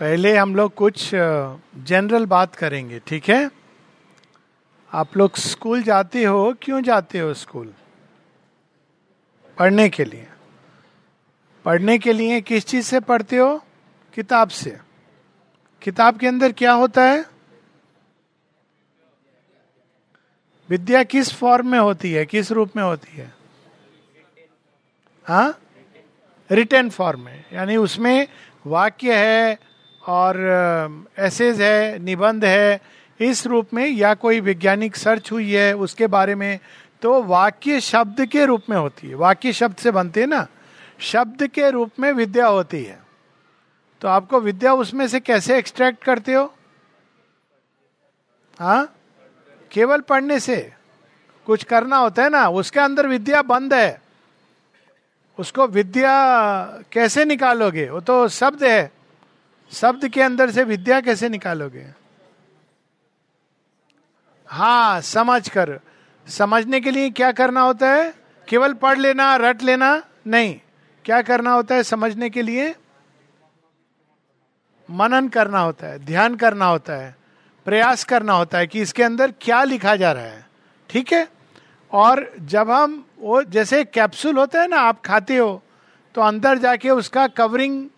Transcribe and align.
पहले 0.00 0.36
हम 0.36 0.56
लोग 0.56 0.74
कुछ 0.74 1.10
जनरल 1.76 2.26
बात 2.26 2.54
करेंगे, 2.54 2.98
ठीक 2.98 3.28
है? 3.28 3.50
आप 4.92 5.16
लोग 5.16 5.36
स्कूल 5.36 5.82
जाते 5.82 6.24
हो, 6.24 6.54
क्यों 6.62 6.82
जाते 6.82 7.18
हो 7.18 7.34
स्कूल 7.34 7.74
पढ़ने 9.58 9.88
के 9.88 10.04
लिए। 10.04 10.26
पढ़ने 11.64 11.98
के 11.98 12.12
लिए 12.12 12.40
किस 12.40 12.66
चीज़ 12.66 12.86
से 12.86 13.00
पढ़ते 13.00 13.36
हो? 13.36 13.58
किताब 14.14 14.48
से। 14.48 14.78
किताब 15.82 16.18
के 16.18 16.26
अंदर 16.26 16.52
क्या 16.52 16.72
होता 16.72 17.02
है? 17.02 17.24
विद्या 20.68 21.02
किस 21.02 21.34
फॉर्म 21.34 21.70
में 21.70 21.78
होती 21.78 22.12
है? 22.12 22.26
किस 22.26 22.52
रूप 22.52 22.76
में 22.76 22.82
होती 22.82 23.16
है? 23.16 23.34
हाँ? 25.24 25.60
रिटर्न 26.50 26.90
फॉर्म 26.90 27.20
में। 27.20 27.44
यानी 27.52 27.76
उसमें 27.76 28.28
वाक्य 28.66 29.16
है 29.16 29.69
और 30.10 31.06
एसेज 31.18 31.60
है, 31.60 31.98
निबंध 31.98 32.44
है, 32.44 32.80
इस 33.20 33.46
रूप 33.46 33.74
में 33.74 33.86
या 33.86 34.14
कोई 34.14 34.40
वैज्ञानिक 34.40 34.96
सर्च 34.96 35.32
हुई 35.32 35.52
है 35.52 35.72
उसके 35.76 36.06
बारे 36.06 36.34
में 36.34 36.58
तो 37.02 37.22
वाक्य 37.22 37.80
शब्द 37.80 38.24
के 38.26 38.44
रूप 38.44 38.62
में 38.70 38.76
होती 38.76 39.08
है। 39.08 39.14
वाक्य 39.14 39.52
शब्द 39.52 39.76
से 39.76 39.90
बनते 39.90 40.20
हैं 40.20 40.26
ना, 40.26 40.46
शब्द 41.00 41.46
के 41.46 41.70
रूप 41.70 41.90
में 42.00 42.12
विद्या 42.12 42.46
होती 42.46 42.82
है। 42.84 42.98
तो 44.00 44.08
आपको 44.08 44.40
विद्या 44.40 44.72
उसमें 44.74 45.08
से 45.08 45.20
कैसे 45.20 45.58
एक्सट्रैक्ट 45.58 46.04
करते 46.04 46.32
हो? 46.32 46.54
हाँ? 48.60 48.94
केवल 49.72 50.00
पढ़ने 50.00 50.40
से। 50.40 50.72
कुछ 51.46 51.64
करना 51.64 51.96
होता 51.96 52.22
है 52.22 52.30
ना, 52.30 52.48
उसके 52.48 52.80
अंदर 52.80 53.06
विद्या 53.06 53.42
बंद 53.42 53.74
है। 53.74 54.00
उसको 55.38 55.66
विद्या 55.66 56.12
कैसे 56.92 57.24
निकालोगे? 57.24 57.88
वो 57.90 58.00
तो 58.00 58.28
शब्द 58.28 58.64
है। 58.64 58.99
शब्द 59.70 60.08
के 60.08 60.22
अंदर 60.22 60.50
से 60.50 60.64
विद्या 60.64 61.00
कैसे 61.00 61.28
निकालोगे? 61.28 61.86
हाँ 64.48 65.00
समझ 65.00 65.48
कर। 65.48 65.78
समझने 66.26 66.80
के 66.80 66.90
लिए 66.90 67.10
क्या 67.10 67.30
करना 67.32 67.60
होता 67.60 67.90
है? 67.90 68.12
केवल 68.48 68.72
पढ़ 68.74 68.98
लेना, 68.98 69.36
रट 69.36 69.62
लेना? 69.62 70.02
नहीं। 70.26 70.58
क्या 71.04 71.20
करना 71.22 71.52
होता 71.52 71.74
है 71.74 71.82
समझने 71.82 72.30
के 72.30 72.42
लिए? 72.42 72.74
मनन 74.88 75.28
करना 75.28 75.58
होता 75.58 75.86
है, 75.86 75.98
ध्यान 75.98 76.34
करना 76.34 76.66
होता 76.66 76.92
है, 76.92 77.14
प्रयास 77.66 78.04
करना 78.04 78.32
होता 78.32 78.58
है 78.58 78.66
कि 78.66 78.80
इसके 78.80 79.02
अंदर 79.02 79.32
क्या 79.40 79.62
लिखा 79.64 79.94
जा 79.96 80.12
रहा 80.12 80.24
है। 80.24 80.46
ठीक 80.90 81.12
है? 81.12 81.26
और 81.92 82.30
जब 82.40 82.70
हम 82.70 83.04
वो 83.20 83.42
जैसे 83.42 83.84
कैप्सूल 83.84 84.38
होता 84.38 84.60
है 84.60 84.68
ना, 84.68 84.76
आप 84.76 85.00
खाते 85.02 85.36
हो 85.36 85.62
तो 86.14 86.20
अंदर 86.20 86.58
जाके 86.58 86.90
उसका 86.90 87.26
कवरिंग 87.28 87.88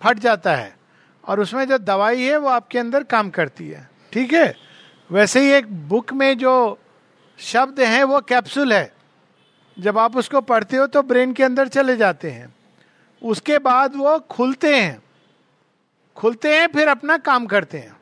फट 0.00 0.18
जाता 0.18 0.54
है। 0.56 0.81
और 1.26 1.40
उसमें 1.40 1.68
जो 1.68 1.78
दवाई 1.78 2.22
है 2.22 2.36
वो 2.36 2.48
आपके 2.48 2.78
अंदर 2.78 3.02
काम 3.02 3.30
करती 3.30 3.68
है। 3.68 3.90
ठीक 4.12 4.32
है? 4.32 4.56
वैसे 5.10 5.40
ही 5.40 5.52
एक 5.52 5.88
बुक 5.88 6.12
में 6.12 6.38
जो 6.38 6.78
शब्द 7.38 7.80
हैं, 7.80 8.04
वो 8.04 8.20
कैप्सूल 8.20 8.72
है। 8.72 8.92
जब 9.78 9.98
आप 9.98 10.16
उसको 10.16 10.40
पढ़ते 10.40 10.76
हो 10.76 10.86
तो 10.86 11.02
ब्रेन 11.02 11.32
के 11.32 11.42
अंदर 11.42 11.68
चले 11.68 11.96
जाते 11.96 12.30
हैं। 12.30 12.54
उसके 13.22 13.58
बाद 13.58 13.96
वो 13.96 14.18
खुलते 14.18 14.76
हैं। 14.76 15.02
खुलते 16.16 16.58
हैं, 16.58 16.66
फिर 16.66 16.88
अपना 16.88 17.18
काम 17.18 17.46
करते 17.46 17.78
हैं। 17.78 17.96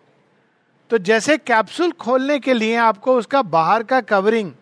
तो 0.90 0.98
जैसे 0.98 1.36
कैप्सूल 1.36 1.92
खोलने 1.92 2.38
के 2.38 2.54
लिए 2.54 2.76
आपको 2.76 3.16
उसका 3.16 3.42
बाहर 3.42 3.82
का 3.82 4.00
कवरिंग 4.00 4.52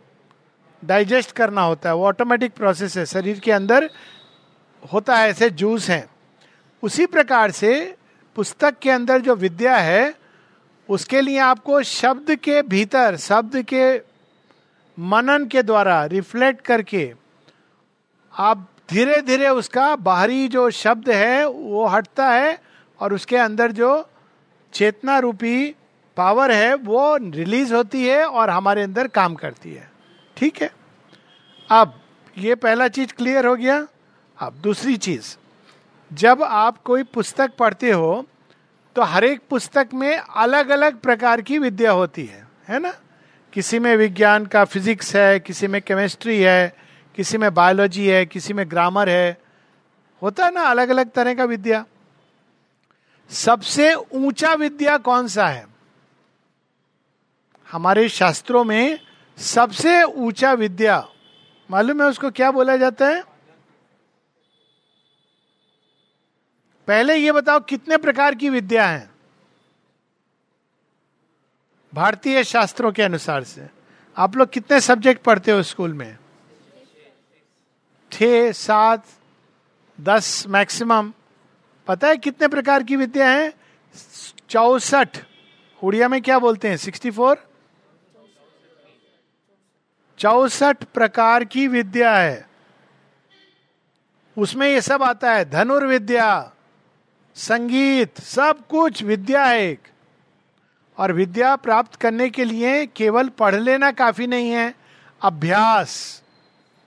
डाइजेस्ट 0.85 1.33
करना 1.33 1.63
होता 1.63 1.89
है। 1.89 1.95
वो 1.95 2.07
ऑटोमेटिक 2.07 2.53
प्रोसेस 2.53 2.97
है। 2.97 3.07
शरीर 3.07 3.39
के 3.39 3.53
अंदर 3.53 3.91
होता 4.93 5.17
है, 5.17 5.29
ऐसे 5.29 5.51
जूस 5.51 5.91
हैं। 5.91 6.09
उसी 6.83 7.07
प्रकार 7.07 7.51
से 7.51 7.97
पुस्तक 8.39 8.75
के 8.83 8.91
अंदर 8.91 9.21
जो 9.21 9.35
विद्या 9.35 9.77
है, 9.77 10.15
उसके 10.89 11.21
लिए 11.21 11.39
आपको 11.39 11.83
शब्द 11.83 12.35
के 12.35 12.63
भीतर, 12.63 13.17
शब्द 13.17 13.63
के 13.63 13.99
मनन 14.99 15.47
के 15.47 15.63
द्वारा 15.63 16.05
रिफ्लेक्ट 16.05 16.61
करके 16.65 17.15
आप 18.39 18.69
धीरे 18.91 19.23
धीरे 19.23 19.49
उसका 19.49 19.97
बाहरी 19.97 20.49
जो 20.49 20.71
शब्द 20.71 21.11
है, 21.11 21.49
वो 21.49 21.87
हटता 21.87 22.29
है 22.29 22.63
और 23.01 23.15
उसके 23.15 23.37
अंदर 23.37 23.73
जो 23.73 23.91
चेतना 24.73 25.19
रूपी 25.19 25.75
पावर 26.17 26.51
है, 26.51 26.75
वो 26.75 27.17
रिलीज़ 27.17 27.75
होती 27.75 28.07
है 28.07 28.25
और 28.27 28.51
हमारे 28.51 28.83
अंदर 28.83 29.09
काम 29.09 29.35
करती 29.35 29.75
है। 29.75 29.91
ठीक 30.37 30.63
है? 30.63 30.71
अब 31.71 32.01
ये 32.39 32.55
पहला 32.55 32.89
चीज़ 32.89 33.15
क्लियर 33.15 33.47
हो 33.47 33.57
गया। 33.57 33.87
अब 34.39 34.53
दूसरी 34.53 34.97
चीज़, 34.97 35.37
जब 36.13 36.43
आप 36.43 36.77
कोई 36.83 37.03
पुस्तक 37.03 37.53
पढ़ते 37.59 37.91
हो 37.91 38.27
तो 38.99 39.03
हर 39.03 39.25
एक 39.25 39.41
पुस्तक 39.51 39.89
में 39.95 40.19
अलग 40.19 40.69
अलग 40.69 40.99
प्रकार 40.99 41.41
की 41.41 41.59
विद्या 41.59 41.91
होती 41.91 42.27
है 42.27 42.49
है 42.69 42.79
ना? 42.79 42.95
किसी 43.53 43.79
में 43.79 43.97
विज्ञान 43.97 44.47
का 44.47 44.65
फिजिक्स 44.65 45.17
है, 45.17 45.41
किसी 45.41 45.67
में 45.67 45.83
केमिस्ट्री 45.83 46.43
है, 46.43 46.77
किसी 47.15 47.39
में 47.39 47.55
बायोलॉजी 47.55 48.07
है, 48.07 48.27
किसी 48.27 48.53
में 48.53 48.71
ग्रामर 48.71 49.09
है, 49.09 49.39
होता 50.23 50.45
है 50.45 50.53
ना 50.53 50.61
अलग 50.61 50.89
अलग 50.89 51.11
तरह 51.11 51.35
का 51.35 51.45
विद्या? 51.45 51.85
सबसे 53.31 53.95
ऊँचा 53.95 54.55
विद्या 54.55 54.97
कौन 54.99 55.29
सा 55.29 55.49
है? 55.49 55.67
हमारे 57.73 58.09
शास्त्रों 58.09 58.65
में 58.65 58.99
सबसे 59.39 60.03
ऊँचा 60.03 60.53
विद्या, 60.53 61.09
मालूम 61.71 62.03
है 62.03 62.09
उसको 62.09 62.31
क्या 62.31 62.51
बोला 62.51 62.77
जाता 62.77 63.09
है? 63.09 63.38
पहले 66.89 67.17
ये 67.17 67.33
बताओ 67.33 67.61
कितने 67.61 67.97
प्रकार 67.97 68.35
की 68.35 68.49
विद्या 68.49 68.87
है? 68.87 69.11
भारतीय 71.95 72.45
शास्त्रों 72.45 72.93
के 72.93 73.03
अनुसार 73.03 73.45
से। 73.45 73.67
आप 74.17 74.37
लोग 74.37 74.49
कितने 74.49 74.81
सब्जेक्ट 74.81 75.23
पढ़ते 75.23 75.51
हो 75.51 75.63
स्कूल 75.63 75.93
में? 75.93 76.19
छ 78.13 78.19
सात, 78.53 79.07
दस 80.01 80.45
मैक्सिमम 80.47 81.13
पता 81.87 82.09
है 82.09 82.17
कितने 82.17 82.49
प्रकार 82.49 82.83
की 82.83 82.97
विद्या 82.97 83.31
है? 83.31 83.55
चौसठ। 84.49 85.19
उड़िया 85.85 86.09
में 86.09 86.23
क्या 86.23 86.39
बोलते 86.39 86.69
हैं? 86.69 86.77
सिक्सटी 86.77 87.11
फोर 87.11 87.51
चौसठ 90.19 90.85
प्रकार 90.85 91.45
की 91.45 91.69
विद्या 91.69 92.17
है। 92.17 92.49
उसमें 94.39 94.69
ये 94.69 94.81
सब 94.81 95.03
आता 95.03 95.33
है, 95.33 95.51
धनुर्विद्या। 95.51 96.53
संगीत, 97.39 98.21
सब 98.21 98.67
कुछ 98.67 99.03
विद्या 99.03 99.53
एक। 99.53 99.79
और 100.99 101.13
विद्या 101.13 101.57
प्राप्त 101.57 101.95
करने 101.95 102.31
के 102.31 102.45
लिए 102.45 102.87
केवल 102.87 103.29
पढ़ 103.29 103.55
लेना 103.55 103.91
काफ़ी 103.91 104.27
नहीं 104.27 104.51
है, 104.51 104.75
अभ्यास। 105.23 106.23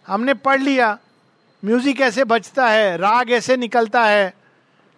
हमने 0.08 0.34
पढ़ 0.34 0.62
लिया, 0.62 1.00
म्यूज़िक 1.66 2.02
ऐसे 2.02 2.24
बजता 2.24 2.70
है, 2.70 2.98
राग 2.98 3.32
ऐसे 3.32 3.58
निकलता 3.58 4.04
है, 4.04 4.34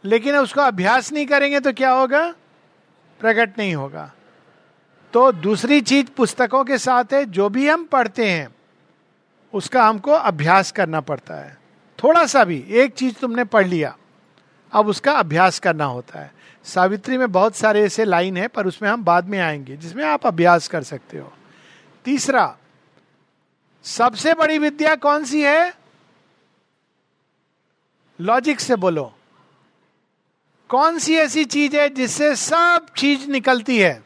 लेकिन 0.05 0.35
उसको 0.35 0.61
अभ्यास 0.61 1.13
नहीं 1.13 1.25
करेंगे 1.25 1.59
तो 1.59 1.73
क्या 1.73 1.91
होगा? 1.91 2.33
प्रकट 3.19 3.57
नहीं 3.57 3.75
होगा। 3.75 4.11
तो 5.13 5.31
दूसरी 5.31 5.81
चीज़ 5.81 6.07
पुस्तकों 6.11 6.63
के 6.63 6.77
साथ 6.77 7.03
है, 7.13 7.25
जो 7.25 7.49
भी 7.49 7.69
हम 7.69 7.85
पढ़ते 7.85 8.31
हैं, 8.31 8.55
उसका 9.53 9.87
हमको 9.87 10.11
अभ्यास 10.11 10.71
करना 10.71 11.01
पड़ता 11.01 11.35
है। 11.35 11.57
थोड़ा 12.03 12.25
सा 12.25 12.43
भी, 12.43 12.65
एक 12.69 12.93
चीज़ 12.93 13.15
तुमने 13.15 13.43
पढ़ 13.43 13.67
लिया। 13.67 13.97
अब 14.73 14.87
उसका 14.87 15.11
अभ्यास 15.11 15.59
करना 15.59 15.85
होता 15.85 16.19
है। 16.19 16.33
सावित्री 16.63 17.17
में 17.17 17.31
बहुत 17.31 17.55
सारे 17.55 17.83
ऐसे 17.83 18.05
लाइन 18.05 18.37
है, 18.37 18.47
पर 18.47 18.67
उसमें 18.67 18.89
हम 18.89 19.03
बाद 19.03 19.25
में 19.25 19.39
आएँगे, 19.39 19.77
जिसमें 19.77 20.05
आप 20.05 20.27
अभ्यास 20.27 20.67
कर 20.67 20.83
सकते 20.83 21.17
हो। 21.17 21.33
तीसरा, 22.05 22.57
सबसे 23.83 24.33
बड़ी 24.33 24.57
विद्या 24.57 24.95
कौन 24.95 25.25
सी 25.25 25.41
है? 25.41 25.73
लॉजिक 28.21 28.59
से 28.59 28.75
बोलो। 28.75 29.15
कौन 30.69 30.99
सी 30.99 31.15
ऐसी 31.15 31.45
चीज़ 31.45 31.75
है 31.75 31.89
जिससे 31.89 32.35
सब 32.35 32.85
चीज़ 32.97 33.29
निकलती 33.29 33.79
है? 33.79 34.03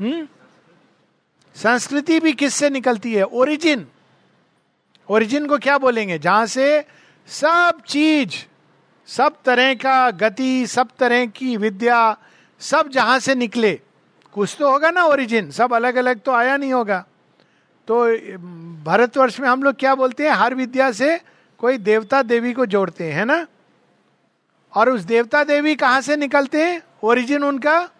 हम्म? 0.00 0.28
संस्कृति 1.56 2.20
भी 2.20 2.32
किससे 2.32 2.70
निकलती 2.70 3.14
है? 3.14 3.24
ओरिजिन। 3.24 3.86
ओरिजिन 5.08 5.46
को 5.46 5.58
क्या 5.58 5.78
बोलेंगे? 5.78 6.18
जहाँ 6.18 6.46
से 6.46 6.84
सब 7.28 7.82
चीज़, 7.86 8.34
सब 9.06 9.36
तरह 9.44 9.74
का 9.74 10.10
गति, 10.10 10.66
सब 10.66 10.88
तरह 10.98 11.26
की 11.26 11.56
विद्या, 11.56 12.16
सब 12.60 12.88
जहाँ 12.88 13.18
से 13.18 13.34
निकले। 13.34 13.80
कुछ 14.32 14.56
तो 14.58 14.70
होगा 14.70 14.90
ना 14.90 15.04
ओरिजिन 15.04 15.50
सब 15.50 15.74
अलग 15.74 15.96
अलग 15.96 16.20
तो 16.20 16.32
आया 16.32 16.56
नहीं 16.56 16.72
होगा। 16.72 17.04
तो 17.88 18.18
भारतवर्ष 18.84 19.40
में 19.40 19.48
हम 19.48 19.62
लोग 19.62 19.74
क्या 19.74 19.94
बोलते 19.94 20.24
हैं? 20.24 20.30
हर 20.30 20.54
विद्या 20.54 20.92
से 20.92 21.20
कोई 21.58 21.78
देवता 21.78 22.22
देवी 22.22 22.52
को 22.52 22.66
जोड़ते 22.66 23.12
हैं 23.12 23.26
ना? 23.26 23.46
और 24.76 24.90
उस 24.90 25.00
देवता 25.00 25.44
देवी 25.44 25.74
कहाँ 25.74 26.00
से 26.00 26.16
निकलते 26.16 26.64
हैं? 26.64 26.82
ओरिजिन 27.02 27.44
उनका 27.44 27.90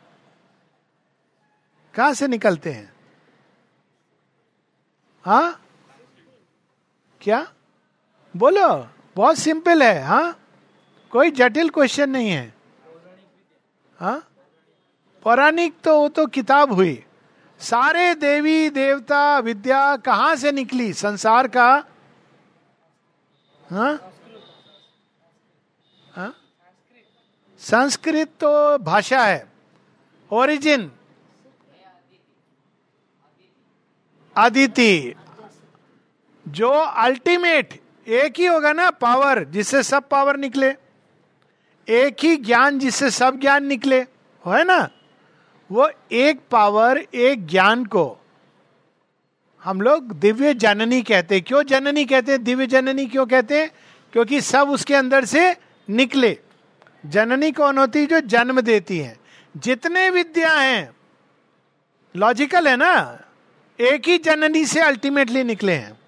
कहाँ 1.95 2.15
से 2.15 2.29
निकलते 2.29 2.71
हैं? 2.71 2.93
हा? 5.25 5.59
क्या? 7.21 7.53
बोलो। 8.37 8.89
बहुत 9.17 9.37
सिंपल 9.37 9.83
है, 9.83 10.03
हा? 10.03 10.35
कोई 11.11 11.31
जटिल 11.31 11.71
क्वेश्चन 11.71 12.11
नहीं 12.11 12.31
है। 12.31 12.55
हाँ? 14.01 14.27
पौराणिक 15.23 15.75
तो 15.85 16.01
वो 16.01 16.09
तो 16.09 16.27
किताब 16.27 16.73
हुई। 16.73 17.05
सारे 17.61 18.15
देवी, 18.15 18.71
देवता, 18.71 19.39
विद्या 19.39 19.97
कहाँ 19.97 20.37
से 20.37 20.53
निकली? 20.53 20.93
संसार 20.93 21.49
का? 21.49 21.85
हाँ? 23.71 24.12
हाँ? 26.12 26.37
संस्कृत 27.59 28.29
तो 28.29 28.79
भाषा 28.79 29.25
है। 29.25 29.53
ओरिजिन 30.31 30.93
अदिति 34.37 35.15
जो 36.49 36.71
अल्टीमेट 36.71 37.80
एक 38.11 38.35
ही 38.39 38.47
होगा 38.47 38.73
ना 38.73 38.91
पावर 38.91 39.45
जिससे 39.45 39.83
सब 39.83 40.09
पावर 40.09 40.37
निकले। 40.37 40.75
एक 41.89 42.17
ही 42.23 42.37
ज्ञान 42.37 42.79
जिससे 42.79 43.11
सब 43.11 43.41
ज्ञान 43.41 43.65
निकले। 43.65 44.01
है 44.47 44.65
ना? 44.65 44.89
वो 45.73 45.91
एक 46.12 46.41
पावर, 46.51 47.07
एक 47.15 47.47
ज्ञान 47.47 47.85
को 47.85 48.19
हम 49.65 49.81
लोग 49.81 50.12
दिव्य 50.12 50.55
जननी 50.55 51.03
कहते 51.03 51.35
हैं। 51.35 51.45
क्यों 51.45 51.62
जननी 51.62 52.05
कहते 52.05 52.33
हैं? 52.33 52.45
दिव्य 52.45 52.67
जननी 52.67 53.07
क्यों 53.07 53.27
कहते 53.27 53.61
हैं? 53.61 53.71
क्योंकि 54.12 54.41
सब 54.41 54.71
उसके 54.71 54.95
अंदर 54.95 55.25
से 55.25 55.57
निकले। 55.91 56.39
जननी 57.07 57.53
कौन 57.53 57.79
होती 57.79 57.99
है? 57.99 58.07
जो 58.07 58.21
जन्म 58.21 58.61
देती 58.61 58.99
है। 58.99 59.19
जितने 59.57 60.11
विद्या 60.11 60.53
हैं 60.53 60.93
लॉजिकल 62.17 62.69
है 62.69 62.77
ना? 62.77 63.21
एक 63.81 64.09
ही 64.09 64.19
जननी 64.19 64.67
से 64.67 64.81
अल्टीमेटली 64.81 65.45
निकले 65.45 65.73
हैं। 65.73 66.00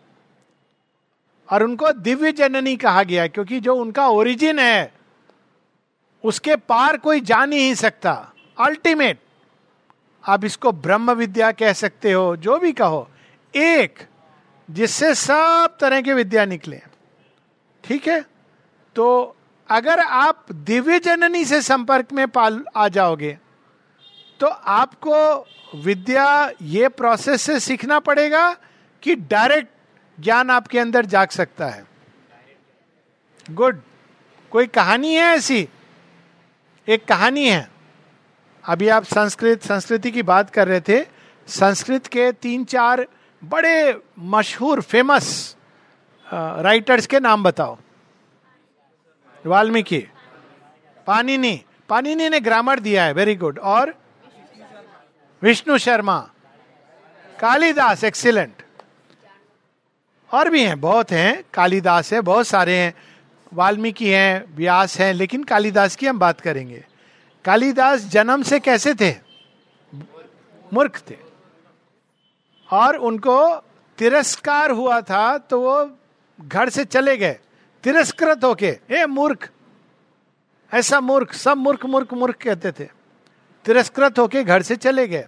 और 1.53 1.63
उनको 1.63 1.93
दिव्य 1.93 2.33
जननी 2.33 2.77
कहा 2.77 3.03
गया, 3.03 3.27
क्योंकि 3.27 3.61
जो 3.61 3.75
उनका 3.75 4.07
ओरिजिन 4.09 4.59
है, 4.59 4.93
उसके 6.25 6.57
पार 6.57 6.97
कोई 6.97 7.21
जा 7.21 7.45
नहीं 7.45 7.75
सकता। 7.75 8.33
अल्टीमेट 8.61 9.21
आप 10.29 10.45
इसको 10.45 10.73
ब्रह्म 10.73 11.13
विद्या 11.13 11.53
कह 11.53 11.73
सकते 11.73 12.13
हो, 12.13 12.37
जो 12.37 12.59
भी 12.59 12.73
कहो। 12.73 13.09
एक, 13.55 13.99
जिससे 14.71 15.15
सब 15.15 15.77
तरह 15.81 16.01
के 16.01 16.15
विद्या 16.15 16.45
निकले। 16.45 16.81
ठीक 17.85 18.09
है? 18.09 18.25
तो 18.95 19.37
अगर 19.69 19.99
आप 19.99 20.47
दिव्य 20.53 20.99
जननी 20.99 21.45
से 21.45 21.63
संपर्क 21.63 22.13
में 22.13 22.29
पाल, 22.29 22.65
आ 22.77 22.89
जाओगे 22.89 23.39
तो 24.41 24.47
आपको 24.47 25.47
विद्या 25.75 26.51
ये 26.63 26.89
प्रोसेस 26.89 27.43
से 27.43 27.61
सीखना 27.61 27.99
पड़ेगा 27.99 28.57
कि 29.03 29.15
डायरेक्ट 29.15 29.69
ज्ञान 30.21 30.51
आपके 30.51 30.79
अंदर 30.79 31.07
जाग 31.07 31.29
सकता 31.29 31.67
है। 31.67 31.85
गुड 33.51 33.81
कोई 34.51 34.67
कहानी 34.67 35.15
है 35.15 35.23
ऐसी? 35.23 35.69
एक 36.89 37.05
कहानी 37.05 37.49
है। 37.49 37.71
अभी 38.65 38.89
आप 38.89 39.05
संस्कृत, 39.05 39.63
संस्कृति 39.63 40.11
की 40.11 40.23
बात 40.23 40.51
कर 40.51 40.69
रहे 40.69 40.81
थे। 40.81 41.05
संस्कृत 41.47 42.07
के 42.07 42.33
तीन 42.33 42.65
चार 42.65 43.07
बड़े 43.45 44.01
मशहूर 44.19 44.81
फ़ेमस 44.81 45.57
राइटर्स 46.27 47.07
के 47.07 47.21
नाम 47.21 47.43
बताओ। 47.43 47.79
वाल्मीकि। 49.47 50.07
पानिनी 51.07 51.65
पानिनी 51.89 52.29
ने 52.29 52.41
ग्रामर 52.41 52.81
दिया 52.81 53.05
है। 53.05 53.13
वेरी 53.13 53.35
गुड 53.37 53.59
और 53.59 53.95
विष्णु 55.43 55.79
शर्मा। 55.79 56.19
कालिदास 57.41 58.05
एक्सीलेंट 58.05 58.62
और 60.33 60.49
भी 60.49 60.63
हैं, 60.65 60.81
बहुत 60.81 61.11
हैं, 61.11 61.43
कालिदास 61.55 62.13
है, 62.13 62.21
बहुत 62.21 62.47
सारे 62.47 62.77
हैं, 62.77 62.95
वाल्मीकि 63.53 64.09
हैं, 64.09 64.45
व्यास 64.57 64.99
हैं, 65.01 65.13
लेकिन 65.15 65.43
कालिदास 65.45 65.97
की 65.97 66.07
हम 66.07 66.19
बात 66.19 66.41
करेंगे। 66.41 66.85
कालिदास 67.45 68.05
जन्म 68.05 68.43
से 68.43 68.61
कैसे 68.61 68.95
थे? 68.95 69.15
मूर्ख 70.73 71.03
थे। 71.11 71.17
और 72.71 72.97
उनको 72.97 73.57
तिरस्कार 73.99 74.71
हुआ 74.71 75.01
था 75.01 75.39
तो 75.39 75.61
वो 75.61 75.99
घर 76.39 76.69
से 76.69 76.85
चले 76.85 77.17
गए, 77.17 77.39
तिरस्कृत 77.85 78.45
होके, 78.45 78.79
ए 78.91 79.05
मूर्ख, 79.07 79.49
ऐसा 80.73 81.01
मूर्ख, 81.01 81.33
सब 81.35 81.57
मूर्ख 81.57 81.85
मूर्ख 81.87 82.13
मूर्ख 82.13 82.37
कहते 82.37 82.73
थे। 82.73 82.85
तिरस्कृत 83.65 84.19
होके 84.19 84.45
घर 84.45 84.63
से 84.63 84.77
चले 84.77 85.07
गए। 85.09 85.27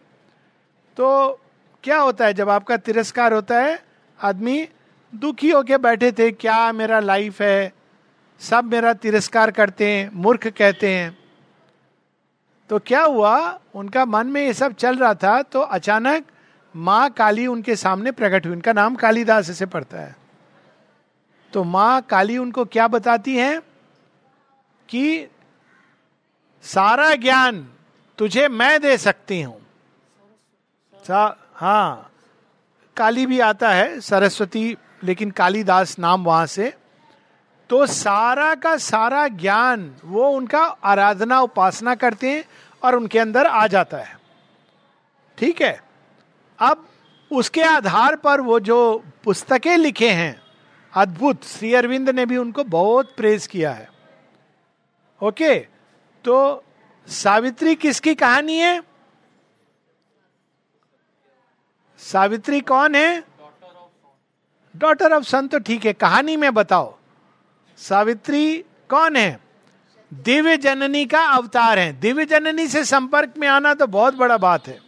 तो 0.96 1.40
क्या 1.84 1.98
होता 1.98 2.26
है, 2.26 2.34
जब 2.34 2.48
आपका 2.48 2.76
तिरस्कार 2.76 3.32
होता 3.32 3.60
है, 3.60 3.82
आदमी 4.18 4.68
दुखी 5.14 5.50
होके 5.50 5.76
बैठे 5.78 6.12
थे, 6.12 6.30
क्या 6.30 6.72
मेरा 6.72 7.00
लाइफ 7.00 7.40
है? 7.42 7.72
सब 8.40 8.64
मेरा 8.64 8.92
तिरस्कार 8.94 9.50
करते 9.50 9.90
हैं, 9.90 10.10
मूर्ख 10.14 10.46
कहते 10.48 10.94
हैं। 10.94 11.18
तो 12.70 12.78
क्या 12.78 13.02
हुआ? 13.02 13.60
उनका 13.74 14.04
मन 14.04 14.26
में 14.26 14.42
ये 14.42 14.52
सब 14.54 14.72
चल 14.72 14.96
रहा 14.98 15.14
था 15.14 15.42
तो 15.42 15.60
अचानक 15.60 16.24
माँ 16.74 17.10
काली 17.10 17.46
उनके 17.46 17.76
सामने 17.76 18.12
प्रकट 18.12 18.46
हुई। 18.46 18.54
उनका 18.54 18.72
नाम 18.72 18.94
कालीदास 18.94 19.50
ऐसे 19.50 19.66
पड़ता 19.66 19.98
है। 19.98 20.16
तो 21.52 21.64
माँ 21.64 22.00
काली 22.02 22.38
उनको 22.38 22.64
क्या 22.64 22.88
बताती 22.88 23.36
है? 23.36 23.60
कि 24.88 25.26
सारा 26.64 27.14
ज्ञान 27.14 27.66
तुझे 28.18 28.48
मैं 28.48 28.80
दे 28.80 28.96
सकती 28.98 29.40
हूँ। 29.42 29.60
हाँ 31.54 32.10
काली 32.96 33.26
भी 33.26 33.40
आता 33.40 33.70
है, 33.70 34.00
सरस्वती 34.00 34.76
लेकिन 35.04 35.30
कालीदास 35.30 35.98
नाम 35.98 36.24
वहाँ 36.24 36.46
से 36.46 36.72
तो 37.70 37.86
सारा 37.86 38.54
का 38.54 38.76
सारा 38.76 39.28
ज्ञान 39.28 39.96
वो 40.04 40.28
उनका 40.28 40.64
आराधना 40.64 41.40
उपासना 41.40 41.94
करते 41.94 42.30
हैं 42.30 42.44
और 42.82 42.96
उनके 42.96 43.18
अंदर 43.18 43.46
आ 43.46 43.66
जाता 43.66 43.96
है। 43.96 44.18
ठीक 45.38 45.62
है? 45.62 45.80
अब 46.58 46.88
उसके 47.32 47.62
आधार 47.62 48.16
पर 48.16 48.40
वो 48.40 48.60
जो 48.60 49.04
पुस्तकें 49.24 49.76
लिखे 49.76 50.10
हैं, 50.10 50.42
अद्भुत, 50.94 51.44
श्री 51.44 51.74
अरविंद 51.74 52.10
ने 52.10 52.26
भी 52.26 52.36
उनको 52.36 52.64
बहुत 52.64 53.14
प्रेज 53.16 53.46
किया 53.46 53.72
है। 53.72 53.88
ओके? 55.22 55.58
तो 56.24 56.64
सावित्री 57.08 57.74
किसकी 57.74 58.14
कहानी 58.14 58.58
है? 58.58 58.82
सावित्री 61.98 62.60
कौन 62.60 62.94
है? 62.94 63.33
डॉटर 64.74 65.12
ऑफ़ 65.12 65.24
सन 65.24 65.46
तो 65.48 65.58
ठीक 65.58 65.84
है, 65.84 65.92
कहानी 65.92 66.36
में 66.36 66.52
बताओ। 66.54 66.94
सावित्री 67.78 68.56
कौन 68.88 69.16
है? 69.16 69.40
दिव्य 70.12 70.56
जननी 70.56 71.04
का 71.06 71.20
अवतार 71.26 71.78
है। 71.78 71.92
दिव्य 72.00 72.24
जननी 72.24 72.66
से 72.66 72.84
संपर्क 72.84 73.34
में 73.38 73.48
आना 73.48 73.74
तो 73.74 73.86
बहुत 73.86 74.14
बड़ा 74.14 74.36
बात 74.36 74.68
है। 74.68 74.78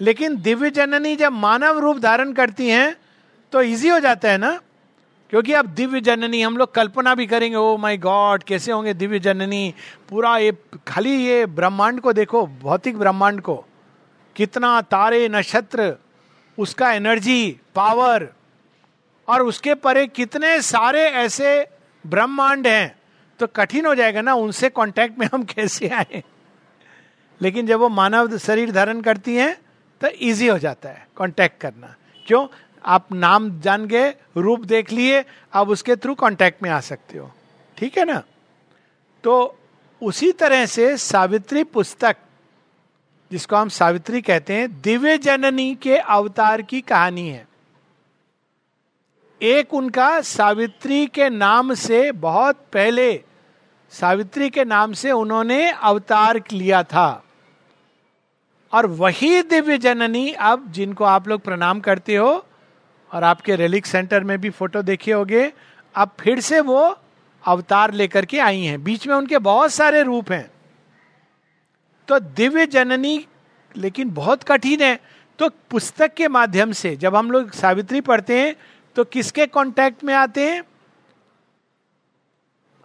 लेकिन 0.00 0.36
दिव्य 0.36 0.70
जननी 0.70 1.16
जब 1.16 1.32
मानव 1.32 1.78
रूप 1.78 1.98
धारण 1.98 2.32
करती 2.32 2.68
हैं 2.68 2.96
तो 3.52 3.62
इजी 3.62 3.88
हो 3.88 3.98
जाता 4.00 4.30
है 4.30 4.38
ना? 4.38 4.60
क्योंकि 5.30 5.52
अब 5.52 5.66
दिव्य 5.66 6.00
जननी, 6.00 6.40
हम 6.42 6.56
लोग 6.56 6.74
कल्पना 6.74 7.14
भी 7.14 7.26
करेंगे 7.26 7.56
ओ 7.56 7.76
माय 7.76 7.96
गॉड 7.96 8.42
कैसे 8.42 8.72
होंगे 8.72 8.94
दिव्य 8.94 9.18
जननी? 9.18 9.74
पूरा 10.10 10.36
ये, 10.38 10.52
खाली 10.86 11.14
ये 11.26 11.46
ब्रह्मांड 11.46 12.00
को 12.00 12.12
देखो, 12.12 12.46
भौतिक 12.46 12.98
ब्रह्मांड 12.98 13.40
को। 13.40 13.64
कितना 14.36 14.80
तारे, 14.80 15.28
नक्षत्र, 15.28 15.94
उसका 16.58 16.92
एनर्जी 16.92 17.60
पावर 17.74 18.28
और 19.28 19.42
उसके 19.42 19.74
परे 19.74 20.06
कितने 20.06 20.60
सारे 20.62 21.02
ऐसे 21.02 21.66
ब्रह्मांड 22.04 22.66
हैं 22.66 22.94
तो 23.40 23.46
कठिन 23.46 23.86
हो 23.86 23.94
जाएगा 23.94 24.20
ना, 24.20 24.34
उनसे 24.34 24.68
कांटेक्ट 24.68 25.18
में 25.18 25.28
हम 25.34 25.44
कैसे 25.44 25.88
आए? 25.88 26.22
लेकिन 27.40 27.66
जब 27.66 27.78
वो 27.80 27.88
मानव 27.88 28.36
शरीर 28.38 28.72
धारण 28.72 29.00
करती 29.00 29.36
हैं 29.36 29.56
तो 30.00 30.08
इजी 30.08 30.48
हो 30.48 30.58
जाता 30.58 30.88
है 30.88 31.06
कांटेक्ट 31.16 31.60
करना। 31.60 31.94
क्यों? 32.26 32.46
आप 32.84 33.12
नाम 33.12 33.60
जान 33.60 33.86
गए, 33.86 34.14
रूप 34.36 34.64
देख 34.64 34.92
लिए 34.92 35.24
आप 35.54 35.68
उसके 35.68 35.96
थ्रू 35.96 36.14
कांटेक्ट 36.14 36.62
में 36.62 36.70
आ 36.70 36.80
सकते 36.80 37.18
हो। 37.18 37.30
ठीक 37.76 37.98
है 37.98 38.04
ना? 38.04 38.22
तो 39.24 39.58
उसी 40.02 40.32
तरह 40.32 40.66
से 40.66 40.96
सावित्री 40.96 41.64
पुस्तक, 41.64 42.16
जिसको 43.30 43.56
हम 43.56 43.68
सावित्री 43.68 44.22
कहते 44.22 44.54
हैं, 44.54 44.80
दिव्य 44.80 45.18
जननी 45.18 45.74
के 45.74 45.96
अवतार 45.96 46.62
की 46.62 46.80
कहानी 46.80 47.28
है। 47.28 47.46
एक 49.42 49.74
उनका 49.74 50.20
सावित्री 50.20 51.06
के 51.06 51.30
नाम 51.30 51.74
से 51.74 52.12
बहुत 52.12 52.56
पहले, 52.72 53.22
सावित्री 53.90 54.50
के 54.50 54.64
नाम 54.64 54.92
से 54.92 55.10
उन्होंने 55.10 55.70
अवतार 55.70 56.42
लिया 56.52 56.82
था। 56.82 57.24
और 58.72 58.86
वही 58.86 59.42
दिव्य 59.42 59.78
जननी 59.78 60.32
अब 60.32 60.72
जिनको 60.72 61.04
आप 61.04 61.28
लोग 61.28 61.40
प्रणाम 61.40 61.80
करते 61.80 62.16
हो, 62.16 62.46
और 63.14 63.24
आपके 63.24 63.56
रेलिक 63.56 63.86
सेंटर 63.86 64.24
में 64.24 64.40
भी 64.40 64.50
फ़ोटो 64.50 64.82
देखे 64.82 65.12
होगे, 65.12 65.52
अब 65.94 66.10
फिर 66.20 66.40
से 66.40 66.60
वो 66.60 66.98
अवतार 67.46 67.92
लेकर 67.92 68.24
के 68.24 68.38
आई 68.38 68.60
हैं। 68.60 68.84
बीच 68.84 69.08
में 69.08 69.14
उनके 69.14 69.38
बहुत 69.38 69.72
सारे 69.72 70.02
रूप 70.02 70.32
हैं। 70.32 70.50
तो 72.08 72.18
दिव्य 72.18 72.66
जननी 72.66 73.26
लेकिन 73.76 74.10
बहुत 74.10 74.42
कठिन 74.42 74.82
है। 74.82 75.00
तो 75.38 75.48
पुस्तक 75.48 76.14
के 76.14 76.28
माध्यम 76.28 76.72
से 76.72 76.96
जब 76.96 77.16
हम 77.16 77.30
लोग 77.30 77.50
सावित्री 77.50 78.00
पढ़ते 78.00 78.40
हैं 78.40 78.56
तो 78.94 79.04
किसके 79.04 79.46
कांटेक्ट 79.46 80.04
में 80.04 80.14
आते 80.14 80.50
हैं? 80.50 80.62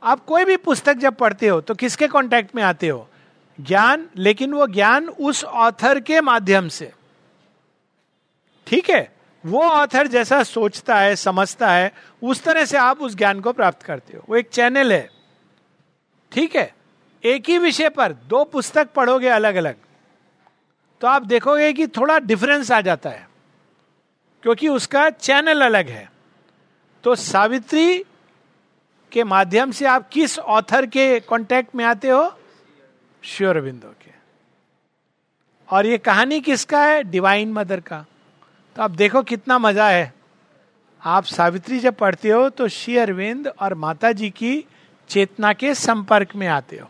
आप 0.04 0.26
कोई 0.26 0.46
भी 0.46 0.58
पुस्तक 0.58 0.94
जब 0.94 1.16
पढ़ते 1.16 1.48
हो 1.48 1.62
तो 1.62 1.76
किसके 1.76 2.08
कांटेक्ट 2.08 2.56
में 2.56 2.64
आते 2.64 2.88
हो? 2.88 3.08
ज्ञान, 3.60 4.08
लेकिन 4.16 4.54
वो 4.54 4.68
ज्ञान 4.68 5.10
उस 5.10 5.44
ऑथर 5.44 6.00
के 6.00 6.22
माध्यम 6.22 6.68
से। 6.68 6.92
ठीक 8.68 8.90
है? 8.90 9.16
वो 9.46 9.64
ऑथर 9.64 10.08
जैसा 10.08 10.44
सोचता 10.44 11.00
है, 11.00 11.16
समझता 11.16 11.72
है, 11.72 11.92
उस 12.24 12.44
तरह 12.44 12.66
से 12.66 12.78
आप 12.78 13.02
उस 13.02 13.16
ज्ञान 13.16 13.40
को 13.40 13.54
प्राप्त 13.54 13.84
करते 13.84 14.18
हो। 14.18 14.24
वो 14.30 14.36
एक 14.36 14.50
चैनल 14.50 14.94
है। 14.94 15.10
ठीक 16.32 16.56
है? 16.56 16.76
एक 17.24 17.50
ही 17.50 17.58
विषय 17.58 17.90
पर 17.90 18.14
दो 18.14 18.44
पुस्तक 18.44 18.90
पढ़ोगे 18.92 19.28
अलग 19.28 19.56
अलग 19.56 19.76
तो 21.02 21.08
आप 21.08 21.22
देखोगे 21.22 21.74
कि 21.74 21.88
थोड़ा 21.88 22.20
डिफरेंस 22.20 22.72
आ 22.72 22.82
जाता 22.82 23.10
है। 23.10 23.27
क्योंकि 24.44 24.68
उसका 24.68 25.10
चैनल 25.10 25.62
अलग 25.62 25.90
है। 25.90 26.12
तो 27.04 27.16
सावित्री 27.16 28.06
के 29.12 29.24
माध्यम 29.24 29.72
से 29.72 29.86
आप 29.86 30.10
किस 30.10 30.40
ऑथर 30.40 30.86
के 30.86 31.20
कांटेक्ट 31.20 31.76
में 31.76 31.86
आते 31.86 32.10
हो? 32.10 32.40
श्योर 33.24 33.62
बिंदु 33.62 33.88
के। 33.88 34.12
और 35.70 35.86
ये 35.86 35.98
कहानी 35.98 36.40
किसका 36.42 36.84
है? 36.84 37.04
डिवाइन 37.04 37.52
मदर 37.54 37.80
का। 37.80 38.06
तो 38.76 38.84
आप 38.84 38.92
देखो 38.92 39.24
कितना 39.24 39.58
मज़ा 39.58 39.90
है। 39.90 40.14
आप 41.06 41.24
सावित्री 41.24 41.80
जब 41.80 41.96
पढ़ते 41.96 42.30
हो 42.30 42.50
तो 42.50 42.68
श्री 42.68 42.98
अरविंद 42.98 43.48
और 43.48 43.74
माता 43.74 44.12
जी 44.12 44.30
की 44.30 44.66
चेतना 45.10 45.54
के 45.54 45.74
संपर्क 45.74 46.36
में 46.36 46.48
आते 46.48 46.78
हो। 46.78 46.90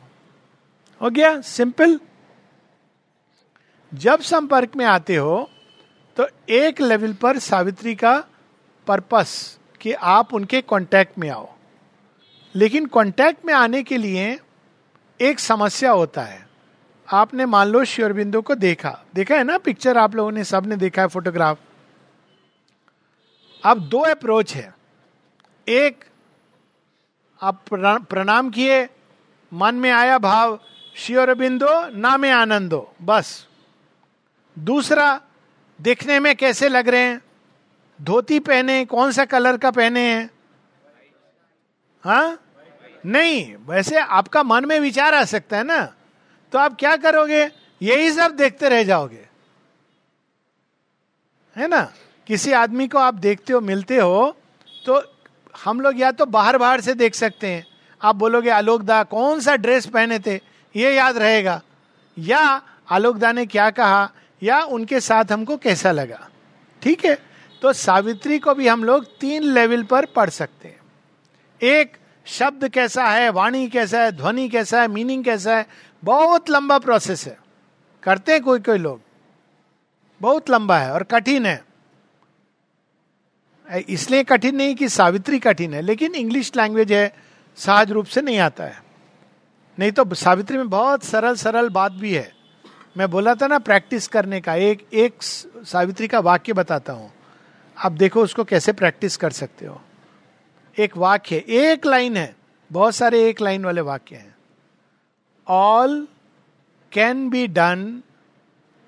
हो 1.02 1.10
गया? 1.10 1.42
सिंपल 1.42 2.00
जब 3.94 4.22
संपर्क 4.22 4.76
में 4.76 4.86
आते 4.86 5.16
हो 5.16 5.50
तो 6.18 6.28
एक 6.50 6.82
लेवल 6.82 7.14
पर 7.14 7.40
सावित्री 7.40 7.96
का 7.96 8.24
पर्पस 8.88 9.60
कि 9.82 9.94
आप 9.94 10.34
उनके 10.34 10.62
कांटेक्ट 10.62 11.18
में 11.18 11.30
आओ। 11.30 11.54
लेकिन 12.56 12.86
कांटेक्ट 12.86 13.46
में 13.46 13.54
आने 13.54 13.84
के 13.84 13.98
लिए 13.98 14.40
एक 15.22 15.40
समस्या 15.40 15.92
होता 15.92 16.22
है। 16.22 16.48
आपने 17.14 17.46
मान 17.46 17.68
लो 17.68 17.84
श्योरबिंदु 17.86 18.42
को 18.42 18.56
देखा। 18.56 19.04
देखा 19.16 19.36
है 19.36 19.44
ना 19.44 19.58
पिक्चर 19.58 19.98
आप 19.98 20.16
लोगों 20.16 20.32
ने, 20.32 20.44
सबने 20.44 20.76
देखा 20.76 21.02
है 21.02 21.08
फोटोग्राफ 21.08 21.60
अब 23.66 23.80
दो 23.80 24.00
अप्रोच 24.00 24.56
है। 24.56 24.74
एक, 25.68 26.06
आप 27.42 27.64
प्रणाम 28.10 28.50
किए, 28.50 28.90
मन 29.54 29.76
में 29.76 29.92
आया 29.92 30.18
भाव 30.18 30.60
श्योरबिंदो 30.96 31.98
ना 31.98 32.18
में 32.18 32.32
आनंदो, 32.32 32.94
बस। 33.02 33.48
दूसरा 34.60 35.22
देखने 35.82 36.20
में 36.20 36.36
कैसे 36.36 36.70
लग 36.70 36.90
रहे 36.90 37.02
हैं? 37.02 37.22
धोती 38.02 38.40
पहने 38.40 38.86
कौन 38.86 39.12
सा 39.12 39.26
कलर 39.26 39.58
का 39.58 39.72
पहने 39.72 40.00
हैं? 40.00 40.30
हाँ? 42.04 42.40
नहीं, 43.06 43.56
वैसे 43.56 44.00
आपका 44.00 44.44
मन 44.44 44.66
में 44.66 44.80
विचार 44.80 45.14
आ 45.14 45.24
सकता 45.24 45.58
है 45.58 45.64
ना। 45.64 45.94
तो 46.52 46.60
आप 46.60 46.78
क्या 46.80 46.98
करोगे? 46.98 47.52
यही 47.82 48.12
सब 48.12 48.36
देखते 48.36 48.70
रह 48.70 48.84
जाओगे। 48.84 49.28
है 51.58 51.68
ना? 51.68 51.94
किसी 52.28 52.52
आदमी 52.52 52.88
को 52.88 52.98
आप 52.98 53.14
देखते 53.14 53.54
हो, 53.54 53.62
मिलते 53.62 53.98
हो 53.98 54.38
तो 54.86 55.14
हम 55.64 55.82
लोग 55.82 56.00
या 56.00 56.12
तो 56.12 56.26
बाहर 56.26 56.58
बाहर 56.58 56.82
से 56.82 56.94
देख 56.94 57.16
सकते 57.16 57.48
हैं। 57.48 57.68
आप 58.02 58.16
बोलोगे, 58.16 58.50
आलोक 58.50 58.82
दा, 58.82 59.04
कौन 59.04 59.40
सा 59.40 59.56
ड्रेस 59.56 59.86
पहने 59.86 60.20
थे? 60.20 60.36
ये 60.76 60.96
याद 60.96 61.18
रहेगा। 61.18 61.62
या, 62.18 62.62
आलोक 62.90 63.18
दा 63.18 63.32
ने 63.32 63.46
क्या 63.46 63.70
कहा? 63.70 64.12
या 64.44 64.62
उनके 64.62 65.00
साथ 65.00 65.32
हमको 65.32 65.58
कैसा 65.58 65.92
लगा? 65.92 66.30
ठीक 66.82 67.06
है? 67.06 67.18
तो 67.62 67.74
सावित्री 67.74 68.40
को 68.40 68.54
भी 68.54 68.68
हम 68.68 68.84
लोग 68.84 69.06
तीन 69.06 69.44
लेवल 69.44 69.84
पर 69.84 70.06
पढ़ 70.06 70.30
सकते 70.30 70.68
हैं। 70.68 70.80
एक, 71.62 71.98
शब्द 72.26 72.70
कैसा 72.70 73.06
है, 73.06 73.30
वाणी 73.30 73.70
कैसा 73.70 74.00
है, 74.00 74.12
ध्वनि 74.12 74.50
कैसा 74.50 74.82
है, 74.82 74.88
मीनिंग 74.88 75.24
कैसा 75.24 75.58
है, 75.58 75.68
बहुत 76.04 76.50
लंबा 76.50 76.78
प्रोसेस 76.78 77.28
है। 77.28 77.38
करते 78.04 78.32
हैं 78.32 78.44
कोई 78.44 78.60
कोई 78.60 78.78
लोग। 78.78 79.02
बहुत 80.22 80.50
लंबा 80.50 80.78
है 80.78 80.92
और 80.92 81.04
कठिन 81.04 81.46
है। 81.46 81.66
इसलिए 83.90 84.24
कठिन 84.24 84.56
नहीं 84.56 84.76
कि 84.76 84.90
सावित्री 84.90 85.40
कठिन 85.40 85.74
है, 85.74 85.82
लेकिन 85.82 86.16
इंग्लिश 86.16 86.52
लैंग्वेज 86.56 86.94
है, 86.94 87.14
सहज 87.56 87.92
रूप 87.92 88.06
से 88.06 88.22
नहीं 88.22 88.40
आता 88.40 88.64
है। 88.64 88.84
नहीं 89.80 89.92
तो 89.92 90.16
सावित्री 90.16 90.58
में 90.58 90.70
बहुत 90.70 91.04
सरल 91.04 91.36
सरल 91.36 91.70
बात 91.70 91.92
भी 91.92 92.14
है। 92.14 92.37
मैं 92.98 93.10
बोला 93.10 93.36
था 93.36 93.48
ना 93.48 93.60
प्रैक्टिस 93.60 94.08
करने 94.08 94.42
का, 94.42 94.56
एक 94.56 94.88
एक 94.94 95.24
सावित्री 95.66 96.08
का 96.08 96.20
वाक्य 96.20 96.54
बताता 96.54 96.94
हूँ। 96.94 97.12
आप 97.78 97.92
देखो 97.92 98.22
उसको 98.24 98.44
कैसे 98.44 98.74
प्रैक्टिस 98.74 99.18
कर 99.18 99.32
सकते 99.32 99.66
हो। 99.66 99.82
एक 100.78 100.98
वाक्य, 100.98 101.44
एक 101.50 101.86
लाइन 101.86 102.18
है, 102.18 102.36
बहुत 102.72 102.96
सारे 102.96 103.30
एक 103.30 103.42
लाइन 103.42 103.66
वाले 103.66 103.82
वाक्य 103.82 104.16
हैं। 104.16 104.36
All 105.48 106.08
can 106.92 107.30
be 107.30 107.48
done 107.48 108.02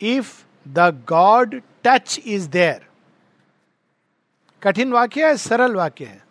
if 0.02 0.44
the 0.68 1.04
God 1.10 1.62
touch 1.84 2.20
is 2.26 2.50
there 2.50 2.86
कठिन 4.64 4.92
वाक्य 4.92 5.28
है, 5.28 5.38
सरल 5.38 5.76
वाक्य 5.76 6.06
है। 6.06 6.24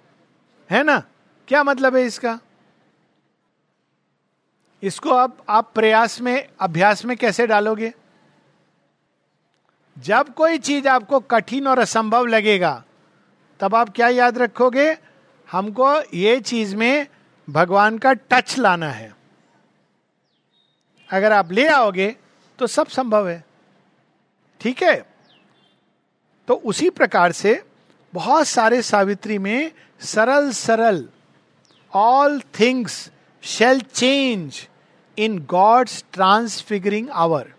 है 0.70 0.82
ना? 0.82 1.02
क्या 1.48 1.62
मतलब 1.64 1.96
है 1.96 2.02
इसका? 2.02 2.38
इसको 4.82 5.10
अब 5.10 5.44
आप 5.48 5.72
प्रयास 5.74 6.20
में, 6.20 6.48
अभ्यास 6.60 7.04
में 7.04 7.16
कैसे 7.16 7.46
डालोगे? 7.46 7.92
जब 9.98 10.34
कोई 10.34 10.58
चीज़ 10.58 10.88
आपको 10.88 11.20
कठिन 11.20 11.66
और 11.66 11.78
असंभव 11.78 12.26
लगेगा, 12.26 12.84
तब 13.60 13.74
आप 13.74 13.88
क्या 13.88 14.08
याद 14.08 14.38
रखोगे? 14.38 14.98
हमको 15.52 16.16
ये 16.16 16.40
चीज़ 16.40 16.76
में 16.76 17.06
भगवान 17.50 17.98
का 17.98 18.12
टच 18.12 18.58
लाना 18.58 18.90
है। 18.90 19.16
अगर 21.10 21.32
आप 21.32 21.52
ले 21.52 21.68
आओगे 21.68 22.16
तो 22.58 22.66
सब 22.66 22.86
संभव 22.86 23.28
है। 23.28 23.44
ठीक 24.60 24.82
है? 24.82 25.14
तो 26.48 26.54
उसी 26.54 26.90
प्रकार 26.90 27.32
से 27.32 27.64
बहुत 28.14 28.46
सारे 28.46 28.82
सावित्री 28.82 29.38
में 29.38 29.72
सरल 30.00 30.50
सरल 30.50 31.08
all 31.94 32.40
things 32.60 33.10
shall 33.42 33.80
change 33.80 34.67
in 35.18 35.38
God's 35.48 36.04
transfiguring 36.12 37.08
hour. 37.10 37.52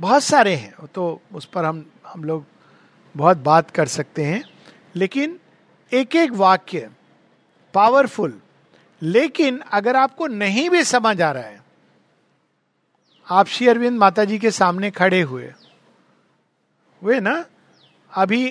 बहुत 0.00 0.22
सारे 0.22 0.54
हैं 0.54 0.86
तो 0.86 1.20
उस 1.34 1.44
पर 1.44 1.64
हम 1.64 1.84
हम 2.06 2.24
लोग 2.24 2.44
बहुत 3.14 3.36
बात 3.36 3.70
कर 3.70 3.86
सकते 3.88 4.24
हैं। 4.24 4.42
लेकिन 4.94 5.38
एक 5.92 6.16
एक 6.16 6.32
वाक्य 6.32 6.90
पावरफुल 7.74 8.40
लेकिन 9.02 9.58
अगर 9.72 9.96
आपको 9.96 10.26
नहीं 10.26 10.68
भी 10.70 10.82
समझ 10.84 11.20
आ 11.22 11.30
रहा 11.32 11.42
है, 11.42 11.60
आप 13.26 13.46
श्री 13.46 13.68
अरविंद 13.68 13.98
माता 13.98 14.24
जी 14.24 14.38
के 14.38 14.50
सामने 14.50 14.90
खड़े 14.90 15.20
हुए 15.22 15.52
हुए 17.02 17.18
ना? 17.20 17.44
अभी 18.12 18.48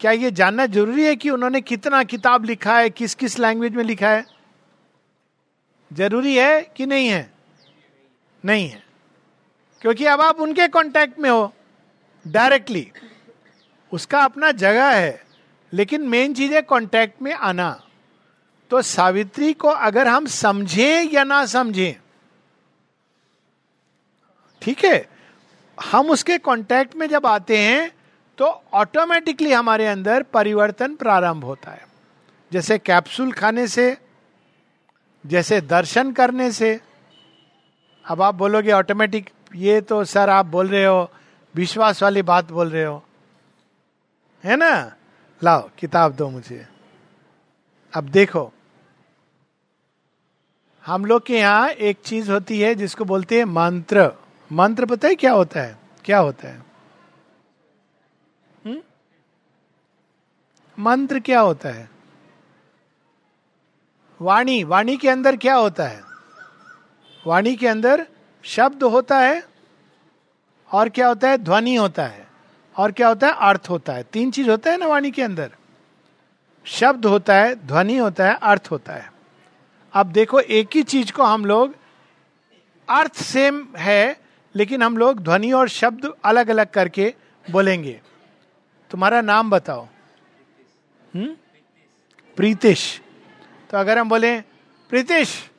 क्या 0.00 0.10
ये 0.12 0.30
जानना 0.30 0.66
ज़रूरी 0.66 1.04
है 1.04 1.14
कि 1.16 1.30
उन्होंने 1.30 1.60
कितना 1.60 2.02
किताब 2.04 2.44
लिखा 2.44 2.78
है 2.78 2.90
किस 2.90 3.14
किस 3.14 3.38
लैंग्वेज 3.38 3.74
में 3.74 3.84
लिखा 3.84 4.08
है? 4.08 4.24
ज़रूरी 5.90 6.36
है 6.36 6.60
कि 6.76 6.86
नहीं 6.86 7.08
है? 7.08 7.30
नहीं 8.44 8.68
है। 8.68 8.82
क्योंकि 9.82 10.04
अब 10.04 10.20
आप 10.20 10.40
उनके 10.40 10.66
कांटेक्ट 10.68 11.18
में 11.18 11.30
हो 11.30 11.52
डायरेक्टली 12.24 12.90
उसका 13.92 14.20
अपना 14.20 14.50
जगह 14.52 14.90
है, 14.90 15.22
लेकिन 15.72 16.08
मेन 16.08 16.34
चीज़ 16.34 16.52
है 16.54 16.62
कांटेक्ट 16.62 17.22
में 17.22 17.32
आना। 17.32 17.70
तो 18.70 18.82
सावित्री 18.82 19.52
को 19.52 19.68
अगर 19.68 20.08
हम 20.08 20.26
समझें 20.26 21.10
या 21.10 21.24
ना 21.24 21.44
समझें, 21.46 21.94
ठीक 24.62 24.84
है, 24.84 25.08
हम 25.78 26.10
उसके 26.10 26.38
कांटेक्ट 26.38 26.94
में 26.96 27.06
जब 27.08 27.26
आते 27.26 27.58
हैं 27.58 27.90
तो 28.38 28.46
ऑटोमेटिकली 28.72 29.52
हमारे 29.52 29.86
अंदर 29.86 30.22
परिवर्तन 30.22 30.94
प्रारंभ 30.94 31.44
होता 31.44 31.70
है। 31.70 31.86
जैसे 32.50 32.78
कैप्सूल 32.78 33.32
खाने 33.32 33.66
से, 33.66 33.96
जैसे 35.24 35.60
दर्शन 35.60 36.12
करने 36.12 36.50
से 36.52 36.78
अब 38.06 38.22
आप 38.22 38.34
बोलोगे 38.34 38.72
ऑटोमेटिक 38.72 39.30
ये 39.54 39.80
तो 39.80 40.04
सर 40.04 40.30
आप 40.30 40.46
बोल 40.46 40.68
रहे 40.68 40.84
हो, 40.84 41.10
विश्वास 41.54 42.02
वाली 42.02 42.22
बात 42.22 42.52
बोल 42.52 42.70
रहे 42.70 42.84
हो। 42.84 43.04
है 44.44 44.56
ना? 44.56 44.94
लाओ, 45.44 45.70
किताब 45.78 46.12
दो 46.12 46.28
मुझे। 46.28 46.66
अब 47.94 48.04
देखो। 48.04 48.52
हम 50.86 51.04
लोग 51.04 51.26
के 51.26 51.38
यहाँ 51.38 51.68
एक 51.68 51.98
चीज़ 52.04 52.32
होती 52.32 52.60
है 52.60 52.74
जिसको 52.74 53.04
बोलते 53.04 53.38
हैं 53.38 53.44
मंत्र। 53.44 54.12
मंत्र 54.52 54.86
पता 54.86 55.08
है 55.08 55.14
क्या 55.14 55.32
होता 55.32 55.60
है? 55.60 55.78
क्या 56.04 56.18
होता 56.18 56.48
है? 56.48 56.72
मंत्र 60.78 61.20
क्या 61.20 61.40
होता 61.40 61.68
है? 61.68 61.90
वाणी। 64.20 64.64
वाणी 64.64 64.96
के 64.96 65.08
अंदर 65.08 65.36
क्या 65.36 65.54
होता 65.54 65.84
है? 65.84 66.11
वाणी 67.26 67.56
के 67.56 67.68
अंदर 67.68 68.06
शब्द 68.42 68.82
होता 68.82 69.18
है 69.18 69.44
और 70.72 70.88
क्या 70.88 71.08
होता 71.08 71.28
है? 71.28 71.38
ध्वनि 71.38 71.74
होता 71.74 72.06
है। 72.06 72.26
और 72.76 72.92
क्या 72.92 73.08
होता 73.08 73.26
है? 73.26 73.32
अर्थ 73.38 73.66
होता 73.70 73.92
है। 73.92 74.02
तीन 74.02 74.30
चीज़ 74.30 74.50
होता 74.50 74.70
है 74.70 74.76
ना 74.76 74.86
वाणी 74.86 75.10
के 75.10 75.22
अंदर। 75.22 75.50
शब्द 76.64 77.06
होता 77.06 77.34
है, 77.34 77.66
ध्वनि 77.66 77.96
होता 77.96 78.26
है, 78.26 78.38
अर्थ 78.42 78.68
होता 78.70 78.92
है। 78.92 79.12
अब 79.92 80.06
देखो, 80.06 80.40
एक 80.40 80.68
ही 80.74 80.82
चीज़ 80.82 81.12
को 81.12 81.22
हम 81.22 81.44
लोग 81.44 81.74
अर्थ 82.88 83.14
सेम 83.14 83.68
है, 83.76 84.20
लेकिन 84.56 84.82
हम 84.82 84.96
लोग 84.96 85.20
ध्वनि 85.20 85.52
और 85.52 85.68
शब्द 85.68 86.14
अलग 86.24 86.48
अलग 86.48 86.66
करके 86.66 87.14
बोलेंगे। 87.50 88.00
तुम्हारा 88.90 89.20
नाम 89.20 89.50
बताओ। 89.50 89.84
हम्म? 91.14 91.36
प्रीतिश। 92.36 93.02
तो 93.70 93.78
अगर 93.78 93.98
हम 93.98 94.08
बोले, 94.08 94.40
प्रीतिश 94.90 95.51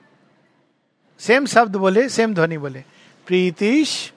सेम 1.23 1.45
शब्द 1.45 1.75
बोले, 1.75 2.09
सेम 2.09 2.33
ध्वनि 2.33 2.57
बोले। 2.57 2.83
प्रीतिश 3.27 4.13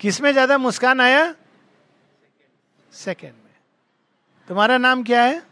किसमें 0.00 0.32
ज़्यादा 0.32 0.58
मुस्कान 0.58 1.00
आया? 1.00 1.34
सेकेंड 2.92 3.32
में। 3.32 3.54
तुम्हारा 4.48 4.78
नाम 4.78 5.02
क्या 5.02 5.22
है? 5.22 5.42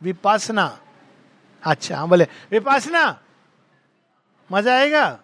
विपासना। 0.00 0.66
अच्छा 1.62 1.98
हम 1.98 2.08
बोले, 2.08 2.26
विपासना, 2.50 3.04
मज़ा 4.50 4.74
आएगा? 4.74 5.18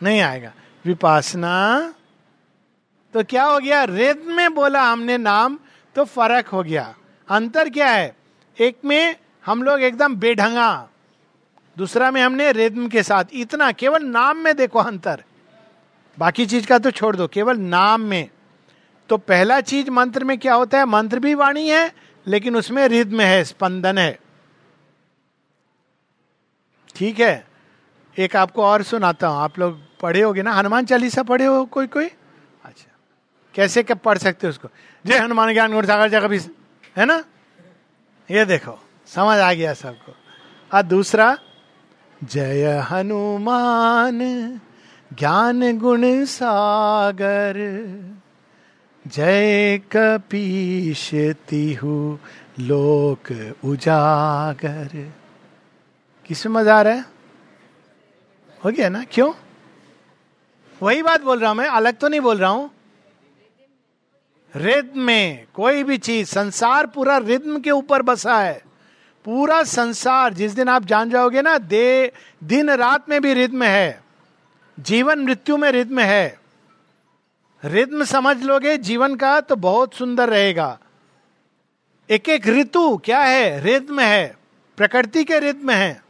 नहीं 0.00 0.20
आएगा। 0.20 0.52
विपासना 0.84 1.54
तो 3.14 3.24
क्या 3.24 3.44
हो 3.44 3.58
गया? 3.58 3.84
रेत 3.84 4.24
में 4.26 4.54
बोला 4.54 4.82
हमने 4.82 5.18
नाम 5.18 5.58
तो 5.96 6.04
फ़र्क 6.04 6.46
हो 6.48 6.62
गया। 6.62 6.94
अंतर 7.28 7.68
क्या 7.70 7.88
है? 7.88 8.16
एक 8.58 8.78
में 8.84 9.16
हम 9.46 9.62
लोग 9.62 9.82
एकदम 9.82 10.16
बेढंगा। 10.16 10.88
दूसरा 11.78 12.10
में 12.10 12.22
हमने 12.22 12.52
रिद्म 12.52 12.88
के 12.88 13.02
साथ, 13.02 13.24
इतना, 13.32 13.72
केवल 13.72 14.02
नाम 14.02 14.36
में 14.36 14.56
देखो 14.56 14.78
अंतर। 14.78 15.24
बाकी 16.18 16.46
चीज़ 16.46 16.66
का 16.66 16.78
तो 16.78 16.90
छोड़ 16.90 17.16
दो, 17.16 17.28
केवल 17.28 17.56
नाम 17.56 18.00
में। 18.00 18.30
तो 19.08 19.16
पहला 19.16 19.60
चीज़ 19.60 19.90
मंत्र 19.90 20.24
में 20.24 20.38
क्या 20.38 20.54
होता 20.54 20.78
है? 20.78 20.84
मंत्र 20.84 21.18
भी 21.18 21.34
वाणी 21.34 21.68
है, 21.68 21.94
लेकिन 22.26 22.56
उसमें 22.56 22.88
रिद्म 22.88 23.20
है, 23.20 23.44
स्पंदन 23.44 23.98
है। 23.98 24.18
ठीक 26.96 27.20
है? 27.20 27.46
एक 28.18 28.36
आपको 28.36 28.64
और 28.64 28.82
सुनाता 28.82 29.28
हूँ। 29.28 29.38
आप 29.38 29.58
लोग 29.58 29.98
पढ़े 30.00 30.22
होगे 30.22 30.42
ना? 30.42 30.52
हनुमान 30.52 30.86
चालीसा 30.86 31.22
पढ़े 31.22 31.44
हो 31.44 31.64
कोई 31.64 31.86
कोई 31.86 32.06
अच्छा। 32.64 32.96
कैसे 33.54 33.82
कब 33.82 33.98
पढ़ 33.98 34.18
सकते 34.18 34.46
हो 34.46 34.50
उसको? 34.50 34.68
जय 35.06 35.18
हनुमान 35.18 35.52
ज्ञान 35.52 35.72
गुण 35.72 35.86
सागर 35.86 36.08
जगह 36.08 36.50
है 36.96 37.04
ना? 37.04 37.24
ये 38.30 38.44
देखो, 38.44 38.84
समझ 39.06 39.38
आ 39.38 39.52
गया 39.52 39.74
सबको। 39.74 40.14
और 40.74 40.82
दूसरा 40.82 41.38
जय 42.24 42.78
हनुमान, 42.90 44.18
ज्ञान 45.18 45.78
गुण 45.78 46.24
सागर। 46.24 47.54
जय 49.06 49.78
कपीश 49.78 51.10
तिहु 51.14 52.18
लोक 52.60 53.54
उजागर। 53.64 55.12
किसमें 56.26 56.54
मज़ा 56.54 56.78
आ 56.78 56.82
रहा 56.82 56.92
है? 56.92 57.04
हो 58.64 58.70
गया 58.70 58.88
ना? 58.88 59.04
क्यों? 59.04 59.32
वही 60.82 61.02
बात 61.02 61.22
बोल 61.22 61.38
रहा 61.38 61.50
हूँ 61.50 61.58
मैं, 61.58 61.68
अलग 61.68 61.98
तो 61.98 62.08
नहीं 62.08 62.20
बोल 62.20 62.38
रहा 62.38 62.50
हूँ। 62.50 62.70
रिद्म 64.56 65.00
में 65.00 65.46
कोई 65.54 65.82
भी 65.82 65.98
चीज़, 65.98 66.28
संसार 66.28 66.86
पूरा 66.86 67.18
रिद्म 67.18 67.60
के 67.60 67.70
ऊपर 67.70 68.02
बसा 68.02 68.38
है। 68.38 68.67
पूरा 69.28 69.62
संसार, 69.62 70.34
जिस 70.34 70.52
दिन 70.52 70.68
आप 70.68 70.84
जान 70.84 71.10
जाओगे 71.10 71.40
ना, 71.42 71.56
दे, 71.58 72.12
दिन 72.44 72.70
रात 72.70 73.08
में 73.08 73.20
भी 73.22 73.32
रिद्म 73.34 73.62
है, 73.62 74.02
जीवन 74.78 75.18
मृत्यु 75.18 75.56
में 75.56 75.70
रिद्म 75.70 76.00
है। 76.00 76.38
रिद्म 77.62 78.04
समझ 78.04 78.42
लोगे, 78.42 78.76
जीवन 78.78 79.14
का 79.14 79.40
तो 79.40 79.56
बहुत 79.56 79.94
सुंदर 79.94 80.28
रहेगा। 80.28 80.78
एक 82.08 82.28
एक 82.28 82.46
ऋतु 82.48 82.96
क्या 82.96 83.20
है? 83.20 83.60
रिद्म 83.60 84.00
है, 84.00 84.36
प्रकृति 84.78 85.24
के 85.24 85.38
रिद्म 85.38 85.70
है। 85.70 86.02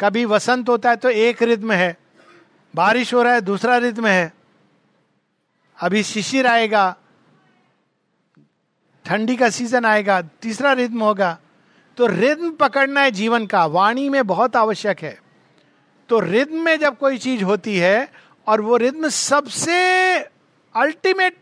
कभी 0.00 0.24
वसंत 0.24 0.68
होता 0.68 0.90
है 0.90 0.96
तो 0.96 1.10
एक 1.10 1.42
रिद्म 1.42 1.72
है, 1.72 1.96
बारिश 2.74 3.12
हो 3.14 3.22
रहा 3.22 3.32
है, 3.32 3.40
दूसरा 3.40 3.76
रिद्म 3.76 4.06
है। 4.06 4.32
अभी 5.78 6.02
शिशिर 6.02 6.46
आएगा, 6.46 6.96
ठंडी 9.04 9.36
का 9.36 9.50
सीज़न 9.50 9.84
आएगा, 9.84 10.20
तीसरा 10.22 10.72
रिद्म 10.72 11.02
होगा। 11.02 11.38
तो 11.98 12.06
रिद्म 12.06 12.50
पकड़ना 12.50 13.00
है 13.00 13.10
जीवन 13.10 13.46
का, 13.46 13.64
वाणी 13.66 14.08
में 14.08 14.26
बहुत 14.26 14.56
आवश्यक 14.56 15.00
है। 15.00 15.18
तो 16.08 16.20
रिद्म 16.20 16.60
में 16.60 16.78
जब 16.78 16.98
कोई 16.98 17.18
चीज़ 17.18 17.44
होती 17.44 17.76
है 17.76 18.08
और 18.46 18.60
वो 18.60 18.76
रिद्म 18.76 19.08
सबसे 19.08 20.18
अल्टीमेट 20.74 21.36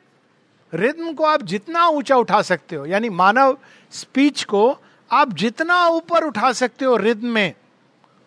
रिद्म 0.73 1.13
को 1.13 1.25
आप 1.25 1.43
जितना 1.43 1.87
ऊँचा 1.89 2.17
उठा 2.17 2.43
सकते 2.43 2.77
हो, 2.77 2.87
यानी 2.87 3.09
मानव 3.09 3.57
स्पीच 3.93 4.45
को 4.45 4.79
आप 5.11 5.33
जितना 5.33 5.87
ऊपर 5.89 6.25
उठा 6.25 6.53
सकते 6.53 6.85
हो 6.85 6.97
रिद्म 6.97 7.29
में, 7.29 7.55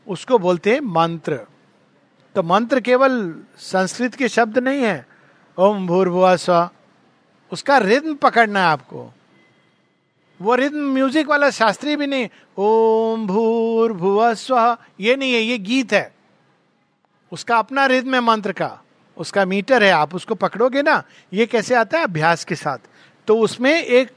उसको 0.07 0.37
बोलते 0.37 0.73
हैं 0.73 0.81
मंत्र। 0.81 1.39
तो 2.35 2.43
मंत्र 2.43 2.79
केवल 2.79 3.35
संस्कृत 3.57 4.15
के 4.15 4.27
शब्द 4.29 4.57
नहीं 4.57 4.83
है। 4.83 5.05
ओम 5.57 5.87
भूर्भुआ 5.87 6.35
स्व 6.35 6.69
उसका 7.51 7.77
रिद्म 7.77 8.13
पकड़ना 8.15 8.59
है 8.59 8.65
आपको। 8.65 9.11
वो 10.41 10.56
रिद्म 10.56 10.93
म्यूज़िक 10.93 11.28
वाला 11.28 11.49
शास्त्रीय 11.49 11.95
भी 11.95 12.08
नहीं। 12.08 12.28
ओम 12.58 13.28
भूर 13.28 13.93
भुव 13.93 14.34
स्व। 14.34 14.78
ये 14.99 15.15
नहीं 15.15 15.34
है, 15.34 15.39
ये 15.39 15.58
गीत 15.58 15.93
है। 15.93 16.13
उसका 17.32 17.58
अपना 17.58 17.86
रिद्म 17.86 18.15
है 18.15 18.21
मंत्र 18.21 18.52
का। 18.52 18.80
उसका 19.17 19.45
मीटर 19.45 19.84
है। 19.84 19.91
आप 19.91 20.15
उसको 20.15 20.36
पकड़ोगे 20.36 20.82
ना, 20.82 21.04
ये 21.34 21.45
कैसे 21.45 21.75
आता 21.75 21.97
है? 21.97 22.04
अभ्यास 22.04 22.45
के 22.45 22.56
साथ। 22.56 22.78
तो 23.28 23.38
उसमें 23.39 23.84
एक, 23.84 24.12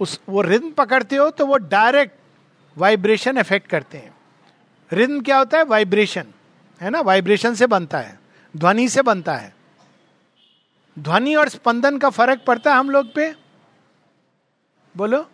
उस, 0.00 0.20
वो 0.28 0.42
रिद्म 0.42 0.70
पकड़ते 0.70 1.16
हो 1.16 1.30
तो 1.30 1.46
वो 1.46 1.56
डायरेक्ट 1.56 2.14
वाइब्रेशन 2.76 3.38
इफ़ेक्ट 3.38 3.66
करते 3.66 3.98
हैं। 3.98 4.14
रिद्म 4.92 5.20
क्या 5.20 5.38
होता 5.38 5.58
है? 5.58 5.64
वाइब्रेशन 5.64 6.24
है 6.80 6.90
ना? 6.90 7.00
वाइब्रेशन 7.00 7.54
से 7.54 7.66
बनता 7.66 7.98
है। 7.98 8.20
ध्वनि 8.56 8.88
से 8.88 9.02
बनता 9.02 9.34
है। 9.34 9.54
ध्वनि 10.98 11.34
और 11.34 11.48
स्पंदन 11.48 11.98
का 11.98 12.10
फ़र्क 12.10 12.40
पड़ता 12.46 12.72
है 12.72 12.78
हम 12.78 12.90
लोग 12.90 13.12
पे। 13.14 13.34
बोलो। 14.96 15.26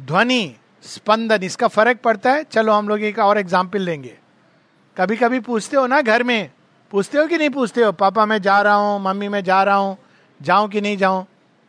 ध्वनि, 0.00 0.56
स्पंदन, 0.82 1.42
इसका 1.42 1.68
फ़र्क 1.68 2.00
पड़ता 2.00 2.32
है। 2.32 2.44
चलो, 2.44 2.72
हम 2.72 2.88
लोग 2.88 3.02
एक 3.02 3.18
और 3.18 3.38
एग्ज़ाम्पल 3.38 3.80
लेंगे। 3.80 4.18
कभी 4.98 5.16
कभी 5.16 5.40
पूछते 5.40 5.76
हो 5.76 5.86
ना 5.86 6.02
घर 6.02 6.22
में, 6.22 6.50
पूछते 6.90 7.18
हो 7.18 7.26
कि 7.26 7.38
नहीं 7.38 7.50
पूछते 7.50 7.82
हो? 7.82 7.92
पापा, 7.92 8.26
मैं 8.26 8.42
जा 8.42 8.62
रहा 8.62 8.74
हूँ, 8.74 9.00
मम्मी, 9.00 9.28
मैं 9.28 9.44
जा 9.44 9.62
रहा 9.62 9.74
हूँ, 9.74 9.98
जाऊँ 10.42 10.68
कि 10.68 10.80
नहीं 10.80 10.96
जाऊँ? 10.96 11.26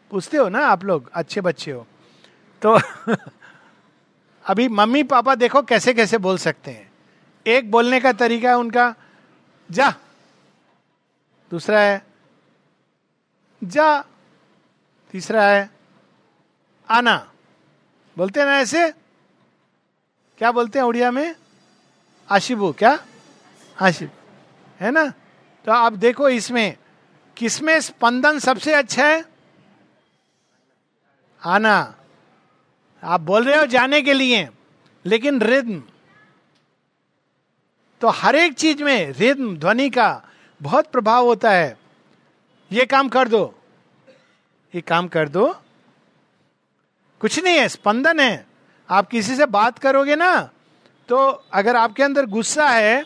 पूछते 0.10 0.38
हो 0.38 0.50
ना 0.50 0.60
आप 0.60 0.84
लोग, 0.84 1.12
अच्छे 1.14 1.42
बच्चे 1.42 1.72
हो। 1.72 1.88
तो 2.62 2.80
अभी 4.46 4.68
मम्मी, 4.68 5.04
पापा 5.04 5.36
देखो 5.36 5.62
कैसे 5.62 5.94
कैसे 5.94 6.18
बोल 6.18 6.38
सकते 6.38 6.72
हैं। 6.72 6.92
एक 7.48 7.72
बोलने 7.72 8.00
का 8.00 8.12
तरीका 8.12 8.50
है 8.50 8.58
उनका, 8.58 8.96
जा। 9.72 9.94
दूसरा 11.52 11.80
है, 11.80 12.06
जा। 13.64 14.06
तीसरा 15.12 15.44
है, 15.44 15.70
आना। 16.90 17.31
बोलते 18.18 18.40
हैं 18.40 18.48
ना 18.48 18.60
ऐसे? 18.60 18.92
क्या 20.38 20.52
बोलते 20.52 20.80
हैं 20.80 20.86
उड़िया 20.86 21.12
में? 21.12 21.36
आशिबू, 22.30 22.72
क्या? 22.72 23.06
आशिब। 23.82 24.12
है 24.80 24.92
ना? 24.92 25.10
तो 25.66 25.72
आप 25.72 25.94
देखो 25.94 26.30
इसमें, 26.30 26.78
किसमें 27.38 27.82
स्पंदन 27.82 28.40
सबसे 28.40 28.74
अच्छा 28.74 29.08
है? 29.08 29.26
आना। 31.46 31.96
आप 33.04 33.22
बोल 33.22 33.44
रहे 33.44 33.60
हो 33.60 33.66
जाने 33.66 34.02
के 34.02 34.14
लिए, 34.14 34.50
लेकिन 35.06 35.42
रिद्म। 35.42 35.84
तो 38.02 38.08
हर 38.08 38.36
एक 38.36 38.54
चीज़ 38.54 38.84
में 38.84 39.12
रिद्म, 39.12 39.58
ध्वनि 39.58 39.90
का 39.90 40.24
बहुत 40.62 40.92
प्रभाव 40.92 41.26
होता 41.26 41.52
है। 41.52 41.78
ये 42.72 42.86
काम 42.86 43.10
कर 43.10 43.28
दो। 43.28 43.60
ये 44.76 44.82
काम 44.82 45.08
कर 45.08 45.30
दो। 45.30 45.62
कुछ 47.22 47.44
नहीं 47.44 47.58
है, 47.58 47.68
स्पंदन 47.70 48.20
है। 48.20 48.46
आप 48.90 49.08
किसी 49.08 49.36
से 49.36 49.46
बात 49.46 49.78
करोगे 49.80 50.16
ना 50.16 50.50
तो 51.10 51.18
अगर 51.54 51.76
आपके 51.76 52.04
अंदर 52.04 52.26
गुस्सा 52.26 52.68
है, 52.68 53.06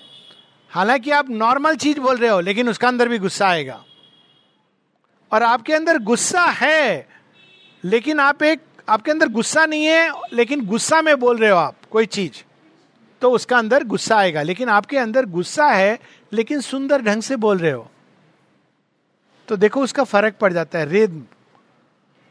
हालाँकि 0.71 1.11
आप 1.11 1.29
नॉर्मल 1.29 1.75
चीज़ 1.75 1.99
बोल 1.99 2.17
रहे 2.17 2.29
हो, 2.29 2.39
लेकिन 2.39 2.69
उसका 2.69 2.87
अंदर 2.87 3.09
भी 3.09 3.17
गुस्सा 3.17 3.47
आएगा। 3.47 3.83
और 5.31 5.43
आपके 5.43 5.73
अंदर 5.73 5.97
गुस्सा 5.99 6.41
है, 6.41 7.07
लेकिन 7.83 8.19
आप 8.19 8.43
एक, 8.43 8.61
आपके 8.89 9.11
अंदर 9.11 9.27
गुस्सा 9.27 9.65
नहीं 9.65 9.85
है, 9.85 10.11
लेकिन 10.33 10.65
गुस्सा 10.65 11.01
में 11.01 11.15
बोल 11.19 11.37
रहे 11.37 11.49
हो 11.49 11.57
आप, 11.57 11.75
कोई 11.91 12.05
चीज़ 12.05 12.43
तो 13.21 13.31
उसका 13.31 13.57
अंदर 13.57 13.83
गुस्सा 13.83 14.17
आएगा। 14.17 14.41
लेकिन 14.41 14.69
आपके 14.69 14.97
अंदर 14.97 15.25
गुस्सा 15.25 15.67
है, 15.67 15.99
लेकिन 16.33 16.61
सुंदर 16.61 17.01
ढंग 17.01 17.21
से 17.21 17.35
बोल 17.35 17.57
रहे 17.57 17.71
हो। 17.71 17.89
तो 19.47 19.55
देखो 19.55 19.81
उसका 19.81 20.03
फ़र्क 20.03 20.35
पड़ 20.35 20.53
जाता 20.53 20.79
है 20.79 20.89
रिद्म 20.89 21.23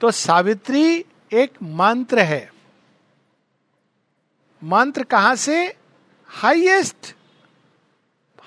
तो 0.00 0.10
सावित्री 0.10 1.04
एक 1.34 1.62
मंत्र 1.62 2.18
है। 2.18 2.52
मंत्र 4.62 5.02
कहाँ 5.02 5.34
से? 5.36 5.76
हाईएस्ट 6.28 7.14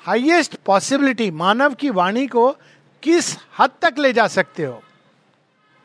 हाईएस्ट 0.06 0.56
पॉसिबिलिटी 0.66 1.30
मानव 1.32 1.74
की 1.74 1.90
वाणी 1.90 2.26
को 2.28 2.52
किस 3.04 3.36
हद 3.60 3.72
तक 3.82 3.96
ले 4.00 4.12
जा 4.14 4.28
सकते 4.28 4.64
हो? 4.64 4.82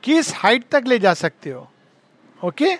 किस 0.02 0.32
हाइट 0.34 0.68
तक 0.68 0.84
ले 0.86 0.98
जा 0.98 1.14
सकते 1.14 1.50
हो? 1.50 1.68
ओके 2.44 2.76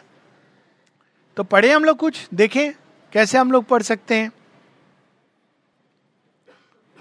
तो 1.36 1.42
पढ़े 1.44 1.72
हम 1.72 1.84
लोग 1.84 1.96
कुछ, 1.96 2.28
देखें 2.34 2.72
कैसे 3.12 3.38
हम 3.38 3.52
लोग 3.52 3.64
पढ़ 3.64 3.82
सकते 3.82 4.14
हैं। 4.14 4.30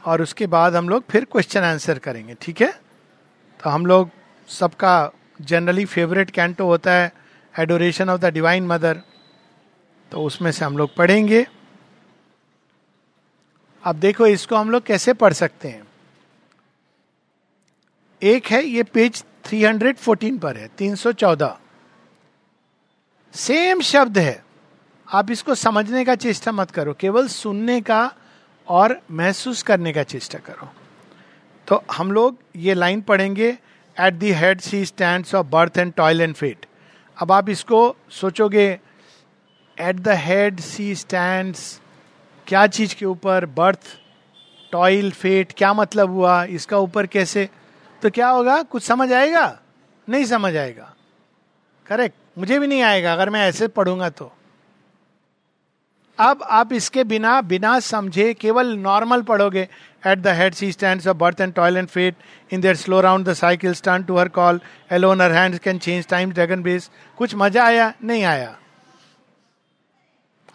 और 0.05 0.21
उसके 0.21 0.47
बाद 0.47 0.75
हम 0.75 0.89
लोग 0.89 1.03
फिर 1.09 1.25
क्वेश्चन 1.25 1.61
आंसर 1.61 1.99
करेंगे, 1.99 2.35
ठीक 2.41 2.61
है? 2.61 2.71
तो 3.59 3.69
हम 3.69 3.85
लोग 3.85 4.09
सबका 4.49 5.11
जनरली 5.41 5.85
फेवरेट 5.85 6.29
कैंटो 6.29 6.65
होता 6.65 6.91
है 6.91 7.11
adoration 7.59 8.09
of 8.09 8.21
the 8.21 8.25
divine 8.25 8.67
mother 8.67 9.01
तो 10.11 10.23
उसमें 10.23 10.51
से 10.51 10.65
हम 10.65 10.77
लोग 10.77 10.95
पढ़ेंगे। 10.95 11.45
अब 13.83 13.95
देखो, 13.95 14.25
इसको 14.27 14.55
हम 14.55 14.69
लोग 14.69 14.83
कैसे 14.83 15.13
पढ़ 15.13 15.33
सकते 15.33 15.67
हैं? 15.67 15.83
एक 18.21 18.45
है, 18.45 18.63
ये 18.63 18.83
पेज 18.83 19.23
314 19.45 20.39
पर 20.39 20.57
है 20.57 20.67
314 20.77 21.57
सेम 23.33 23.81
शब्द 23.81 24.17
है। 24.17 24.43
आप 25.07 25.31
इसको 25.31 25.55
समझने 25.55 26.05
का 26.05 26.15
चेष्टा 26.15 26.51
मत 26.51 26.71
करो, 26.71 26.93
केवल 26.93 27.27
सुनने 27.27 27.81
का 27.81 28.13
और 28.67 29.01
महसूस 29.11 29.63
करने 29.63 29.93
का 29.93 30.03
चेष्टा 30.03 30.39
करो। 30.39 30.69
तो 31.67 31.83
हम 31.91 32.11
लोग 32.11 32.37
ये 32.55 32.73
लाइन 32.73 33.01
पढ़ेंगे 33.01 33.57
at 34.01 34.13
the 34.13 34.31
head 34.31 34.61
she 34.61 34.85
stand 34.85 35.25
of 35.35 35.47
birth 35.47 35.77
and 35.77 35.93
toil 35.93 36.21
and 36.21 36.35
fate 36.35 36.65
अब 37.17 37.31
आप 37.31 37.49
इसको 37.49 37.95
सोचोगे 38.11 38.67
at 39.77 39.95
the 39.95 40.07
head 40.07 40.59
she 40.59 40.95
stand 40.95 41.55
क्या 42.47 42.65
चीज़ 42.67 42.95
के 42.95 43.05
ऊपर? 43.05 43.45
बर्थ 43.45 43.79
टॉयल 44.71 45.11
फेट 45.11 45.53
क्या 45.57 45.73
मतलब 45.73 46.09
हुआ? 46.09 46.43
इसका 46.43 46.77
ऊपर 46.77 47.05
कैसे? 47.05 47.49
तो 48.01 48.09
क्या 48.09 48.29
होगा? 48.29 48.61
कुछ 48.61 48.83
समझ 48.83 49.11
आएगा? 49.13 49.59
नहीं 50.07 50.25
समझ 50.25 50.55
आएगा। 50.57 50.93
करेक्ट 51.85 52.15
मुझे 52.37 52.59
भी 52.59 52.67
नहीं 52.67 52.81
आएगा, 52.81 53.13
अगर 53.13 53.29
मैं 53.29 53.47
ऐसे 53.47 53.67
पढ़ूँगा 53.67 54.09
तो। 54.09 54.31
अब 56.19 56.43
आप 56.43 56.73
इसके 56.73 57.03
बिना 57.03 57.41
बिना 57.41 57.79
समझे, 57.79 58.33
केवल 58.33 58.77
नॉर्मल 58.77 59.21
पढ़ोगे। 59.21 59.67
At 60.07 60.19
the 60.19 60.27
head 60.27 60.53
she 60.53 60.71
stand 60.71 61.07
of 61.07 61.17
birth 61.17 61.41
and 61.41 61.53
toil 61.53 61.77
and 61.77 61.87
fate 61.87 62.15
in 62.51 62.61
their 62.61 62.75
slow 62.75 63.01
round 63.01 63.25
the 63.25 63.33
cycle 63.33 63.73
stand 63.73 64.05
to 64.05 64.17
her 64.17 64.27
call 64.29 64.59
alone 64.91 65.21
her 65.21 65.31
hand 65.31 65.57
can 65.59 65.77
change 65.77 66.07
time 66.07 66.31
dragon 66.31 66.63
base 66.63 66.89
कुछ 67.17 67.35
मज़ा 67.35 67.65
आया? 67.65 67.93
नहीं 68.03 68.23
आया। 68.23 68.57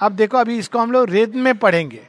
अब 0.01 0.13
देखो, 0.13 0.39
अभी 0.39 0.59
इसको 0.59 0.79
हम 0.79 0.93
लोग 0.93 1.11
रेद 1.11 1.35
में 1.35 1.55
पढ़ेंगे। 1.59 2.03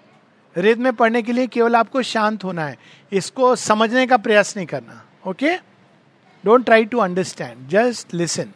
रेद 0.55 0.79
में 0.79 0.93
पढ़ने 0.93 1.21
के 1.21 1.31
लिए 1.31 1.47
केवल 1.47 1.75
आपको 1.75 2.01
शांत 2.01 2.43
होना 2.43 2.65
है। 2.65 2.77
इसको 3.11 3.55
समझने 3.55 4.05
का 4.07 4.17
प्रयास 4.17 4.55
नहीं 4.57 4.67
करना। 4.67 5.01
Okay 5.27 5.55
don't 6.43 6.65
try 6.65 6.85
to 6.85 6.97
understand 6.97 7.67
just 7.69 8.13
listen 8.13 8.51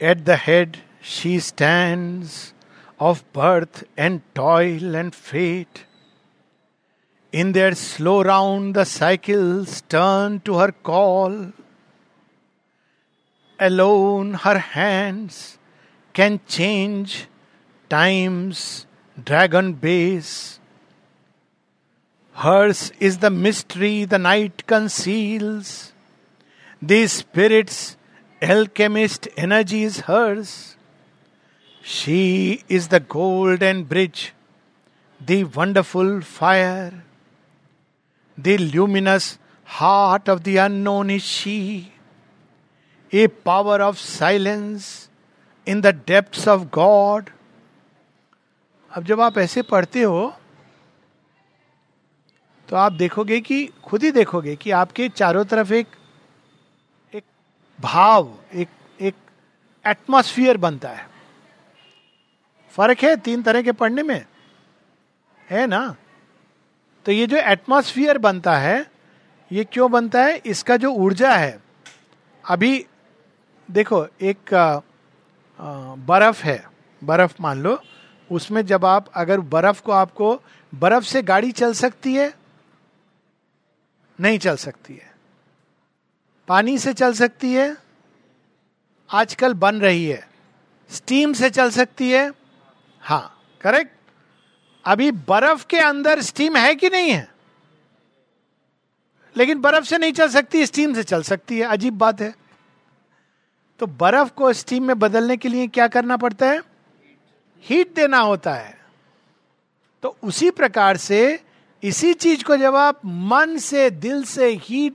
at 0.00 0.18
the 0.18 0.38
head 0.46 0.76
she 1.04 1.38
stand 1.40 2.24
of 3.00 3.18
birth 3.34 3.84
and 3.98 4.20
toil 4.34 4.94
and 4.94 5.14
fate. 5.14 5.85
In 7.32 7.52
their 7.52 7.74
slow 7.74 8.22
round, 8.22 8.74
the 8.74 8.84
cycles 8.84 9.82
turn 9.88 10.40
to 10.40 10.58
her 10.58 10.72
call. 10.72 11.52
Alone, 13.58 14.34
her 14.34 14.58
hands 14.58 15.58
can 16.12 16.40
change 16.46 17.26
time's 17.88 18.86
dragon 19.22 19.72
base. 19.74 20.60
Hers 22.34 22.92
is 23.00 23.18
the 23.18 23.30
mystery 23.30 24.04
the 24.04 24.18
night 24.18 24.66
conceals. 24.66 25.92
The 26.82 27.06
spirit's 27.06 27.96
alchemist 28.42 29.28
energy 29.36 29.84
is 29.84 30.00
hers. 30.00 30.76
She 31.82 32.62
is 32.68 32.88
the 32.88 33.00
golden 33.00 33.84
bridge, 33.84 34.34
the 35.24 35.44
wonderful 35.44 36.20
fire, 36.20 37.04
the 38.40 38.58
luminous 38.58 39.38
heart 39.80 40.28
of 40.28 40.44
the 40.44 40.56
unknown 40.56 41.10
is 41.10 41.22
she, 41.22 41.84
a 43.12 43.28
power 43.28 43.80
of 43.80 43.98
silence 43.98 45.08
in 45.66 45.80
the 45.80 45.92
depths 46.10 46.46
of 46.48 46.64
God. 46.78 47.30
अब 48.92 49.04
जब 49.04 49.20
आप 49.20 49.38
ऐसे 49.38 49.62
पढ़ते 49.62 50.02
हो 50.02 50.34
तो 52.68 52.76
आप 52.76 52.92
देखोगे 52.92 53.40
कि 53.40 53.66
खुद 53.84 54.02
ही 54.02 54.10
देखोगे 54.10 54.56
कि 54.56 54.70
आपके 54.70 55.08
चारों 55.08 55.44
तरफ़ 55.44 55.72
एक 55.72 55.86
एक 57.14 57.24
भाव 57.80 58.38
एक 58.54 58.68
एक 59.00 59.14
एटमॉस्फियर 59.86 60.56
बनता 60.56 60.88
है। 60.88 61.08
फ़र्क 62.70 62.98
है 62.98 63.16
तीन 63.16 63.42
तरह 63.42 63.62
के 63.62 63.72
पढ़ने 63.72 64.02
में। 64.02 64.26
है 65.50 65.66
ना? 65.66 65.96
तो 67.06 67.12
ये 67.12 67.26
जो 67.26 67.36
एटमॉस्फियर 67.36 68.18
बनता 68.18 68.56
है, 68.58 68.90
ये 69.52 69.64
क्यों 69.64 69.90
बनता 69.90 70.22
है? 70.22 70.36
इसका 70.46 70.76
जो 70.76 70.90
ऊर्जा 70.90 71.36
है। 71.36 71.62
अभी 72.44 72.86
देखो, 73.70 74.06
एक 74.20 74.38
बर्फ़ 76.08 76.42
है। 76.44 76.70
बर्फ़ 77.04 77.36
मान 77.40 77.62
लो, 77.62 77.78
उसमें 78.32 78.66
जब 78.66 78.84
आप, 78.84 79.06
अगर 79.14 79.40
बर्फ़ 79.40 79.82
को 79.82 79.92
आपको, 79.92 80.42
बर्फ़ 80.74 81.04
से 81.04 81.22
गाड़ी 81.22 81.52
चल 81.52 81.72
सकती 81.72 82.14
है? 82.14 82.34
नहीं 84.20 84.38
चल 84.38 84.56
सकती 84.56 84.94
है। 84.94 85.14
पानी 86.48 86.78
से 86.78 86.92
चल 86.92 87.12
सकती 87.12 87.52
है। 87.54 87.76
आजकल 89.10 89.54
बन 89.54 89.80
रही 89.80 90.06
है। 90.06 90.28
स्टीम 90.90 91.32
से 91.32 91.50
चल 91.50 91.70
सकती 91.70 92.10
है। 92.10 92.32
हाँ 93.00 93.42
करेक्ट? 93.60 93.95
अभी 94.86 95.10
बर्फ़ 95.10 95.66
के 95.66 95.78
अंदर 95.78 96.20
स्टीम 96.20 96.56
है 96.56 96.74
कि 96.74 96.88
नहीं 96.88 97.10
है? 97.10 97.28
लेकिन 99.36 99.60
बर्फ़ 99.60 99.84
से 99.84 99.98
नहीं 99.98 100.12
चल 100.12 100.28
सकती 100.28 100.66
स्टीम 100.66 100.94
से 100.94 101.02
चल 101.02 101.22
सकती 101.22 101.58
है। 101.58 101.64
अजीब 101.64 101.98
बात 101.98 102.20
है। 102.20 102.34
तो 103.78 103.86
बर्फ़ 103.86 104.30
को 104.30 104.52
स्टीम 104.52 104.84
में 104.84 104.98
बदलने 104.98 105.36
के 105.36 105.48
लिए 105.48 105.66
क्या 105.66 105.88
करना 105.88 106.16
पड़ता 106.16 106.46
है? 106.46 106.62
हीट 107.62 107.94
देना 107.94 108.18
होता 108.18 108.54
है। 108.54 108.78
तो 110.02 110.16
उसी 110.22 110.50
प्रकार 110.50 110.96
से 110.96 111.44
इसी 111.82 112.12
चीज़ 112.12 112.44
को 112.44 112.56
जब 112.56 112.74
आप 112.74 113.00
मन 113.04 113.58
से, 113.58 113.90
दिल 113.90 114.24
से 114.24 114.48
हीट 114.52 114.94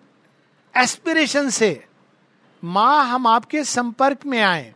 एस्पिरेशन 0.77 1.49
से, 1.49 1.85
माँ, 2.63 3.05
हम 3.05 3.27
आपके 3.27 3.63
संपर्क 3.63 4.25
में 4.25 4.41
आए। 4.41 4.73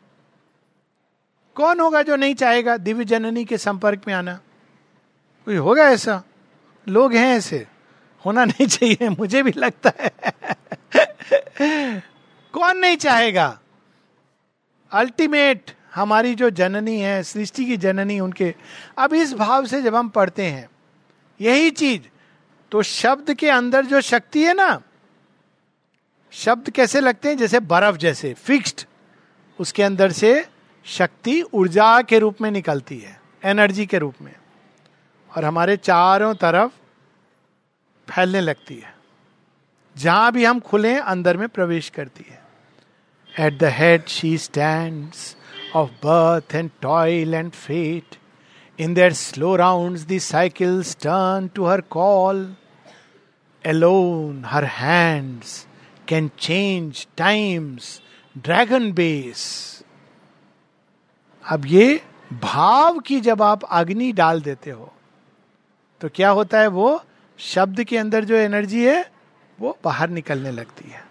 कौन 1.56 1.80
होगा 1.80 2.01
जो 2.01 2.15
नहीं 2.15 2.36
चाहेगा? 2.36 2.78
दिव्य 2.78 3.06
जननी 3.06 3.45
के 3.45 3.58
संपर्क 3.58 4.01
में 4.08 4.13
आना। 4.13 4.39
कोई 5.45 5.55
होगा 5.55 5.84
ऐसा? 5.84 6.23
लोग 6.88 7.13
हैं 7.13 7.36
ऐसे। 7.38 7.67
होना 8.25 8.45
नहीं 8.45 8.67
चाहिए, 8.67 9.10
मुझे 9.10 9.43
भी 9.43 9.51
लगता 9.58 9.91
है। 9.99 10.12
कौन 12.53 12.77
नहीं 12.77 12.97
चाहेगा? 12.97 13.60
अल्टीमेट 14.91 15.71
हमारी 15.95 16.36
जो 16.36 16.49
जननी 16.49 16.99
है, 16.99 17.23
सृष्टि 17.23 17.65
की 17.65 17.77
जननी 17.77 18.19
उनके। 18.19 18.55
अब 18.97 19.13
इस 19.13 19.34
भाव 19.34 19.65
से 19.65 19.81
जब 19.81 19.95
हम 19.95 20.10
पढ़ते 20.10 20.45
हैं, 20.45 20.69
यही 21.41 21.69
चीज़ 21.69 22.01
तो 22.71 22.81
शब्द 22.81 23.34
के 23.34 23.49
अंदर 23.49 23.86
जो 23.86 24.01
शक्ति 24.01 24.43
है 24.43 24.53
ना, 24.53 24.81
शब्द 26.31 26.69
कैसे 26.69 26.99
लगते 26.99 27.29
हैं? 27.29 27.38
जैसे 27.38 27.60
बर्फ़ 27.60 27.97
जैसे 27.97 28.34
फिक्स्ड 28.34 28.81
उसके 29.60 29.84
अंदर 29.84 30.12
से 30.12 30.45
शक्ति 30.86 31.41
ऊर्जा 31.41 32.01
के 32.01 32.19
रूप 32.19 32.41
में 32.41 32.51
निकलती 32.51 32.99
है 32.99 33.21
एनर्जी 33.43 33.86
के 33.86 33.97
रूप 33.97 34.15
में। 34.21 34.36
और 35.35 35.45
हमारे 35.45 35.77
चारों 35.77 36.33
तरफ़ 36.35 36.71
फैलने 38.07 38.41
लगती 38.41 38.75
है। 38.75 38.93
जहाँ 39.95 40.31
भी 40.31 40.45
हम 40.45 40.59
खुले 40.59 40.95
अंदर 40.99 41.37
में 41.37 41.47
प्रवेश 41.49 41.89
करती 41.89 42.25
है। 42.29 42.43
At 43.45 43.57
the 43.59 43.63
head 43.63 44.05
she 44.07 44.37
stand 44.37 45.11
of 45.75 45.89
birth 46.05 46.55
and 46.55 46.69
toil 46.81 47.33
and 47.33 47.51
fate 47.51 48.15
in 48.79 48.93
their 48.93 49.13
slow 49.13 49.55
round 49.55 49.97
the 50.07 50.17
cycles 50.19 50.95
turn 50.95 51.47
to 51.47 51.65
her 51.65 51.81
call 51.81 52.55
alone 53.65 54.43
her 54.45 54.63
hands 54.63 55.65
can 56.07 56.29
change 56.39 57.07
time's 57.17 58.01
dragon 58.37 58.91
base 58.91 59.43
अब 61.45 61.65
ये 61.65 62.01
भाव 62.43 62.99
की 62.99 63.19
जब 63.21 63.41
आप 63.41 63.63
अग्नि 63.63 64.11
डाल 64.11 64.41
देते 64.41 64.71
हो 64.71 64.91
तो 66.01 66.10
क्या 66.15 66.29
होता 66.29 66.60
है, 66.60 66.67
वो 66.67 67.03
शब्द 67.39 67.84
के 67.84 67.97
अंदर 67.97 68.23
जो 68.23 68.36
एनर्जी 68.36 68.86
है, 68.86 69.12
वो 69.60 69.77
बाहर 69.84 70.10
निकलने 70.10 70.51
लगती 70.51 70.89
है। 70.89 71.03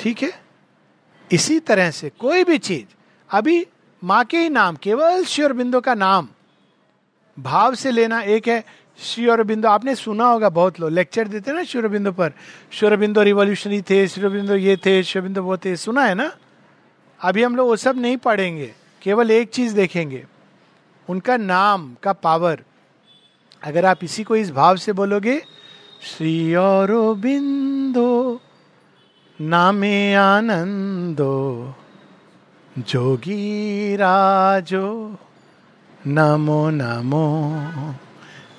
ठीक 0.00 0.22
है? 0.22 0.30
इसी 1.30 1.58
तरह 1.60 1.90
से 1.90 2.10
कोई 2.10 2.44
भी 2.44 2.58
चीज़, 2.58 2.94
अभी 3.30 3.66
माँ 4.02 4.24
के 4.24 4.38
ही 4.38 4.48
नाम, 4.48 4.76
केवल 4.76 5.24
श्योर 5.24 5.52
बिंदु 5.52 5.80
का 5.80 5.94
नाम, 5.94 6.28
भाव 7.38 7.74
से 7.74 7.90
लेना 7.90 8.20
एक 8.20 8.48
है। 8.48 8.64
श्योर 8.98 9.42
बिंदु 9.42 9.68
आपने 9.68 9.94
सुना 9.94 10.24
होगा 10.24 10.48
बहुत 10.48 10.80
लोग, 10.80 10.90
लेक्चर 10.90 11.28
देते 11.28 11.50
हैं 11.50 11.58
ना 11.58 11.88
बिंदु 11.88 12.12
पर 12.12 12.32
बिंदु 12.96 13.22
रिवोल्यूशनरी 13.22 13.80
थे 13.82 14.06
श्योर 14.08 14.30
बिंदु 14.30 14.54
ये 14.54 14.76
थे 14.76 15.02
श्योर 15.02 15.22
बिंदु 15.22 15.42
वो 15.42 15.56
थे, 15.56 15.76
सुना 15.76 16.04
है 16.04 16.14
ना? 16.14 16.30
अभी 17.20 17.42
हम 17.42 17.56
लोग 17.56 17.68
वो 17.68 17.76
सब 17.76 17.96
नहीं 17.96 18.16
पढ़ेंगे, 18.16 18.72
केवल 19.02 19.30
एक 19.30 19.50
चीज़ 19.50 19.74
देखेंगे, 19.74 20.24
उनका 21.08 21.36
नाम 21.36 21.94
का 22.02 22.12
पावर 22.12 22.62
अगर 23.64 23.86
आप 23.86 24.04
इसी 24.04 24.24
को 24.24 24.36
इस 24.36 24.50
भाव 24.50 24.76
से 24.76 24.92
बोलोगे 24.92 25.42
श्री 26.02 26.54
और 26.54 27.14
बिंदो 27.14 28.40
नामे 29.40 30.14
आनंदो, 30.14 31.74
जोगी 32.78 33.96
राजो, 33.96 35.16
नमो 36.06 36.70
नमो, 36.70 37.54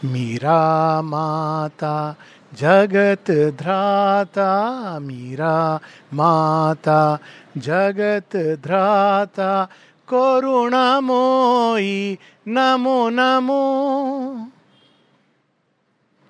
मीरा 0.06 1.02
माता, 1.02 2.16
जगत 2.54 3.32
ध्राता, 3.32 5.00
मीरा 5.00 5.80
माता, 6.14 7.20
जगत 7.58 8.60
ध्राता 8.64 9.68
करुणामोई 10.08 12.18
नमो 12.48 13.10
नमो। 13.10 14.53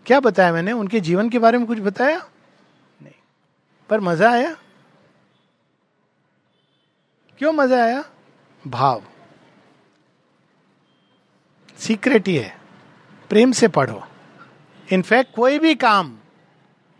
क्या 0.06 0.20
बताया 0.20 0.54
मैंने? 0.54 0.72
उनके 0.72 1.00
जीवन 1.00 1.30
के 1.30 1.40
बारे 1.40 1.58
में 1.58 1.68
कुछ 1.68 1.80
बताया? 1.80 2.18
नहीं। 3.02 3.14
पर 3.90 4.00
मज़ा 4.00 4.32
आया? 4.32 4.56
क्यों 7.38 7.54
मज़ा 7.54 7.84
आया? 7.84 8.04
भाव। 8.68 9.04
सीक्रेट 11.78 12.28
ही 12.28 12.36
है। 12.36 12.58
प्रेम 13.30 13.52
से 13.52 13.68
पढ़ो। 13.68 14.04
इनफैक्ट 14.94 15.36
कोई 15.36 15.60
भी 15.60 15.76
काम 15.76 16.18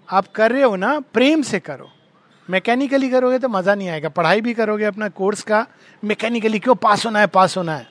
आप 0.10 0.28
कर 0.28 0.52
रहे 0.52 0.64
हो 0.64 0.76
ना, 0.76 1.00
प्रेम 1.00 1.42
से 1.42 1.60
करो। 1.60 1.92
मैकेनिकली 2.50 3.10
करोगे 3.10 3.40
तो 3.40 3.50
मज़ा 3.50 3.76
नहीं 3.76 3.90
आएगा। 3.90 4.10
पढ़ाई 4.10 4.42
भी 4.42 4.54
करोगे 4.54 4.86
अपना 4.86 5.10
कोर्स 5.10 5.44
का 5.44 5.68
मैकेनिकली 6.04 6.60
क्यों? 6.60 6.76
पास 6.76 7.06
होना 7.06 7.20
है, 7.20 7.28
पास 7.28 7.58
होना 7.58 7.76
है। 7.76 7.90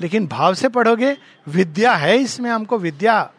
लेकिन 0.00 0.26
भाव 0.26 0.54
से 0.54 0.68
पढ़ोगे, 0.68 1.16
विद्या 1.48 1.92
है 1.92 2.16
इसमें, 2.16 2.50
हमको 2.50 2.78
विद्या 2.78 3.32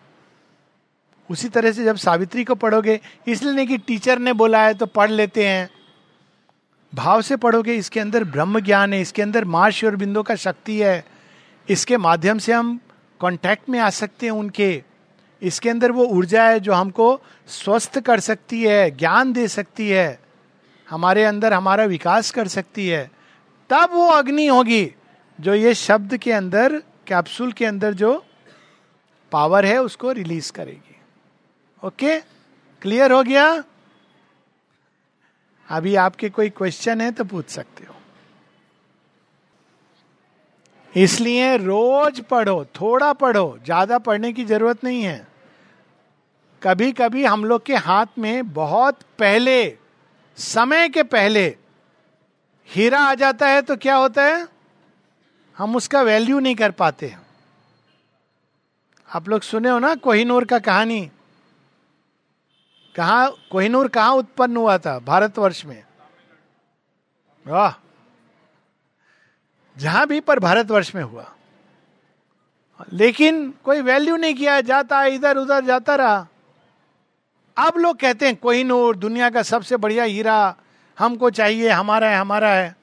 उसी 1.31 1.49
तरह 1.49 1.71
से 1.71 1.83
जब 1.83 1.95
सावित्री 1.95 2.43
को 2.43 2.55
पढ़ोगे, 2.55 2.99
इसलिए 3.27 3.53
नहीं 3.53 3.67
कि 3.67 3.77
टीचर 3.77 4.19
ने 4.19 4.33
बोला 4.33 4.65
है 4.65 4.73
तो 4.73 4.85
पढ़ 4.85 5.11
लेते 5.11 5.47
हैं। 5.47 5.69
भाव 6.95 7.21
से 7.21 7.35
पढ़ोगे, 7.35 7.75
इसके 7.75 7.99
अंदर 7.99 8.23
ब्रह्म 8.23 8.59
ज्ञान 8.59 8.93
है, 8.93 9.01
इसके 9.01 9.21
अंदर 9.21 9.45
मार्श 9.45 9.83
और 9.83 9.95
बिंदु 9.95 10.23
का 10.23 10.35
शक्ति 10.35 10.79
है। 10.79 11.05
इसके 11.69 11.97
माध्यम 11.97 12.37
से 12.37 12.53
हम 12.53 12.79
कांटेक्ट 13.21 13.69
में 13.69 13.79
आ 13.79 13.89
सकते 13.89 14.25
हैं 14.25 14.33
उनके। 14.33 14.83
इसके 15.41 15.69
अंदर 15.69 15.91
वो 15.91 16.05
ऊर्जा 16.05 16.43
है 16.43 16.59
जो 16.59 16.73
हमको 16.73 17.21
स्वस्थ 17.47 17.99
कर 17.99 18.19
सकती 18.19 18.63
है, 18.63 18.91
ज्ञान 18.91 19.33
दे 19.33 19.47
सकती 19.47 19.89
है। 19.89 20.19
हमारे 20.89 21.23
अंदर 21.23 21.53
हमारा 21.53 21.85
विकास 21.85 22.31
कर 22.31 22.47
सकती 22.47 22.87
है। 22.87 23.11
तब 23.69 23.89
वो 23.93 24.07
अग्नि 24.07 24.47
होगी, 24.47 24.93
जो 25.39 25.53
ये 25.53 25.73
शब्द 25.73 26.17
के 26.17 26.31
अंदर 26.31 26.77
कैप्सूल 27.07 27.51
के 27.51 27.65
अंदर 27.65 27.93
जो 27.93 28.25
पावर 29.31 29.65
है, 29.65 29.81
उसको 29.81 30.11
रिलीज़ 30.11 30.51
करेगी। 30.51 30.95
ओके 31.83 32.19
क्लियर 32.81 33.11
हो 33.11 33.21
गया? 33.23 33.63
अभी 35.69 35.95
आपके 35.97 36.29
कोई 36.29 36.49
क्वेश्चन 36.49 37.01
है 37.01 37.11
तो 37.11 37.23
पूछ 37.25 37.49
सकते 37.49 37.85
हो। 37.85 37.95
इसलिए 40.93 41.55
रोज 41.57 42.19
पढ़ो, 42.21 42.63
थोड़ा 42.75 43.11
पढ़ो, 43.13 43.57
ज़्यादा 43.65 43.97
पढ़ने 43.99 44.31
की 44.33 44.45
ज़रूरत 44.45 44.83
नहीं 44.83 45.03
है। 45.03 45.27
कभी 46.61 46.91
कभी 46.91 47.25
हम 47.25 47.45
लोग 47.45 47.65
के 47.65 47.75
हाथ 47.75 48.17
में 48.19 48.53
बहुत 48.53 48.99
पहले, 49.19 49.77
समय 50.37 50.89
के 50.89 51.03
पहले 51.05 51.45
हीरा 52.69 52.99
आ 52.99 53.13
जाता 53.15 53.47
है 53.47 53.61
तो 53.61 53.75
क्या 53.77 53.95
होता 53.95 54.23
है? 54.23 54.47
हम 55.57 55.75
उसका 55.75 56.01
वैल्यू 56.01 56.39
नहीं 56.39 56.55
कर 56.55 56.71
पाते। 56.71 57.13
आप 59.09 59.29
लोग 59.29 59.41
सुने 59.41 59.69
हो 59.69 59.77
ना 59.79 59.93
कोहिनूर 59.97 60.45
का 60.45 60.59
कहानी? 60.59 61.09
कहा, 62.97 63.29
कोहिनूर 63.29 63.87
कहा 63.87 64.11
उत्पन्न 64.11 64.57
हुआ 64.57 64.77
था? 64.77 64.99
भारतवर्ष 64.99 65.65
में। 65.65 65.83
वाह। 67.47 67.83
जहाँ 69.77 70.07
भी 70.07 70.19
पर 70.19 70.39
भारतवर्ष 70.39 70.95
में 70.95 71.03
हुआ। 71.03 71.33
लेकिन 72.93 73.53
कोई 73.63 73.81
वैल्यू 73.81 74.15
नहीं 74.15 74.33
किया, 74.33 74.61
जाता, 74.61 75.05
इधर, 75.05 75.37
उधर, 75.37 75.65
जाता 75.65 75.95
रहा। 75.95 76.27
अब 77.57 77.73
लोग 77.77 77.97
कहते 77.97 78.27
हैं, 78.27 78.35
कोहिनूर 78.35 78.95
दुनिया 78.95 79.29
का 79.29 79.41
सबसे 79.41 79.77
बढ़िया 79.77 80.03
हीरा, 80.03 80.55
हमको 80.99 81.29
चाहिए, 81.29 81.69
हमारा 81.69 82.09
है 82.09 82.17
हमारा 82.17 82.49
है। 82.49 82.75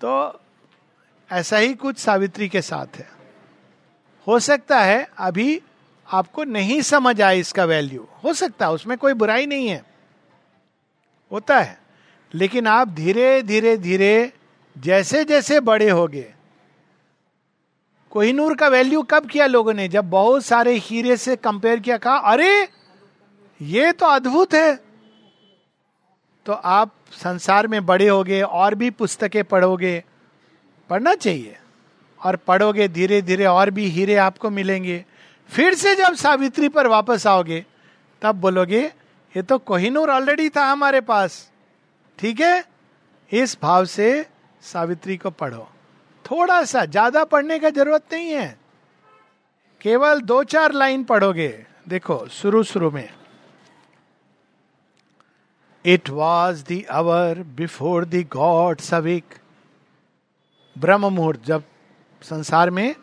तो 0.00 0.40
ऐसा 1.32 1.56
ही 1.56 1.74
कुछ 1.74 1.98
सावित्री 1.98 2.48
के 2.48 2.62
साथ 2.62 2.86
है। 2.96 3.10
हो 4.26 4.38
सकता 4.38 4.80
है, 4.80 5.10
अभी 5.18 5.62
आपको 6.12 6.44
नहीं 6.44 6.82
समझ 6.82 7.22
आए 7.22 7.38
इसका 7.38 7.64
वैल्यू 7.64 8.06
हो 8.24 8.32
सकता 8.34 8.66
है, 8.66 8.72
उसमें 8.72 8.98
कोई 8.98 9.12
बुराई 9.12 9.46
नहीं 9.46 9.68
है। 9.68 9.84
होता 11.32 11.60
है। 11.60 11.80
लेकिन 12.34 12.66
आप 12.66 12.88
धीरे 12.88 13.42
धीरे 13.42 13.76
धीरे 13.76 14.32
जैसे 14.78 15.24
जैसे 15.24 15.60
बड़े 15.60 15.90
हो 15.90 16.06
गए 16.08 16.34
कोहिनूर 18.10 18.56
का 18.56 18.68
वैल्यू 18.68 19.02
कब 19.02 19.26
किया 19.26 19.46
लोगों 19.46 19.74
ने? 19.74 19.88
जब 19.88 20.10
बहुत 20.10 20.44
सारे 20.44 20.72
हीरे 20.72 21.16
से 21.16 21.36
कंपेयर 21.36 21.80
किया, 21.80 21.96
कहा, 21.96 22.16
अरे, 22.16 22.68
ये 23.62 23.92
तो 23.92 24.06
अद्भुत 24.06 24.54
है। 24.54 24.80
तो 26.46 26.52
आप 26.52 26.94
संसार 27.12 27.66
में 27.66 27.86
बड़े 27.86 28.08
होगे, 28.08 28.42
और 28.42 28.74
भी 28.74 28.90
पुस्तकें 28.90 29.44
पढ़ोगे, 29.44 30.04
पढ़ना 30.90 31.14
चाहिए। 31.14 31.58
और 32.24 32.36
पढ़ोगे 32.36 32.88
धीरे 32.88 33.22
धीरे 33.22 33.44
और 33.44 33.70
भी 33.70 33.84
हीरे 33.84 34.14
आपको 34.14 34.50
मिलेंगे। 34.50 35.04
फिर 35.52 35.74
से 35.74 35.94
जब 35.96 36.14
सावित्री 36.14 36.68
पर 36.68 36.86
वापस 36.86 37.26
आओगे, 37.26 37.64
तब 38.22 38.34
बोलोगे, 38.34 38.82
ये 39.34 39.42
तो 39.42 39.58
कोहिनूर 39.58 40.10
ऑलरेडी 40.10 40.48
था 40.48 40.64
हमारे 40.64 41.00
पास। 41.00 41.50
ठीक 42.18 42.40
है? 42.40 42.64
इस 43.30 43.56
भाव 43.62 43.84
से 43.84 44.26
सावित्री 44.62 45.16
को 45.16 45.30
पढ़ो। 45.30 45.68
थोड़ा 46.24 46.62
सा, 46.64 46.84
ज़्यादा 46.84 47.24
पढ़ने 47.24 47.58
का 47.58 47.70
ज़रूरत 47.70 48.04
नहीं 48.12 48.30
है। 48.30 48.58
केवल 49.80 50.20
दो 50.20 50.42
चार 50.44 50.72
लाइन 50.72 51.04
पढ़ोगे। 51.04 51.66
देखो, 51.88 52.26
शुरू 52.28 52.62
शुरू 52.62 52.90
में। 52.90 53.08
It 55.84 56.10
was 56.10 56.64
the 56.64 56.84
before 56.90 58.04
the 58.04 58.22
God 58.22 58.80
सविक 58.80 59.34
ब्रह्म 60.76 61.12
मुहूर्त, 61.12 61.44
जब 61.44 61.62
संसार 62.22 62.70
में 62.70 62.94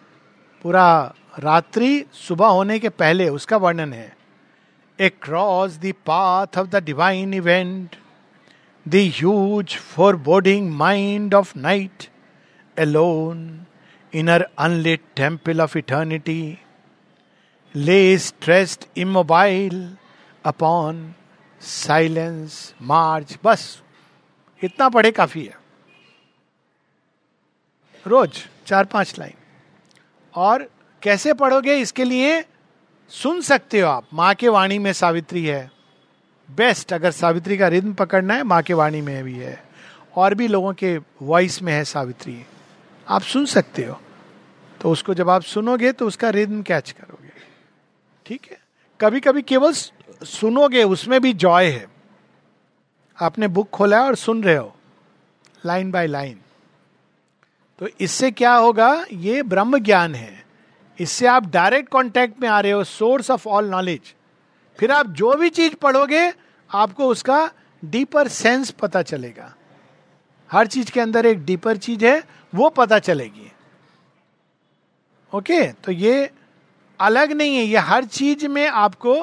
पूरा 0.64 1.14
रात्रि 1.39 2.06
सुबह 2.13 2.47
होने 2.47 2.78
के 2.80 2.89
पहले 2.89 3.28
उसका 3.30 3.58
वर्णन 3.58 3.93
है। 3.93 4.17
Across 5.21 5.78
the 5.78 5.91
path 6.06 6.58
of 6.58 6.67
the 6.67 6.84
divine 6.84 7.34
event 7.34 7.95
the 8.86 8.95
huge 8.95 9.75
foreboding 10.15 10.69
mind 10.71 11.34
of 11.34 11.58
night 11.58 12.04
alone 12.78 13.65
in her 14.13 14.47
unlit 14.60 15.02
temple 15.15 15.62
of 15.62 15.78
eternity 15.78 16.58
lay 17.75 18.17
stretched 18.17 18.86
immobile 18.97 19.97
upon 20.45 21.13
silence 21.62 22.73
march 22.82 23.38
बस। 23.43 23.82
इतना 24.62 24.89
पढ़े 24.89 25.12
काफ़ी 25.12 25.45
है। 25.45 25.58
रोज 28.06 28.43
चार 28.65 28.86
पाँच 28.86 29.15
लाइन। 29.19 29.34
और 30.34 30.69
कैसे 31.04 31.34
पढ़ोगे? 31.34 31.78
इसके 31.78 32.04
लिए 32.04 32.46
सुन 33.10 33.42
सकते 33.42 33.80
हो 33.80 33.90
आप। 33.90 34.08
माँ 34.14 34.36
के 34.36 34.48
वाणी 34.48 34.80
में 34.80 34.94
सावित्री 34.94 35.46
है। 35.46 35.72
बेस्ट 36.52 36.94
अगर 36.94 37.12
सावित्री 37.12 37.58
का 37.58 37.68
रिद्म 37.68 37.94
पकड़ना 37.94 38.34
है, 38.34 38.44
माँ 38.44 38.62
के 38.62 38.74
वाणी 38.74 39.02
में 39.02 39.24
भी 39.24 39.38
है। 39.38 39.64
और 40.16 40.34
भी 40.34 40.48
लोगों 40.48 40.74
के 40.74 41.00
वॉइस 41.22 41.62
में 41.62 41.74
है 41.74 41.84
सावित्री। 41.84 42.46
आप 43.10 43.22
सुन 43.22 43.46
सकते 43.46 43.84
हो। 43.84 44.02
तो 44.82 44.92
उसको 44.92 45.14
जब 45.14 45.30
आप 45.30 45.42
सुनोगे 45.42 45.92
तो 45.92 46.08
उसका 46.08 46.30
रिद्म 46.30 46.62
कैच 46.62 46.92
करोगे। 46.92 47.32
ठीक 48.26 48.48
है? 48.52 48.60
कभी 49.02 49.20
कभी 49.20 49.42
केवल 49.42 49.74
सुनोगे, 50.24 50.84
उसमें 50.84 51.22
भी 51.22 51.34
जॉय 51.34 51.66
है। 51.66 51.88
आपने 53.22 53.48
बुक 53.48 53.70
खोला 53.70 54.04
और 54.04 54.16
सुन 54.16 54.44
रहे 54.44 54.56
हो। 54.56 54.76
लाइन 55.66 55.92
बाय 55.92 56.08
लाइन 56.08 56.40
तो 57.80 57.88
इससे 58.00 58.32
क्या 58.32 58.54
होगा? 58.54 59.06
ये 59.14 59.44
ब्रह्म 59.44 59.80
ज्ञान 59.80 60.16
है। 60.16 60.38
इससे 61.00 61.28
आप 61.28 61.46
डायरेक्ट 61.46 61.92
कांटेक्ट 61.92 62.42
में 62.42 62.48
आ 62.50 62.60
रहे 62.60 62.72
हो 62.72 62.84
सोर्स 62.84 63.32
ऑफ़ 63.32 63.48
ऑल 63.48 63.70
नॉलेज 63.70 64.14
फिर 64.80 64.92
आप 64.92 65.08
जो 65.12 65.34
भी 65.34 65.50
चीज़ 65.50 65.76
पढ़ोगे 65.76 66.32
आपको 66.70 67.08
उसका 67.08 67.50
डीपर 67.84 68.28
सेंस 68.28 68.72
पता 68.72 69.02
चलेगा। 69.02 69.54
हर 70.50 70.68
चीज़ 70.68 70.92
के 70.92 71.00
अंदर 71.00 71.26
एक 71.26 71.46
डीपर 71.46 71.78
चीज़ 71.78 72.06
है 72.06 72.24
वो 72.54 72.70
पता 72.70 73.00
चलेगी। 73.00 73.52
ओके 75.34 75.62
okay, 75.62 75.84
तो 75.84 75.92
ये 75.92 76.30
अलग 77.00 77.32
नहीं 77.32 77.58
है 77.58 77.64
ये 77.64 77.78
हर 77.78 78.06
चीज़ 78.06 78.48
में 78.48 78.68
आपको 78.68 79.16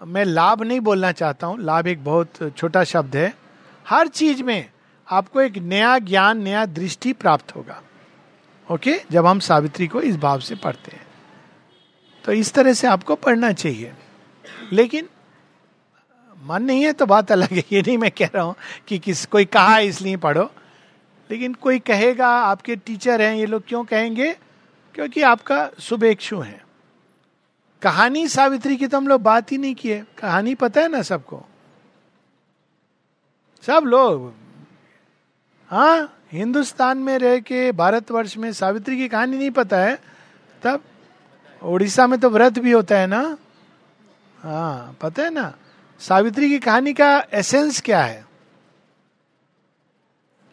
मैं 0.00 0.24
लाभ 0.24 0.62
नहीं 0.62 0.80
बोलना 0.80 1.12
चाहता 1.12 1.46
हूँ 1.46 1.58
लाभ 1.60 1.86
एक 1.86 2.04
बहुत 2.04 2.52
छोटा 2.56 2.84
शब्द 2.84 3.16
है। 3.16 3.34
हर 3.86 4.08
चीज़ 4.08 4.42
में 4.42 4.70
आपको 5.08 5.40
एक 5.40 5.58
नया 5.58 5.98
ज्ञान 5.98 6.42
नया 6.42 6.64
दृष्टि 6.66 7.12
प्राप्त 7.12 7.54
होगा। 7.56 7.82
ओके? 8.70 9.00
जब 9.10 9.26
हम 9.26 9.38
सावित्री 9.38 9.86
को 9.86 10.00
इस 10.00 10.16
भाव 10.16 10.40
से 10.40 10.54
पढ़ते 10.54 10.90
हैं। 10.96 11.06
तो 12.24 12.32
इस 12.32 12.52
तरह 12.52 12.72
से 12.72 12.86
आपको 12.86 13.14
पढ़ना 13.14 13.52
चाहिए। 13.52 13.92
लेकिन, 14.72 15.08
मन 16.42 16.62
नहीं 16.62 16.84
है 16.84 16.92
तो 16.92 17.06
बात 17.06 17.32
अलग 17.32 17.48
है। 17.48 17.64
ये 17.72 17.80
नहीं 17.80 17.98
मैं 17.98 18.10
कह 18.10 18.26
रहा 18.26 18.42
हूँ 18.42 18.54
कि 18.88 18.98
किस, 18.98 19.26
कोई 19.26 19.44
कहा 19.44 19.78
इसलिए 19.78 20.16
पढ़ो। 20.16 20.52
लेकिन 21.30 21.54
कोई 21.54 21.78
कहेगा, 21.78 22.28
आपके 22.28 22.76
टीचर 22.76 23.22
हैं, 23.22 23.34
ये 23.34 23.46
लोग 23.46 23.62
क्यों 23.68 23.84
कहेंगे? 23.84 24.32
क्योंकि 24.94 25.22
आपका 25.22 25.70
शुभेक्षु 25.80 26.40
है। 26.40 26.64
कहानी 27.82 28.28
सावित्री 28.28 28.76
की 28.76 28.86
तो 28.86 28.96
हम 28.96 29.08
लोग 29.08 29.22
बात 29.22 29.52
ही 29.52 29.58
नहीं 29.58 29.74
किए 29.74 30.04
कहानी 30.18 30.54
पता 30.54 30.80
है 30.80 30.88
ना 30.88 31.02
सबको? 31.02 31.44
सब 33.62 33.82
लोग। 33.86 34.34
हाँ? 35.70 36.17
हिंदुस्तान 36.32 36.98
में 36.98 37.16
रह 37.18 37.38
के 37.40 37.70
भारतवर्ष 37.72 38.36
में 38.36 38.52
सावित्री 38.52 38.96
की 38.96 39.08
कहानी 39.08 39.36
नहीं 39.38 39.50
पता 39.50 39.76
है 39.76 39.98
तब 40.62 40.82
उड़ीसा 41.62 42.06
में 42.06 42.18
तो 42.20 42.30
व्रत 42.30 42.58
भी 42.58 42.72
होता 42.72 42.98
है 42.98 43.06
ना? 43.06 43.36
हाँ 44.38 44.96
पता 45.00 45.22
है 45.22 45.30
ना? 45.30 45.52
सावित्री 46.00 46.48
की 46.48 46.58
कहानी 46.58 46.92
का 46.92 47.10
एसेंस 47.32 47.80
क्या 47.80 48.02
है? 48.02 48.24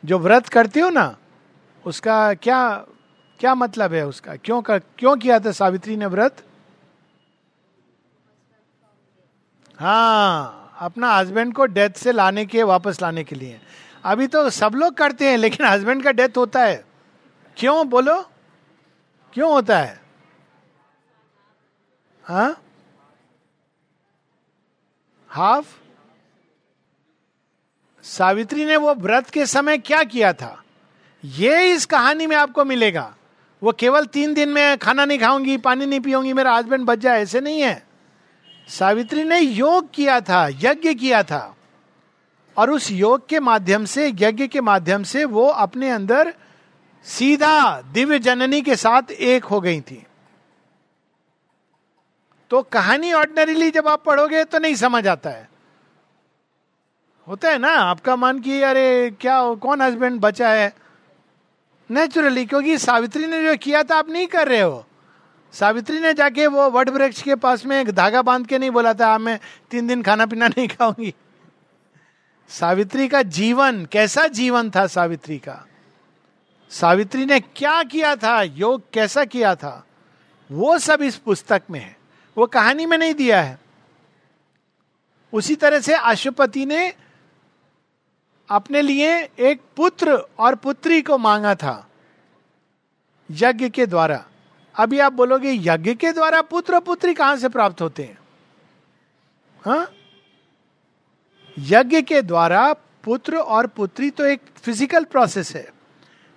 जो 0.03 0.19
व्रत 0.19 0.47
करते 0.47 0.79
हो 0.79 0.89
ना 0.89 1.15
उसका 1.85 2.33
क्या 2.33 2.85
क्या 3.39 3.55
मतलब 3.55 3.93
है 3.93 4.05
उसका? 4.07 4.35
क्यों 4.35 4.61
कर, 4.61 4.79
क्यों 4.97 5.15
किया 5.17 5.39
था 5.39 5.51
सावित्री 5.51 5.95
ने 5.95 6.05
व्रत? 6.05 6.43
हाँ 9.79 10.77
अपना 10.79 11.11
हस्बैंड 11.11 11.53
को 11.53 11.65
डेथ 11.65 11.89
से 11.89 12.11
लाने 12.11 12.45
के 12.45 12.63
वापस 12.63 13.01
लाने 13.01 13.23
के 13.23 13.35
लिए। 13.35 13.59
अभी 14.05 14.27
तो 14.27 14.49
सब 14.49 14.71
लोग 14.75 14.93
करते 14.93 15.29
हैं, 15.29 15.37
लेकिन 15.37 15.65
हस्बैंड 15.65 16.03
का 16.03 16.11
डेथ 16.11 16.37
होता 16.37 16.63
है। 16.63 16.85
क्यों? 17.57 17.89
बोलो। 17.89 18.31
क्यों 19.33 19.51
होता 19.51 19.79
है? 19.79 20.01
हा? 22.23 22.55
हाफ़ 25.29 25.77
सावित्री 28.03 28.65
ने 28.65 28.77
वो 28.77 28.95
व्रत 28.95 29.29
के 29.29 29.45
समय 29.45 29.77
क्या 29.77 30.03
किया 30.03 30.33
था? 30.33 30.63
ये 31.25 31.73
इस 31.73 31.85
कहानी 31.85 32.27
में 32.27 32.35
आपको 32.35 32.65
मिलेगा। 32.65 33.15
वो 33.63 33.71
केवल 33.71 34.05
तीन 34.05 34.33
दिन 34.33 34.49
में 34.49 34.77
खाना 34.77 35.05
नहीं 35.05 35.19
खाऊँगी, 35.19 35.57
पानी 35.57 35.85
नहीं 35.85 35.99
पीऊँगी, 35.99 36.33
मेरा 36.33 36.53
हस्बैंड 36.53 36.85
बच 36.85 36.99
जाए, 36.99 37.21
ऐसे 37.21 37.41
नहीं 37.41 37.61
है। 37.61 37.87
सावित्री 38.67 39.23
ने 39.23 39.39
योग 39.39 39.91
किया 39.93 40.21
था, 40.21 40.47
यज्ञ 40.47 40.93
किया 40.93 41.23
था। 41.23 41.54
और 42.57 42.71
उस 42.71 42.91
योग 42.91 43.27
के 43.27 43.39
माध्यम 43.39 43.85
से, 43.85 44.07
यज्ञ 44.19 44.47
के 44.47 44.61
माध्यम 44.61 45.03
से 45.03 45.25
वो 45.25 45.47
अपने 45.47 45.89
अंदर 45.89 46.33
सीधा 47.03 47.81
दिव्य 47.81 48.19
जननी 48.19 48.61
के 48.61 48.75
साथ 48.75 49.11
एक 49.11 49.45
हो 49.45 49.61
गई 49.61 49.81
थी। 49.81 50.05
तो 52.49 52.61
कहानी 52.61 53.13
ऑर्डनरीली 53.13 53.71
जब 53.71 53.87
आप 53.87 54.03
पढ़ोगे 54.03 54.43
तो 54.43 54.59
नहीं 54.59 54.75
समझ 54.75 55.07
आता 55.07 55.29
है। 55.29 55.49
होता 57.27 57.49
है 57.49 57.57
ना, 57.57 57.69
आपका 57.69 58.15
मन 58.15 58.39
कि 58.39 58.61
अरे 58.61 59.11
क्या 59.21 59.53
कौन 59.53 59.81
हस्बैंड 59.81 60.19
बचा 60.19 60.49
है? 60.49 60.73
नेचुरली 61.91 62.45
क्योंकि 62.45 62.77
सावित्री 62.77 63.25
ने 63.25 63.43
जो 63.43 63.57
किया 63.57 63.83
था, 63.83 63.95
आप 63.95 64.09
नहीं 64.09 64.27
कर 64.27 64.47
रहे 64.47 64.61
हो। 64.61 64.85
सावित्री 65.53 65.99
ने 65.99 66.13
जाके 66.13 66.47
वो 66.47 66.69
वट 66.69 66.89
वृक्ष 66.89 67.21
के 67.21 67.35
पास 67.35 67.65
में 67.65 67.81
एक 67.81 67.91
धागा 67.91 68.21
बाँध 68.21 68.47
के 68.47 68.57
नहीं 68.57 68.71
बोला 68.71 68.93
था 68.93 69.17
मैं 69.17 69.39
तीन 69.71 69.87
दिन 69.87 70.03
खाना 70.03 70.25
पीना 70.25 70.47
नहीं 70.47 70.67
खाऊँगी। 70.67 71.13
सावित्री 72.49 73.07
का 73.07 73.21
जीवन, 73.21 73.85
कैसा 73.85 74.27
जीवन 74.27 74.69
था 74.69 74.87
सावित्री 74.87 75.37
का? 75.37 75.65
सावित्री 76.69 77.25
ने 77.25 77.39
क्या 77.39 77.83
किया 77.83 78.15
था, 78.15 78.41
योग 78.41 78.81
कैसा 78.93 79.25
किया 79.25 79.55
था? 79.55 79.87
वो 80.51 80.79
सब 80.79 81.01
इस 81.01 81.17
पुस्तक 81.17 81.61
में 81.71 81.79
है। 81.79 81.97
वो 82.37 82.47
कहानी 82.47 82.85
में 82.85 82.97
नहीं 82.97 83.13
दिया 83.13 83.41
है। 83.41 83.59
उसी 85.33 85.55
तरह 85.55 85.79
से 85.79 85.93
अशुपति 85.93 86.65
ने 86.65 86.93
अपने 88.49 88.81
लिए 88.81 89.17
एक 89.39 89.61
पुत्र 89.75 90.13
और 90.39 90.55
पुत्री 90.55 91.01
को 91.01 91.17
मांगा 91.17 91.55
था, 91.55 91.87
यज्ञ 93.31 93.69
के 93.69 93.85
द्वारा। 93.85 94.25
अभी 94.75 94.99
आप 94.99 95.13
बोलोगे, 95.13 95.51
यज्ञ 95.53 95.93
के 95.93 96.11
द्वारा 96.11 96.41
पुत्र 96.41 96.73
और 96.73 96.79
पुत्री 96.79 97.13
कहाँ 97.13 97.37
से 97.37 97.49
प्राप्त 97.49 97.81
होते 97.81 98.03
हैं? 98.03 98.17
हा? 99.65 99.87
यज्ञ 101.57 102.01
के 102.01 102.21
द्वारा 102.21 102.71
पुत्र 103.03 103.37
और 103.37 103.67
पुत्री 103.67 104.09
तो 104.09 104.25
एक 104.25 104.41
फ़िज़िकल 104.57 105.03
प्रोसेस 105.03 105.55
है, 105.55 105.67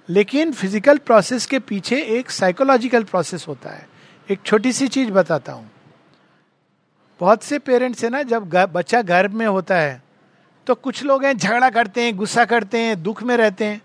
लेकिन 0.09 0.53
फ़िज़िकल 0.53 0.99
प्रोसेस 0.99 1.47
के 1.47 1.59
पीछे 1.61 2.01
एक 2.11 2.31
साइकोलॉजिकल 2.31 3.05
प्रोसेस 3.05 3.47
होता 3.49 3.71
है। 3.71 3.87
एक 4.29 4.41
छोटी 4.43 4.73
सी 4.73 4.89
चीज़ 4.89 5.11
बताता 5.11 5.53
हूँ। 5.53 5.71
बहुत 7.21 7.43
से 7.43 7.59
पेरेंट्स 7.59 8.05
है 8.05 8.11
ना, 8.11 8.23
जब 8.23 8.49
बच्चा 8.73 9.03
गर्भ 9.03 9.35
में 9.35 9.47
होता 9.47 9.77
है 9.77 10.03
तो 10.67 10.75
कुछ 10.75 11.03
लोग 11.05 11.25
हैं, 11.25 11.37
झगड़ा 11.37 11.71
करते 11.71 12.03
हैं, 12.03 12.17
गुस्सा 12.17 12.45
करते 12.45 12.79
हैं, 12.79 13.03
दुख 13.03 13.23
में 13.23 13.37
रहते 13.37 13.65
हैं 13.65 13.81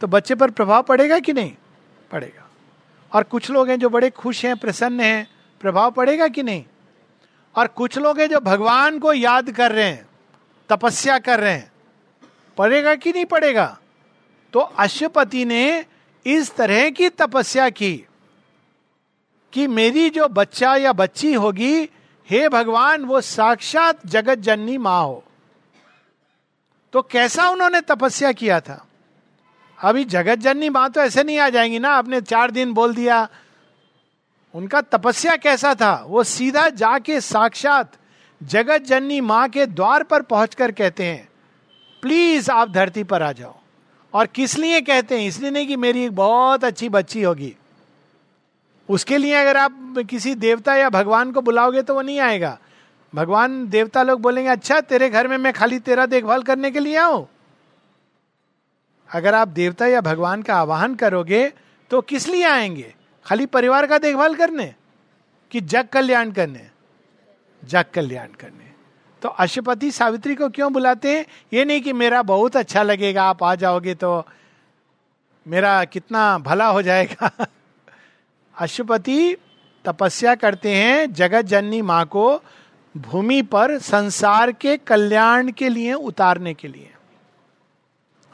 तो 0.00 0.06
बच्चे 0.06 0.34
पर 0.34 0.50
प्रभाव 0.50 0.82
पड़ेगा 0.82 1.18
कि 1.18 1.32
नहीं? 1.32 1.52
पड़ेगा। 2.10 2.48
और 3.12 3.22
कुछ 3.24 3.50
लोग 3.50 3.68
हैं 3.68 3.78
जो 3.78 3.88
बड़े 3.90 4.10
खुश 4.10 4.44
हैं, 4.44 4.56
प्रसन्न 4.56 5.00
हैं, 5.00 5.26
प्रभाव 5.60 5.90
पड़ेगा 5.90 6.28
कि 6.28 6.42
नहीं? 6.42 6.64
और 7.54 7.66
कुछ 7.68 7.98
लोग 7.98 8.20
हैं 8.20 8.28
जो 8.28 8.40
भगवान 8.40 8.98
को 8.98 9.12
याद 9.12 9.50
कर 9.50 9.72
रहे 9.72 9.86
हैं 9.86 10.06
तपस्या 10.68 11.18
कर 11.18 11.40
रहे 11.40 11.52
हैं। 11.52 11.72
पड़ेगा 12.56 12.94
कि 12.94 13.12
नहीं 13.12 13.24
पड़ेगा? 13.24 13.78
तो 14.52 14.60
अश्वपति 14.60 15.44
ने 15.44 15.86
इस 16.26 16.54
तरह 16.54 16.90
की 16.90 17.08
तपस्या 17.08 17.70
की 17.70 18.06
कि 19.52 19.66
मेरी 19.66 20.10
जो 20.10 20.28
बच्चा 20.28 20.76
या 20.76 20.92
बच्ची 20.92 21.34
होगी, 21.34 21.88
हे 22.30 22.48
भगवान, 22.48 23.04
वो 23.04 23.20
साक्षात 23.20 24.06
जगत 24.06 24.34
जननी 24.34 24.78
माँ 24.78 25.04
हो। 25.04 25.24
तो 26.92 27.02
कैसा 27.02 27.48
उन्होंने 27.48 27.80
तपस्या 27.80 28.32
किया 28.32 28.60
था? 28.60 28.86
अभी 29.82 30.04
जगत 30.04 30.34
जननी 30.34 30.68
माँ 30.68 30.90
तो 30.90 31.00
ऐसे 31.00 31.22
नहीं 31.22 31.38
आ 31.38 31.48
जाएँगी 31.48 31.78
ना, 31.78 31.90
आपने 31.90 32.20
चार 32.20 32.50
दिन 32.50 32.72
बोल 32.72 32.94
दिया। 32.94 33.28
उनका 34.54 34.80
तपस्या 34.80 35.36
कैसा 35.36 35.74
था? 35.74 36.04
वो 36.06 36.24
सीधा 36.24 36.68
जाके 36.68 37.20
साक्षात 37.20 37.92
जगत 38.40 38.82
जननी 38.82 39.20
माँ 39.20 39.48
के 39.48 39.66
द्वार 39.66 40.02
पर 40.02 40.22
पहुंचकर 40.22 40.72
कहते 40.72 41.04
हैं, 41.04 41.28
प्लीज़ 42.02 42.50
आप 42.50 42.70
धरती 42.70 43.04
पर 43.04 43.22
आ 43.22 43.32
जाओ। 43.32 43.54
और 44.14 44.26
किस 44.26 44.58
लिए 44.58 44.80
कहते 44.80 45.18
हैं, 45.18 45.28
इसलिए 45.28 45.50
नहीं 45.50 45.66
कि 45.66 45.76
मेरी 45.76 46.04
एक 46.04 46.14
बहुत 46.14 46.64
अच्छी 46.64 46.88
बच्ची 46.88 47.22
होगी। 47.22 47.54
उसके 48.88 49.18
लिए 49.18 49.34
अगर 49.34 49.56
आप 49.56 49.94
किसी 50.10 50.34
देवता 50.34 50.74
या 50.74 50.90
भगवान 50.90 51.32
को 51.32 51.40
बुलाओगे 51.40 51.82
तो 51.82 51.94
वो 51.94 52.02
नहीं 52.02 52.20
आएगा। 52.20 52.58
भगवान 53.12 53.68
देवता 53.68 54.02
लोग 54.02 54.20
बोलेंगे 54.20 54.50
अच्छा 54.50 54.80
तेरे 54.80 55.08
घर 55.10 55.28
में 55.28 55.36
मैं 55.38 55.52
खाली 55.52 55.78
तेरा 55.78 56.06
देखभाल 56.06 56.42
करने 56.42 56.70
के 56.70 56.78
लिए 56.78 56.96
आऊँ? 56.96 57.28
अगर 59.10 59.34
आप 59.34 59.48
देवता 59.48 59.86
या 59.86 60.00
भगवान 60.00 60.42
का 60.42 60.56
आवाहन 60.56 60.94
करोगे 60.94 61.52
तो 61.90 62.00
किस 62.00 62.28
लिए 62.28 62.44
आएँगे? 62.44 62.94
खाली 63.26 63.46
परिवार 63.46 63.86
का 63.86 63.98
देखभाल 63.98 64.34
करने 64.34 64.74
कि 65.50 65.60
जग 65.60 65.88
कल्याण 65.88 66.32
करने? 66.32 66.77
जग 67.64 67.84
कल्याण 67.94 68.26
करने। 68.26 68.68
तो 69.22 69.28
अशुपति 69.28 69.90
सावित्री 69.90 70.34
को 70.34 70.48
क्यों 70.48 70.72
बुलाते 70.72 71.18
हैं? 71.18 71.26
ये 71.52 71.64
नहीं 71.64 71.80
कि 71.80 71.92
मेरा 71.92 72.22
बहुत 72.22 72.56
अच्छा 72.56 72.82
लगेगा, 72.82 73.24
आप 73.24 73.42
आ 73.42 73.54
जाओगे 73.54 73.94
तो 73.94 74.26
मेरा 75.48 75.84
कितना 75.84 76.38
भला 76.38 76.66
हो 76.66 76.82
जाएगा। 76.82 77.46
अशुपति 78.58 79.36
तपस्या 79.84 80.34
करते 80.34 80.70
हैं 80.70 81.12
जगत 81.12 81.42
जननी 81.42 81.82
माँ 81.82 82.06
को 82.06 82.42
भूमि 82.96 83.42
पर 83.42 83.78
संसार 83.78 84.52
के 84.52 84.76
कल्याण 84.76 85.52
के 85.52 85.68
लिए 85.68 85.92
उतारने 85.92 86.54
के 86.54 86.68
लिए। 86.68 86.94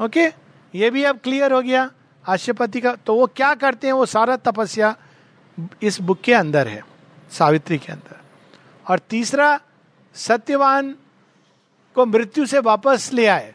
ओके? 0.01 0.27
ये 0.75 0.91
भी 0.91 1.05
अब 1.05 1.19
क्लियर 1.19 1.53
हो 1.53 1.63
गया 1.63 1.91
आश्यपति 2.29 2.81
का। 2.81 2.95
तो 2.95 3.15
वो 3.15 3.27
क्या 3.27 3.55
करते 3.55 3.87
हैं? 3.87 3.95
वो 3.95 4.07
सारा 4.07 4.37
तपस्या 4.37 4.97
इस 5.83 6.01
बुक 6.01 6.21
के 6.21 6.35
अंदर 6.35 6.69
है, 6.69 6.85
सावित्री 7.31 7.79
के 7.79 7.93
अंदर। 7.93 8.24
और 8.89 8.99
तीसरा, 8.99 9.61
सत्यवान 10.15 10.97
को 11.95 12.07
मृत्यु 12.07 12.47
से 12.47 12.59
वापस 12.59 13.11
ले 13.13 13.27
आए। 13.27 13.55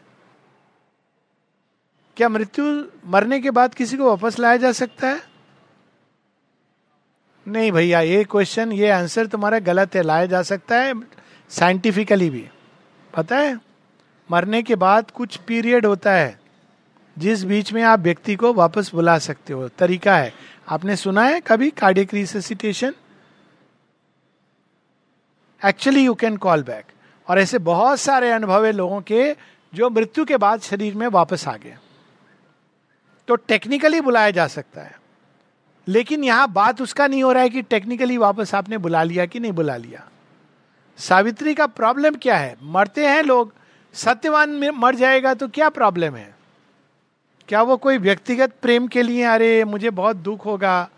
क्या 2.16 2.28
मृत्यु, 2.28 2.84
मरने 3.06 3.40
के 3.40 3.50
बाद 3.50 3.74
किसी 3.74 3.96
को 3.96 4.04
वापस 4.04 4.38
लाया 4.38 4.56
जा 4.56 4.72
सकता 4.72 5.08
है? 5.08 5.22
नहीं 7.48 7.72
भैया, 7.72 8.00
ये 8.00 8.24
क्वेश्चन 8.24 8.72
ये 8.72 8.90
आंसर 8.90 9.26
तुम्हारा 9.26 9.58
गलत 9.58 9.94
है, 9.94 10.02
लाया 10.02 10.26
जा 10.26 10.42
सकता 10.42 10.76
है 10.76 10.94
साइंटिफिकली 11.48 12.30
भी। 12.30 12.48
पता 13.14 13.36
है? 13.36 13.60
मरने 14.30 14.62
के 14.62 14.74
बाद 14.74 15.10
कुछ 15.10 15.36
पीरियड 15.36 15.86
होता 15.86 16.12
है, 16.12 16.40
जिस 17.18 17.44
बीच 17.44 17.72
में 17.72 17.82
आप 17.82 18.00
व्यक्ति 18.00 18.36
को 18.36 18.52
वापस 18.52 18.90
बुला 18.94 19.18
सकते 19.18 19.52
हो। 19.52 19.68
तरीका 19.68 20.16
है। 20.16 20.34
आपने 20.68 20.96
सुना 20.96 21.22
है 21.22 21.40
कभी 21.40 21.70
cardiac 21.70 22.14
resuscitation 22.14 22.94
actually 25.64 26.04
you 26.04 26.14
can 26.14 26.36
call 26.36 26.62
back 26.62 26.84
और 27.28 27.38
ऐसे 27.38 27.58
बहुत 27.58 28.00
सारे 28.00 28.30
अनुभव 28.30 28.66
है 28.66 28.72
लोगों 28.72 29.00
के 29.00 29.36
जो 29.74 29.90
मृत्यु 29.90 30.24
के 30.24 30.36
बाद 30.36 30.60
शरीर 30.60 30.94
में 30.94 31.06
वापस 31.06 31.48
आ 31.48 31.56
गए। 31.56 31.76
तो 33.28 33.36
टेक्निकली 33.36 34.00
बुलाया 34.00 34.30
जा 34.30 34.46
सकता 34.46 34.80
है। 34.80 35.00
लेकिन 35.88 36.24
यहाँ 36.24 36.52
बात 36.52 36.82
उसका 36.82 37.06
नहीं 37.06 37.22
हो 37.22 37.32
रहा 37.32 37.42
है 37.42 37.48
कि 37.48 37.62
टेक्निकली 37.62 38.16
वापस 38.16 38.54
आपने 38.54 38.78
बुला 38.78 39.02
लिया 39.02 39.26
कि 39.26 39.40
नहीं 39.40 39.52
बुला 39.52 39.76
लिया। 39.76 40.08
सावित्री 40.98 41.54
का 41.54 41.66
प्रॉब्लम 41.66 42.14
क्या 42.14 42.36
है? 42.36 42.56
मरते 42.62 43.06
हैं 43.06 43.22
लोग। 43.22 43.54
सत्यवान 43.94 44.50
में 44.50 44.70
मर 44.70 44.94
जाएगा 44.94 45.34
तो 45.34 45.48
क्या 45.48 45.68
प्रॉब्लम 45.68 46.14
है? 46.16 46.34
क्या 47.48 47.62
वो 47.62 47.76
कोई 47.76 47.98
व्यक्तिगत 47.98 48.52
प्रेम 48.62 48.86
के 48.86 49.02
लिए, 49.02 49.24
अरे, 49.24 49.64
मुझे 49.64 49.90
बहुत 49.90 50.16
दुख 50.16 50.44
होगा 50.44 50.90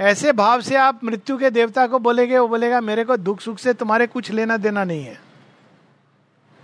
ऐसे 0.00 0.32
भाव 0.32 0.60
से 0.60 0.76
आप 0.76 1.04
मृत्यु 1.04 1.38
के 1.38 1.50
देवता 1.50 1.86
को 1.86 1.98
बोलेगे, 1.98 2.38
वो 2.38 2.48
बोलेगा, 2.48 2.80
मेरे 2.80 3.04
को 3.04 3.16
दुख 3.16 3.40
सुख 3.40 3.58
से 3.58 3.74
तुम्हारे 3.74 4.06
कुछ 4.06 4.30
लेना 4.30 4.56
देना 4.56 4.84
नहीं 4.84 5.04
है। 5.04 5.20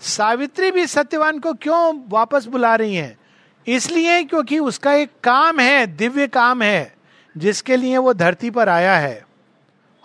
सावित्री 0.00 0.70
भी 0.70 0.86
सत्यवान 0.86 1.38
को 1.38 1.54
क्यों 1.54 2.02
वापस 2.08 2.46
बुला 2.46 2.76
रही 2.76 2.94
है? 2.94 3.18
इसलिए 3.66 4.24
क्योंकि 4.24 4.58
उसका 4.58 4.92
एक 4.92 5.10
काम 5.24 5.60
है, 5.60 5.86
दिव्य 5.86 6.26
काम 6.26 6.62
है, 6.62 6.96
जिसके 7.36 7.76
लिए 7.76 7.96
वो 7.96 8.12
धरती 8.12 8.50
पर 8.50 8.68
आया 8.68 8.96
है। 8.98 9.26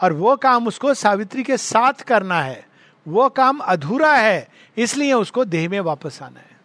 और 0.04 0.14
वो 0.14 0.36
काम 0.36 0.68
उसको 0.68 0.94
सावित्री 0.94 1.44
के 1.44 1.58
साथ 1.58 1.94
करना 1.94 2.42
है। 2.42 2.68
वो 3.08 3.30
काम 3.30 3.58
अधूरा 3.58 4.16
है, 4.16 4.48
इसलिए 4.78 5.14
उसको 5.14 5.46
देह 5.46 5.70
में 5.70 5.80
वापस 5.80 6.20
आना 6.22 6.40
है। 6.40 6.58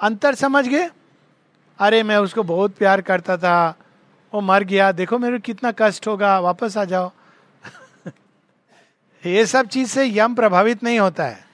अंतर 0.00 0.34
समझ 0.34 0.68
गए? 0.68 0.90
अरे 1.78 2.02
मैं 2.02 2.16
उसको 2.16 2.42
बहुत 2.42 2.72
प्यार 2.72 3.00
करता 3.00 3.36
था 3.36 3.74
वो 4.34 4.40
मर 4.40 4.64
गया। 4.64 4.92
देखो 4.92 5.18
मेरे 5.18 5.38
कितना 5.38 5.72
कष्ट 5.78 6.06
होगा। 6.06 6.40
वापस 6.40 6.76
आ 6.76 6.84
जाओ। 6.84 7.12
ये 9.26 9.46
सब 9.46 9.66
चीज़ 9.66 9.88
से 9.88 10.18
यम 10.18 10.34
प्रभावित 10.34 10.82
नहीं 10.82 10.98
होता 10.98 11.24
है। 11.24 11.48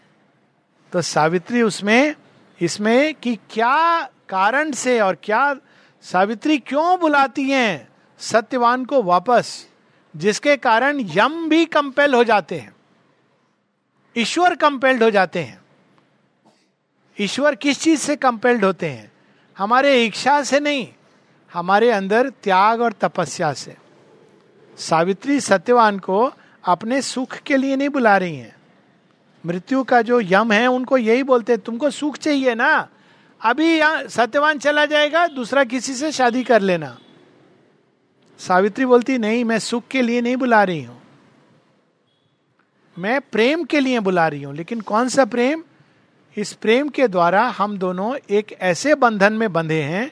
तो 0.93 1.03
सावित्री 1.03 1.62
उसमें, 1.62 2.14
इसमें 2.61 3.14
कि 3.14 3.39
क्या 3.51 4.03
कारण 4.29 4.72
से 4.72 5.01
और 5.01 5.16
क्या 5.22 5.57
सावित्री 6.03 6.59
क्यों 6.59 7.01
बुलाती 7.01 7.51
हैं 7.51 7.89
सत्यवान 8.18 8.85
को 8.85 9.03
वापस, 9.03 9.68
जिसके 10.16 10.57
कारण 10.57 11.01
यम 11.01 11.49
भी 11.49 11.64
कंपेल 11.66 12.14
हो 12.14 12.25
जाते 12.25 12.59
हैं। 12.59 12.75
ईश्वर 14.18 14.55
कंपेल्ड 14.55 15.03
हो 15.03 15.11
जाते 15.11 15.41
हैं। 15.41 15.64
ईश्वर 17.20 17.55
किस 17.55 17.81
चीज़ 17.81 18.01
से 18.01 18.16
कंपेल्ड 18.16 18.64
होते 18.64 18.91
हैं? 18.91 19.12
हमारे 19.59 20.05
इच्छा 20.05 20.43
से 20.43 20.61
नहीं। 20.61 20.89
हमारे 21.55 21.90
अंदर 21.90 22.28
त्याग 22.28 22.80
और 22.80 22.92
तपस्या 22.92 23.52
से। 23.52 23.76
सावित्री 24.78 25.40
सत्यवान 25.40 25.98
को 25.98 26.32
अपने 26.64 27.02
सुख 27.02 27.36
के 27.36 27.57
लिए 27.57 27.76
नहीं 27.76 27.88
बुला 27.88 28.16
रही 28.16 28.36
हैं। 28.36 28.57
मृत्यु 29.46 29.82
का 29.84 30.02
जो 30.02 30.20
यम 30.20 30.52
है, 30.52 30.66
उनको 30.66 30.98
यही 30.98 31.22
बोलते 31.22 31.52
हैं, 31.52 31.61
तुमको 31.61 31.90
सुख 31.90 32.16
चाहिए 32.16 32.55
ना? 32.55 32.88
अभी 33.40 33.80
सत्यवान 34.09 34.59
चला 34.59 34.86
जाएगा, 34.86 35.26
दूसरा 35.26 35.64
किसी 35.64 35.94
से 35.94 36.12
शादी 36.12 36.44
कर 36.44 36.61
लेना। 36.61 36.98
सावित्री 38.38 38.86
बोलती, 38.86 39.18
नहीं, 39.18 39.44
मैं 39.44 39.59
सुख 39.59 39.82
के 39.90 40.02
लिए 40.02 40.20
नहीं 40.20 40.36
बुला 40.36 40.64
रही 40.64 40.82
हूँ। 40.84 41.00
मैं 42.98 43.20
प्रेम 43.20 43.64
के 43.64 43.80
लिए 43.80 44.00
बुला 44.00 44.28
रही 44.28 44.42
हूँ, 44.42 44.55
लेकिन 44.55 44.80
कौन 44.80 45.09
सा 45.09 45.24
प्रेम? 45.24 45.62
इस 46.36 46.52
प्रेम 46.52 46.88
के 46.88 47.09
द्वारा 47.09 47.42
हम 47.48 47.78
दोनों 47.78 48.16
एक 48.30 48.52
ऐसे 48.52 48.94
बंधन 48.94 49.32
में 49.32 49.52
बंधे 49.52 49.82
हैं 49.82 50.11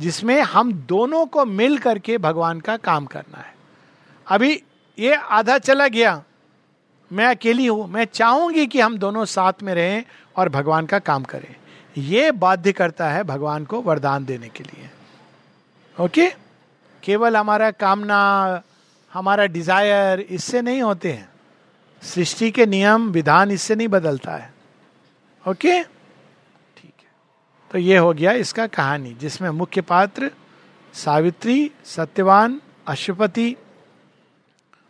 जिसमें 0.00 0.42
हम 0.42 0.72
दोनों 0.72 1.26
को 1.26 1.44
मिल 1.44 1.78
करके 1.78 2.18
भगवान 2.18 2.60
का 2.60 2.76
काम 2.76 3.06
करना 3.06 3.38
है। 3.38 3.54
अभी 4.26 4.62
ये 4.98 5.14
आधा 5.14 5.58
चला 5.58 5.88
गया। 5.88 6.22
मैं 7.12 7.26
अकेली 7.26 7.66
हूँ। 7.66 7.88
मैं 7.88 8.04
चाहूँगी 8.04 8.66
कि 8.66 8.80
हम 8.80 8.98
दोनों 8.98 9.24
साथ 9.24 9.52
में 9.62 9.74
रहें 9.74 10.04
और 10.36 10.48
भगवान 10.48 10.86
का 10.86 10.98
काम 10.98 11.22
करें। 11.22 11.56
ये 11.98 12.32
बाध्य 12.32 12.72
करता 12.72 13.10
है 13.10 13.24
भगवान 13.24 13.64
को 13.64 13.80
वरदान 13.80 14.24
देने 14.24 14.48
के 14.48 14.64
लिए। 14.64 14.90
ओके? 16.04 16.30
केवल 17.02 17.36
हमारा 17.36 17.70
कामना, 17.70 18.62
हमारा 19.12 19.46
डिज़ायर 19.46 20.20
इससे 20.20 20.62
नहीं 20.62 20.82
होते 20.82 21.12
हैं। 21.12 21.28
सृष्टि 22.02 22.50
के 22.50 22.66
नियम, 22.66 23.10
विधान 23.10 23.50
इससे 23.50 23.74
नहीं 23.74 23.88
बदलता 23.88 24.32
है। 24.32 24.54
ओके? 25.48 25.99
तो 27.70 27.78
ये 27.78 27.96
हो 27.96 28.12
गया 28.12 28.32
इसका 28.34 28.66
कहानी, 28.66 29.12
जिसमें 29.14 29.48
मुख्य 29.50 29.80
पात्र 29.80 30.30
सावित्री, 30.94 31.70
सत्यवान 31.84 32.60
अशुपति 32.86 33.56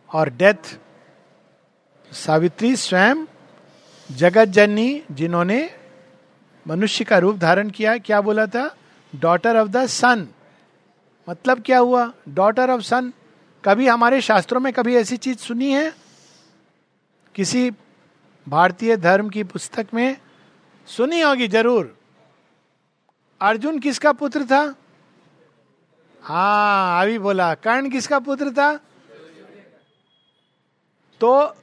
और 0.09 0.29
डेथ 0.29 0.77
सावित्री 2.11 2.75
स्वयं 2.75 3.25
जगत 4.09 4.47
जननी 4.47 5.01
जिन्होंने 5.11 5.59
मनुष्य 6.65 7.03
का 7.05 7.17
रूप 7.17 7.37
धारण 7.37 7.69
किया। 7.69 7.97
क्या 7.97 8.21
बोला 8.21 8.45
था? 8.45 8.75
डॉटर 9.13 9.57
ऑफ़ 9.57 9.69
द 9.69 9.85
सन 9.85 10.27
मतलब 11.27 11.61
क्या 11.61 11.77
हुआ? 11.79 12.11
डॉटर 12.29 12.71
ऑफ़ 12.71 12.81
सन 12.81 13.11
कभी 13.63 13.87
हमारे 13.87 14.21
शास्त्रों 14.21 14.59
में 14.59 14.71
कभी 14.73 14.95
ऐसी 14.95 15.17
चीज़ 15.17 15.37
सुनी 15.37 15.71
है? 15.71 15.93
किसी 17.35 17.69
भारतीय 18.47 18.97
धर्म 18.97 19.29
की 19.29 19.43
पुस्तक 19.43 19.87
में 19.93 20.17
सुनी 20.87 21.21
होगी 21.21 21.47
ज़रूर। 21.47 21.97
अर्जुन 23.41 23.79
किसका 23.79 24.11
पुत्र 24.11 24.45
था? 24.45 24.75
हाँ 26.21 27.01
अभी 27.01 27.17
बोला। 27.19 27.53
कर्ण 27.53 27.89
किसका 27.89 28.19
पुत्र 28.19 28.51
था? 28.51 28.73
तो 31.21 31.55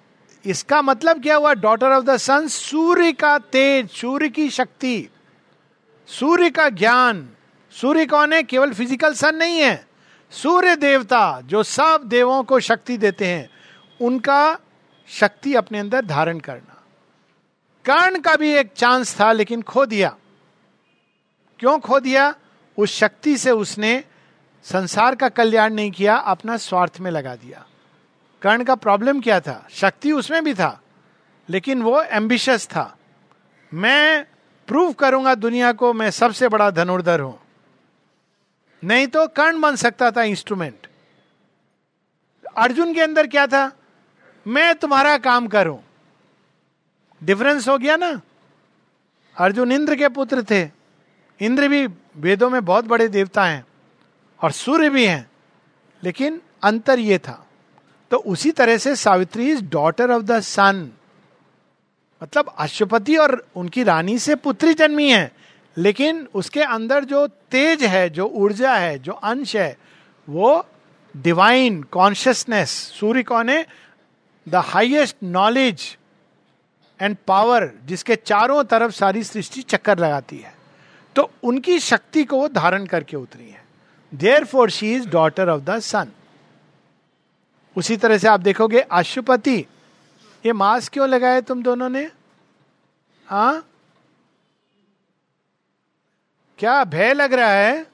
इसका 0.44 0.82
मतलब 0.82 1.22
क्या 1.22 1.36
हुआ? 1.36 1.54
डॉटर 1.54 1.92
ऑफ़ 1.92 2.04
द 2.04 2.16
सन 2.16 2.48
सूर्य 2.48 3.12
का 3.12 3.38
तेज, 3.38 3.90
सूर्य 3.90 4.28
की 4.28 4.50
शक्ति, 4.50 5.08
सूर्य 6.08 6.50
का 6.50 6.68
ज्ञान। 6.68 7.28
सूर्य 7.72 8.06
कौन 8.06 8.32
है? 8.32 8.42
केवल 8.42 8.72
फ़िज़िकल 8.72 9.14
सन 9.14 9.36
नहीं 9.36 9.58
है। 9.58 9.86
सूर्य 10.32 10.76
देवता, 10.76 11.40
जो 11.40 11.62
सब 11.62 12.02
देवों 12.04 12.42
को 12.42 12.60
शक्ति 12.60 12.96
देते 12.96 13.26
हैं, 13.26 13.50
उनका 14.00 14.58
शक्ति 15.08 15.54
अपने 15.54 15.78
अंदर 15.78 16.04
धारण 16.04 16.38
करना। 16.38 16.84
कर्ण 17.84 18.20
का 18.20 18.36
भी 18.36 18.54
एक 18.54 18.72
चांस 18.76 19.20
था, 19.20 19.32
लेकिन 19.32 19.62
खो 19.62 19.86
दिया। 19.86 20.16
क्यों 21.60 21.78
खो 21.78 22.00
दिया? 22.00 22.34
उस 22.78 22.96
शक्ति 22.96 23.36
से 23.38 23.50
उसने 23.50 24.04
संसार 24.64 25.14
का 25.14 25.28
कल्याण 25.28 25.72
नहीं 25.74 25.90
किया, 25.90 26.16
अपना 26.16 26.56
स्वार्थ 26.56 27.00
में 27.00 27.10
लगा 27.10 27.34
दिया। 27.36 27.64
कर्ण 28.42 28.64
का 28.64 28.74
प्रॉब्लम 28.74 29.20
क्या 29.20 29.40
था? 29.40 29.66
शक्ति 29.70 30.12
उसमें 30.12 30.44
भी 30.44 30.54
था, 30.54 30.80
लेकिन 31.48 31.82
वो 31.82 32.02
एम्बिशियस 32.02 32.66
था। 32.66 32.96
मैं 33.72 34.24
प्रूव 34.68 34.92
करूँगा 34.92 35.34
दुनिया 35.34 35.72
को, 35.72 35.92
मैं 35.92 36.10
सबसे 36.10 36.48
बड़ा 36.48 36.70
धनुर्धर 36.70 37.20
हूँ। 37.20 37.38
नहीं 38.82 39.06
तो 39.06 39.26
कर्ण 39.26 39.60
बन 39.60 39.76
सकता 39.76 40.10
था 40.10 40.22
इंस्ट्रूमेंट 40.22 40.86
अर्जुन 42.58 42.94
के 42.94 43.00
अंदर 43.00 43.26
क्या 43.26 43.46
था? 43.46 43.70
मैं 44.46 44.74
तुम्हारा 44.74 45.16
काम 45.18 45.46
करूँ। 45.46 45.78
डिफरेंस 47.22 47.68
हो 47.68 47.78
गया 47.78 47.96
ना? 47.96 48.20
अर्जुन 49.36 49.72
इंद्र 49.72 49.96
के 49.96 50.08
पुत्र 50.08 50.42
थे। 50.42 50.77
इंद्र 51.40 51.68
भी 51.68 51.86
वेदों 52.16 52.50
में 52.50 52.64
बहुत 52.64 52.84
बड़े 52.84 53.08
देवता 53.08 53.44
हैं 53.44 53.64
और 54.40 54.52
सूर्य 54.52 54.90
भी 54.90 55.06
हैं, 55.06 55.30
लेकिन 56.02 56.40
अंतर 56.62 56.98
ये 56.98 57.18
था। 57.18 57.44
तो 58.10 58.16
उसी 58.16 58.50
तरह 58.50 58.78
से 58.78 58.96
Savitri 58.96 59.50
is 59.50 59.64
daughter 59.64 60.10
of 60.10 60.22
the 60.22 60.40
sun 60.40 60.90
मतलब 62.22 62.54
अशुपति 62.58 63.16
और 63.16 63.46
उनकी 63.56 63.82
रानी 63.82 64.18
से 64.18 64.34
पुत्री 64.34 64.74
जन्मी 64.74 65.10
है, 65.10 65.30
लेकिन 65.76 66.26
उसके 66.34 66.62
अंदर 66.62 67.04
जो 67.04 67.26
तेज 67.26 67.84
है, 67.84 68.08
जो 68.10 68.26
ऊर्जा 68.26 68.74
है, 68.74 68.98
जो 68.98 69.12
अंश 69.12 69.56
है, 69.56 69.76
वो 70.28 70.66
डिवाइन 71.14 71.82
कॉन्शियसनेस 71.82 72.70
सूर्य 72.70 73.22
कौन 73.22 73.48
है? 73.48 73.66
The 74.48 74.54
highest 74.54 75.16
knowledge 75.22 75.96
and 77.00 77.16
power 77.26 77.70
जिसके 77.84 78.16
चारों 78.16 78.64
तरफ़ 78.64 78.92
सारी 78.92 79.22
सृष्टि 79.22 79.62
चक्कर 79.62 79.98
लगाती 79.98 80.38
है। 80.38 80.57
तो 81.18 81.30
उनकी 81.42 81.78
शक्ति 81.78 82.24
को 82.24 82.38
वो 82.38 82.48
धारण 82.48 82.86
करके 82.86 83.16
उतरी 83.16 83.50
है। 83.50 83.64
Therefore 84.44 84.70
she 84.70 84.94
is 84.94 85.08
daughter 85.08 85.48
of 85.48 85.62
the 85.62 85.78
sun 85.78 86.08
उसी 87.76 87.96
तरह 87.96 88.18
से 88.18 88.28
आप 88.28 88.40
देखोगे 88.40 88.80
अशुपति 88.80 89.66
ये 90.46 90.52
मास्क 90.52 90.92
क्यों 90.92 91.08
लगाए 91.08 91.40
तुम 91.40 91.62
दोनों 91.62 91.88
ने? 91.88 92.10
हा? 93.26 93.62
क्या 96.58 96.84
भय 96.84 97.14
लग 97.14 97.32
रहा 97.32 97.48
है? 97.48 97.86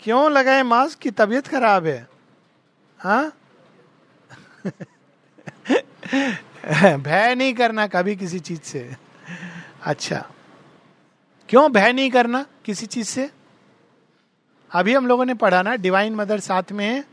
क्यों 0.00 0.32
लगाए 0.32 0.62
मास्क 0.62 0.98
की 0.98 1.10
तबीयत 1.10 1.46
खराब 1.46 1.86
है? 1.86 2.08
हा? 2.98 3.32
भय 6.96 7.34
नहीं 7.34 7.54
करना 7.54 7.86
कभी 7.86 8.16
किसी 8.16 8.38
चीज़ 8.38 8.62
से। 8.62 8.96
अच्छा। 9.84 10.30
क्यों 11.48 11.72
भय 11.72 11.92
नहीं 11.92 12.10
करना 12.10 12.46
किसी 12.64 12.86
चीज़ 12.86 13.06
से? 13.06 13.30
अभी 14.72 14.94
हम 14.94 15.06
लोगों 15.06 15.24
ने 15.24 15.34
पढ़ा 15.34 15.62
ना 15.62 15.76
डिवाइन 15.76 16.14
मदर 16.14 16.40
साथ 16.40 16.62
में 16.72 16.86
है। 16.86 17.04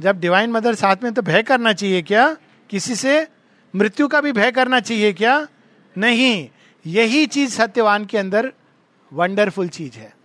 जब 0.00 0.20
डिवाइन 0.20 0.50
मदर 0.50 0.74
साथ 0.74 0.96
में 1.02 1.14
तो 1.14 1.22
भय 1.22 1.42
करना 1.42 1.72
चाहिए 1.72 2.02
क्या? 2.02 2.36
किसी 2.70 2.94
से? 2.94 3.28
मृत्यु 3.76 4.08
का 4.08 4.20
भी 4.20 4.32
भय 4.32 4.52
करना 4.52 4.80
चाहिए 4.80 5.12
क्या? 5.12 5.46
नहीं। 5.98 6.48
यही 6.86 7.26
चीज़ 7.26 7.50
सत्यवान 7.50 8.04
के 8.04 8.18
अंदर 8.18 8.52
वंडरफुल 9.12 9.68
चीज़ 9.68 9.98
है। 9.98 10.16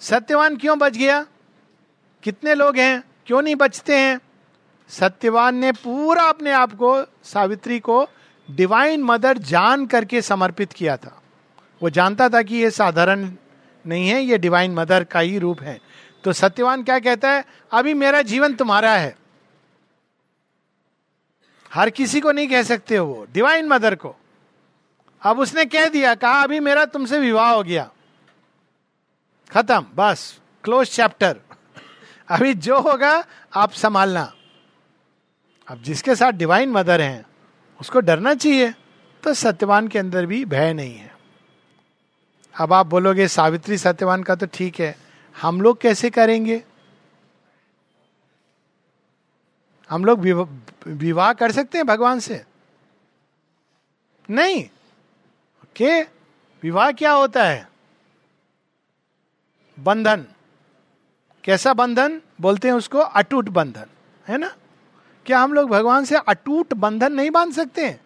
सत्यवान 0.00 0.56
क्यों 0.56 0.78
बच 0.78 0.96
गया? 0.96 1.26
कितने 2.22 2.54
लोग 2.54 2.76
हैं? 2.76 3.04
क्यों 3.26 3.42
नहीं 3.42 3.56
बचते 3.56 3.96
हैं? 3.96 4.20
सत्यवान 4.88 5.56
ने 5.56 5.72
पूरा 5.72 6.22
अपने 6.22 6.52
आप 6.52 6.72
को, 6.72 7.04
सावित्री 7.24 7.80
को 7.80 8.08
डिवाइन 8.50 9.02
मदर 9.02 9.38
जान 9.38 9.86
करके 9.86 10.22
समर्पित 10.22 10.72
किया 10.72 10.96
था। 10.96 11.21
वो 11.82 11.90
जानता 11.90 12.28
था 12.28 12.42
कि 12.42 12.56
ये 12.56 12.70
साधारण 12.70 13.32
नहीं 13.86 14.08
है, 14.08 14.22
ये 14.22 14.38
डिवाइन 14.38 14.74
मदर 14.74 15.04
का 15.04 15.20
ही 15.20 15.38
रूप 15.38 15.62
है। 15.62 15.80
तो 16.24 16.32
सत्यवान 16.32 16.82
क्या 16.82 16.98
कहता 16.98 17.30
है? 17.30 17.44
अभी 17.72 17.94
मेरा 17.94 18.22
जीवन 18.22 18.54
तुम्हारा 18.54 18.92
है। 18.92 19.16
हर 21.72 21.90
किसी 21.90 22.20
को 22.20 22.32
नहीं 22.32 22.48
कह 22.48 22.62
सकते 22.62 22.96
हो 22.96 23.06
वो 23.06 23.26
डिवाइन 23.32 23.68
मदर 23.68 23.94
को। 23.94 24.16
अब 25.22 25.38
उसने 25.38 25.64
कह 25.64 25.88
दिया, 25.88 26.14
कहा, 26.14 26.42
अभी 26.42 26.60
मेरा 26.60 26.84
तुमसे 26.84 27.18
विवाह 27.18 27.50
हो 27.50 27.62
गया। 27.62 27.90
खत्म, 29.50 29.86
बस 29.94 30.40
क्लोज 30.64 30.90
चैप्टर 30.90 31.40
अभी 32.28 32.54
जो 32.54 32.80
होगा, 32.80 33.24
आप 33.56 33.72
संभालना। 33.72 34.32
अब 35.68 35.82
जिसके 35.82 36.14
साथ 36.14 36.32
डिवाइन 36.32 36.70
मदर 36.70 37.00
हैं, 37.00 37.26
उसको 37.80 38.00
डरना 38.00 38.34
चाहिए। 38.34 38.74
तो 39.22 39.34
सत्यवान 39.34 39.88
के 39.88 39.98
अंदर 39.98 40.26
भी 40.26 40.44
भय 40.44 40.72
नहीं 40.72 40.96
है। 40.96 41.11
अब 42.60 42.72
आप 42.72 42.86
बोलोगे, 42.86 43.28
सावित्री 43.28 43.78
सत्यवान 43.78 44.22
का 44.22 44.34
तो 44.34 44.46
ठीक 44.46 44.80
है। 44.80 44.96
हम 45.40 45.60
लोग 45.60 45.80
कैसे 45.80 46.10
करेंगे? 46.10 46.64
हम 49.90 50.04
लोग 50.04 50.20
विवाह 50.86 51.32
कर 51.32 51.52
सकते 51.52 51.78
हैं 51.78 51.86
भगवान 51.86 52.20
से? 52.20 52.44
नहीं। 54.30 54.68
के? 55.76 56.02
विवाह 56.62 56.92
क्या 56.92 57.12
होता 57.12 57.44
है? 57.44 57.68
बंधन। 59.80 60.26
कैसा 61.44 61.74
बंधन? 61.74 62.20
बोलते 62.40 62.68
हैं 62.68 62.74
उसको 62.74 62.98
अटूट 62.98 63.48
बंधन। 63.48 63.86
है 64.28 64.38
ना? 64.38 64.56
क्या 65.26 65.40
हम 65.40 65.54
लोग 65.54 65.70
भगवान 65.70 66.04
से 66.04 66.16
अटूट 66.16 66.74
बंधन 66.74 67.12
नहीं 67.12 67.30
बाँध 67.30 67.52
सकते? 67.52 67.86
हैं 67.86 68.00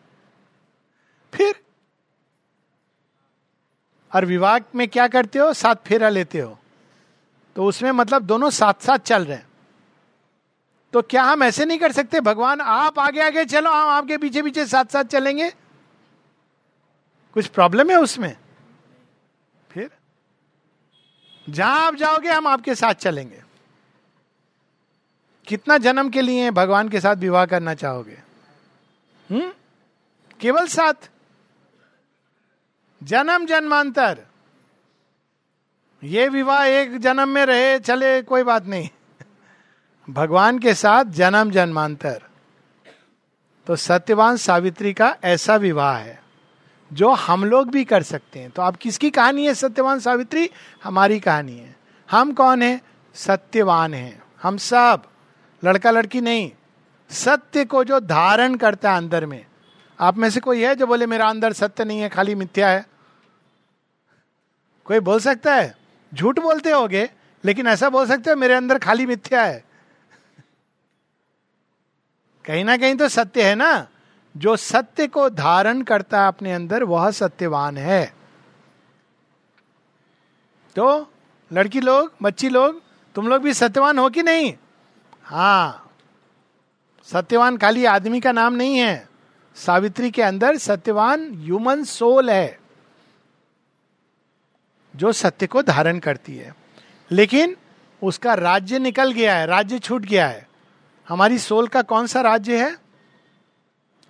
फिर 1.34 1.65
और 4.16 4.24
विवाह 4.24 4.58
में 4.74 4.88
क्या 4.88 5.08
करते 5.08 5.38
हो? 5.38 5.52
साथ 5.52 5.74
फेरा 5.74 6.08
लेते 6.08 6.40
हो। 6.40 6.58
तो 7.56 7.64
उसमें 7.64 7.92
मतलब 7.92 8.22
दोनों 8.22 8.50
साथ 8.50 8.74
साथ 8.82 8.98
चल 8.98 9.24
रहे 9.24 9.36
हैं। 9.36 9.46
तो 10.92 11.02
क्या 11.02 11.22
हम 11.22 11.42
ऐसे 11.42 11.64
नहीं 11.64 11.78
कर 11.78 11.92
सकते? 11.92 12.20
भगवान, 12.20 12.60
आप 12.60 12.98
आगे 12.98 13.20
आगे 13.20 13.44
चलो, 13.44 13.70
हम 13.70 13.88
आपके 13.88 14.18
पीछे 14.18 14.42
पीछे 14.42 14.66
साथ 14.66 14.84
साथ 14.84 15.04
चलेंगे। 15.04 15.50
कुछ 17.34 17.46
प्रॉब्लम 17.46 17.90
है 17.90 17.96
उसमें? 17.96 18.36
फिर? 19.70 19.90
जहाँ 21.48 21.86
आप 21.86 21.94
जाओगे, 21.94 22.28
हम 22.28 22.46
आपके 22.46 22.74
साथ 22.74 22.94
चलेंगे। 22.94 23.42
कितना 25.46 25.78
जन्म 25.78 26.10
के 26.10 26.22
लिए 26.22 26.50
भगवान 26.50 26.88
के 26.88 27.00
साथ 27.00 27.16
विवाह 27.16 27.46
करना 27.46 27.74
चाहोगे? 27.74 28.18
हम्म? 29.30 29.52
केवल 30.40 30.66
साथ। 30.66 31.10
जन्म 33.06 33.46
जन्मांतर। 33.46 34.20
ये 36.04 36.28
विवाह 36.28 36.64
एक 36.64 36.98
जन्म 36.98 37.28
में 37.28 37.46
रहे, 37.46 37.78
चले, 37.78 38.22
कोई 38.22 38.42
बात 38.42 38.66
नहीं। 38.66 38.88
भगवान 40.10 40.58
के 40.58 40.74
साथ 40.74 41.04
जन्म 41.04 41.50
जन्मांतर। 41.50 42.22
तो 43.66 43.76
सत्यवान 43.76 44.36
सावित्री 44.36 44.92
का 44.92 45.16
ऐसा 45.24 45.56
विवाह 45.56 45.96
है, 45.96 46.22
जो 46.92 47.10
हम 47.10 47.44
लोग 47.44 47.70
भी 47.70 47.84
कर 47.84 48.02
सकते 48.02 48.38
हैं। 48.38 48.50
तो 48.50 48.62
आप 48.62 48.76
किसकी 48.76 49.10
कहानी 49.10 49.46
है 49.46 49.54
सत्यवान 49.54 50.00
सावित्री? 50.00 50.50
हमारी 50.84 51.20
कहानी 51.20 51.58
है। 51.58 51.76
हम 52.10 52.32
कौन 52.32 52.62
है? 52.62 52.80
सत्यवान 53.14 53.94
है। 53.94 54.22
हम 54.42 54.56
सब 54.56 55.02
लड़का 55.64 55.90
लड़की 55.90 56.20
नहीं। 56.20 56.50
सत्य 57.10 57.64
को 57.64 57.84
जो 57.84 58.00
धारण 58.00 58.54
करता 58.54 58.90
है 58.90 58.96
अंदर 58.96 59.26
में। 59.26 59.46
आप 60.00 60.16
में 60.16 60.30
से 60.30 60.40
कोई 60.40 60.62
है 60.62 60.74
जो 60.74 60.86
बोले, 60.86 61.06
मेरा 61.06 61.28
अंदर 61.28 61.52
सत्य 61.52 61.84
नहीं 61.84 62.00
है, 62.00 62.08
खाली 62.08 62.34
मिथ्या 62.34 62.68
है 62.68 62.95
कोई 64.86 65.00
बोल 65.00 65.20
सकता 65.20 65.54
है? 65.54 65.76
झूठ 66.14 66.38
बोलते 66.38 66.70
होगे, 66.70 67.10
लेकिन 67.44 67.66
ऐसा 67.66 67.88
बोल 67.88 68.06
सकते 68.06 68.30
हो 68.30 68.36
मेरे 68.36 68.54
अंदर 68.54 68.78
खाली 68.78 69.06
मिथ्या 69.06 69.42
है। 69.42 69.64
कहीं 72.44 72.64
ना 72.64 72.76
कहीं 72.76 72.96
तो 72.96 73.08
सत्य 73.08 73.48
है 73.48 73.54
ना? 73.54 73.88
जो 74.36 74.56
सत्य 74.56 75.06
को 75.06 75.30
धारण 75.30 75.82
करता 75.82 76.22
है 76.22 76.28
अपने 76.28 76.52
अंदर, 76.52 76.84
वह 76.84 77.10
सत्यवान 77.10 77.76
है। 77.76 78.14
तो 80.76 81.12
लड़की 81.52 81.80
लोग, 81.80 82.12
बच्ची 82.22 82.48
लोग, 82.48 82.82
तुम 83.14 83.28
लोग 83.28 83.42
भी 83.42 83.54
सत्यवान 83.54 83.98
हो 83.98 84.10
कि 84.10 84.22
नहीं? 84.22 84.54
हाँ। 85.24 85.90
सत्यवान 87.04 87.56
खाली 87.56 87.84
आदमी 87.84 88.20
का 88.20 88.32
नाम 88.32 88.54
नहीं 88.54 88.78
है। 88.78 89.08
सावित्री 89.56 90.10
के 90.10 90.22
अंदर 90.22 90.56
सत्यवान 90.56 91.34
ह्यूमन 91.34 91.84
सोल 91.84 92.30
है। 92.30 92.65
जो 94.96 95.12
सत्य 95.12 95.46
को 95.46 95.62
धारण 95.62 95.98
करती 95.98 96.36
है। 96.36 96.54
लेकिन 97.10 97.56
उसका 98.02 98.34
राज्य 98.34 98.78
निकल 98.78 99.12
गया 99.12 99.36
है, 99.36 99.46
राज्य 99.46 99.78
छूट 99.78 100.02
गया 100.02 100.28
है। 100.28 100.48
हमारी 101.08 101.38
सोल 101.38 101.68
का 101.68 101.82
कौन 101.82 102.06
सा 102.06 102.20
राज्य 102.20 102.64
है? 102.64 102.76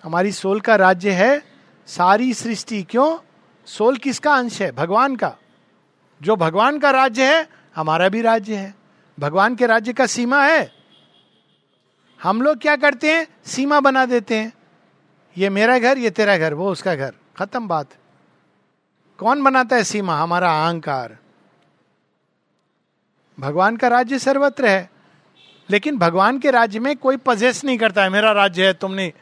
हमारी 0.03 0.33
सोल 0.33 0.61
का 0.61 0.77
राज्य 0.77 1.11
है 1.11 1.43
सारी 1.87 2.35
सृष्टि। 2.35 2.83
क्यों? 2.83 3.19
सोल 3.67 3.97
किसका 3.97 4.35
अंश 4.35 4.63
है? 4.63 4.73
भगवान 4.73 5.17
का। 5.17 5.37
जो 6.23 6.37
भगवान 6.37 6.79
का 6.79 6.91
राज्य 6.91 7.37
है, 7.37 7.49
हमारा 7.77 8.09
भी 8.09 8.23
राज्य 8.23 8.57
है। 8.57 8.75
भगवान 9.21 9.57
के 9.57 9.67
राज्य 9.67 9.93
का 9.93 10.07
सीमा 10.07 10.47
है। 10.47 10.73
हम 12.23 12.43
लोग 12.43 12.59
क्या 12.59 12.77
करते 12.77 13.15
हैं? 13.15 13.27
सीमा 13.47 13.81
बना 13.81 14.07
देते 14.07 14.37
हैं। 14.37 14.53
ये 15.39 15.49
मेरा 15.49 15.79
घर, 15.79 15.99
ये 15.99 16.11
तेरा 16.11 16.37
घर, 16.37 16.55
वो 16.55 16.73
उसका 16.73 16.95
घर। 16.95 17.15
खत्म 17.39 17.69
बात। 17.69 17.87
कौन 19.19 19.43
बनाता 19.43 19.77
है 19.77 19.85
सीमा? 19.85 20.19
हमारा 20.19 20.67
अहंकार। 20.67 21.17
भगवान 23.41 23.77
का 23.77 23.89
राज्य 23.89 24.19
सर्वत्र 24.19 24.67
है, 24.67 24.91
लेकिन 25.71 25.99
भगवान 25.99 26.39
के 26.39 26.51
राज्य 26.51 26.79
में 26.79 26.97
कोई 26.97 27.17
पजेस 27.17 27.65
नहीं 27.65 27.79
करता 27.79 28.03
है। 28.03 28.09
मेरा 28.09 28.33
राज्य 28.33 28.67
है 28.67 28.73
तुमने 28.73 29.13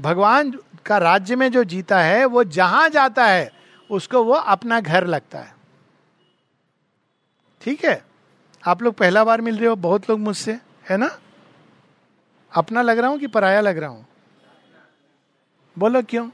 भगवान 0.00 0.58
का 0.86 0.98
राज्य 0.98 1.36
में 1.36 1.52
जो 1.52 1.64
जीता 1.64 2.00
है, 2.00 2.24
वो 2.24 2.44
जहाँ 2.44 2.88
जाता 2.88 3.26
है, 3.26 3.52
उसको 3.90 4.24
वो 4.24 4.32
अपना 4.32 4.80
घर 4.80 5.06
लगता 5.06 5.38
है। 5.38 5.54
ठीक 7.60 7.84
है? 7.84 8.04
आप 8.66 8.82
लोग 8.82 8.94
पहला 8.94 9.24
बार 9.24 9.40
मिल 9.40 9.58
रहे 9.58 9.68
हो, 9.68 9.76
बहुत 9.76 10.10
लोग 10.10 10.20
मुझसे, 10.20 10.52
है 10.90 10.96
ना? 10.96 11.18
अपना 12.56 12.82
लग 12.82 12.98
रहा 12.98 13.10
हूँ 13.10 13.18
कि 13.18 13.26
पराया 13.26 13.60
लग 13.60 13.78
रहा 13.78 13.90
हूँ? 13.90 14.06
बोलो 15.78 16.02
क्यों? 16.02 16.30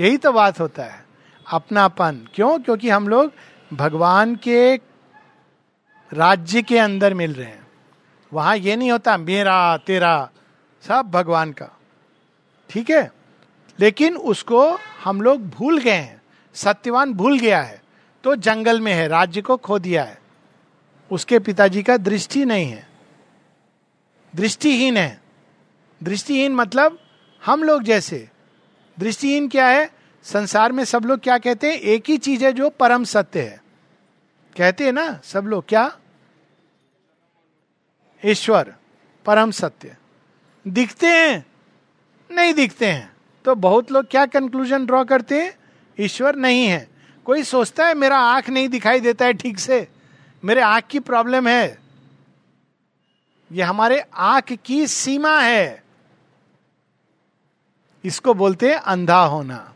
यही 0.00 0.16
तो 0.16 0.32
बात 0.32 0.60
होता 0.60 0.84
है। 0.84 1.03
अपनापन। 1.50 2.28
क्यों? 2.34 2.58
क्योंकि 2.58 2.90
हम 2.90 3.08
लोग 3.08 3.32
भगवान 3.72 4.36
के 4.36 4.76
राज्य 6.12 6.62
के 6.62 6.78
अंदर 6.78 7.14
मिल 7.14 7.34
रहे 7.34 7.46
हैं। 7.46 7.66
वहाँ 8.32 8.56
ये 8.56 8.76
नहीं 8.76 8.90
होता, 8.90 9.16
मेरा, 9.16 9.76
तेरा, 9.76 10.30
सब 10.82 11.10
भगवान 11.10 11.52
का। 11.52 11.68
ठीक 12.70 12.90
है? 12.90 13.12
लेकिन 13.80 14.16
उसको 14.16 14.78
हम 15.04 15.20
लोग 15.20 15.48
भूल 15.48 15.78
गए 15.78 15.90
हैं। 15.90 16.22
सत्यवान 16.54 17.12
भूल 17.12 17.38
गया 17.38 17.62
है। 17.62 17.82
तो 18.24 18.36
जंगल 18.36 18.80
में 18.80 18.92
है, 18.92 19.08
राज्य 19.08 19.42
को 19.42 19.56
खो 19.56 19.78
दिया 19.78 20.04
है। 20.04 20.18
उसके 21.10 21.38
पिताजी 21.38 21.82
का 21.82 21.96
दृष्टि 21.96 22.44
नहीं 22.44 22.70
है। 22.70 22.88
दृष्टिहीन 24.36 24.96
है। 24.96 25.22
दृष्टिहीन 26.02 26.54
मतलब 26.54 26.98
हम 27.44 27.64
लोग 27.64 27.82
जैसे। 27.82 28.28
दृष्टिहीन 28.98 29.48
क्या 29.48 29.66
है? 29.66 29.90
संसार 30.24 30.72
में 30.72 30.84
सब 30.84 31.04
लोग 31.04 31.20
क्या 31.20 31.38
कहते 31.38 31.72
हैं? 31.72 31.78
एक 31.78 32.04
ही 32.08 32.18
चीज़ 32.18 32.44
है 32.44 32.52
जो 32.52 32.70
परम 32.70 33.04
सत्य 33.04 33.42
है। 33.42 33.62
कहते 34.56 34.84
हैं 34.84 34.92
ना 34.92 35.20
सब 35.24 35.44
लोग, 35.46 35.68
क्या? 35.68 35.98
ईश्वर, 38.24 38.74
परम 39.26 39.50
सत्य। 39.50 39.96
दिखते 40.68 41.06
हैं? 41.06 41.46
नहीं 42.30 42.54
दिखते 42.54 42.86
हैं। 42.86 43.12
तो 43.44 43.54
बहुत 43.54 43.92
लोग 43.92 44.06
क्या 44.06 44.26
कंक्लूजन 44.26 44.86
ड्रॉ 44.86 45.04
करते 45.04 45.42
हैं? 45.42 45.52
ईश्वर 46.00 46.36
नहीं 46.36 46.66
है। 46.66 46.88
कोई 47.24 47.42
सोचता 47.42 47.86
है, 47.86 47.94
मेरा 47.94 48.18
आँख 48.18 48.50
नहीं 48.50 48.68
दिखाई 48.68 49.00
देता 49.00 49.24
है 49.24 49.32
ठीक 49.32 49.58
से? 49.58 49.88
मेरे 50.44 50.60
आँख 50.60 50.84
की 50.84 50.98
प्रॉब्लम 50.98 51.48
है। 51.48 51.78
ये 53.52 53.62
हमारे 53.62 54.04
आँख 54.14 54.52
की 54.52 54.86
सीमा 54.86 55.40
है। 55.40 55.84
इसको 58.04 58.34
बोलते 58.34 58.70
हैं 58.70 58.76
अंधा 58.76 59.24
होना। 59.24 59.73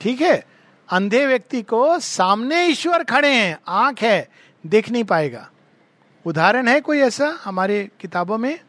ठीक 0.00 0.20
है? 0.20 0.44
अंधे 0.88 1.26
व्यक्ति 1.26 1.62
को 1.62 1.98
सामने 1.98 2.66
ईश्वर 2.66 3.04
खड़े 3.04 3.34
हैं, 3.34 3.58
आँख 3.68 4.02
है, 4.02 4.28
देख 4.66 4.90
नहीं 4.90 5.04
पाएगा। 5.04 5.50
उदाहरण 6.24 6.68
है 6.68 6.80
कोई 6.80 6.98
ऐसा 6.98 7.38
हमारे 7.44 7.90
किताबों 8.00 8.38
में? 8.38 8.60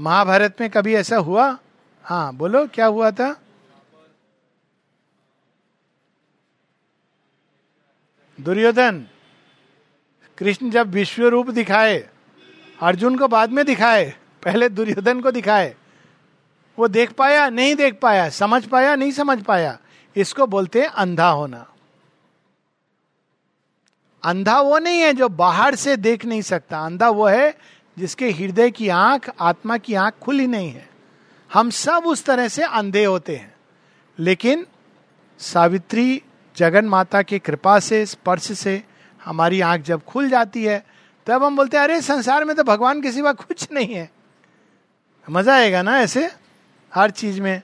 महाभारत 0.00 0.56
में 0.60 0.70
कभी 0.70 0.94
ऐसा 0.94 1.16
हुआ? 1.16 1.58
हाँ 2.04 2.34
बोलो, 2.34 2.66
क्या 2.66 2.86
हुआ 2.86 3.10
था? 3.10 3.40
दुर्योधन, 8.40 9.06
कृष्ण 10.38 10.70
जब 10.70 10.90
विश्व 10.90 11.26
रूप 11.26 11.50
दिखाए, 11.50 12.08
अर्जुन 12.82 13.18
को 13.18 13.28
बाद 13.28 13.50
में 13.50 13.64
दिखाए, 13.66 14.14
पहले 14.44 14.68
दुर्योधन 14.68 15.20
को 15.20 15.30
दिखाए 15.30 15.76
वो 16.78 16.88
देख 16.88 17.12
पाया, 17.12 17.50
नहीं 17.50 17.74
देख 17.74 17.98
पाया, 18.02 18.28
समझ 18.28 18.66
पाया, 18.66 18.96
नहीं 18.96 19.12
समझ 19.12 19.42
पाया। 19.42 19.78
इसको 20.16 20.46
बोलते 20.46 20.80
हैं 20.80 20.88
अंधा 20.88 21.28
होना। 21.28 21.66
अंधा 24.24 24.60
वो 24.60 24.78
नहीं 24.78 25.00
है 25.00 25.12
जो 25.12 25.28
बाहर 25.28 25.74
से 25.74 25.96
देख 25.96 26.24
नहीं 26.24 26.42
सकता। 26.42 26.80
अंधा 26.80 27.08
वो 27.08 27.26
है 27.26 27.58
जिसके 27.98 28.30
हृदय 28.30 28.70
की 28.70 28.88
आँख, 28.88 29.30
आत्मा 29.40 29.76
की 29.76 29.94
आँख 29.94 30.14
खुली 30.22 30.46
नहीं 30.46 30.70
है। 30.70 30.90
हम 31.52 31.70
सब 31.70 32.02
उस 32.06 32.24
तरह 32.24 32.48
से 32.48 32.62
अंधे 32.62 33.04
होते 33.04 33.36
हैं। 33.36 33.54
लेकिन 34.18 34.66
सावित्री 35.38 36.22
जगन 36.56 36.84
माता 36.84 37.22
की 37.22 37.38
कृपा 37.38 37.80
से, 37.80 38.06
स्पर्श 38.06 38.52
से 38.58 38.84
हमारी 39.24 39.60
आँख 39.60 39.80
जब 39.80 40.04
खुल 40.04 40.30
जाती 40.30 40.64
है, 40.64 40.86
तब 41.26 41.44
हम 41.44 41.56
बोलते 41.56 41.76
हैं, 41.76 41.84
अरे, 41.84 42.00
संसार 42.00 42.44
में 42.44 42.56
तो 42.56 42.64
भगवान 42.64 43.02
के 43.02 43.12
सिवा 43.12 43.32
कुछ 43.32 43.68
नहीं 43.72 43.94
है। 43.94 44.10
मज़ा 45.30 45.54
आएगा 45.54 45.82
ना 45.82 46.00
ऐसे? 46.00 46.39
हर 46.94 47.10
चीज़ 47.10 47.40
में 47.40 47.62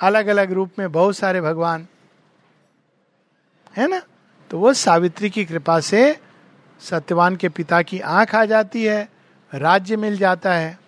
अलग 0.00 0.26
अलग 0.26 0.52
रूप 0.52 0.70
में 0.78 0.92
बहुत 0.92 1.16
सारे 1.16 1.40
भगवान। 1.40 1.86
है 3.76 3.88
ना? 3.88 4.02
तो 4.50 4.58
वो 4.58 4.72
सावित्री 4.72 5.30
की 5.30 5.44
कृपा 5.44 5.80
से 5.80 6.20
सत्यवान 6.80 7.36
के 7.36 7.48
पिता 7.48 7.82
की 7.82 8.00
आँख 8.00 8.34
आ 8.34 8.44
जाती 8.44 8.84
है, 8.84 9.08
राज्य 9.54 9.96
मिल 9.96 10.16
जाता 10.16 10.54
है। 10.54 10.78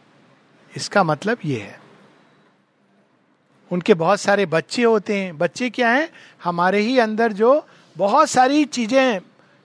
इसका 0.77 1.05
मतलब 1.05 1.39
ये 1.45 1.61
है। 1.61 1.81
उनके 3.73 3.95
बहुत 3.95 4.21
सारे 4.21 4.47
बच्चे 4.47 4.83
होते 4.83 5.19
हैं। 5.19 5.39
बच्चे 5.39 5.71
क्या 5.71 5.91
हैं? 5.91 6.09
हमारे 6.45 6.79
ही 6.79 6.99
अंदर 6.99 7.33
जो 7.33 7.67
बहुत 7.97 8.31
सारी 8.31 8.65
चीज़ें 8.65 9.21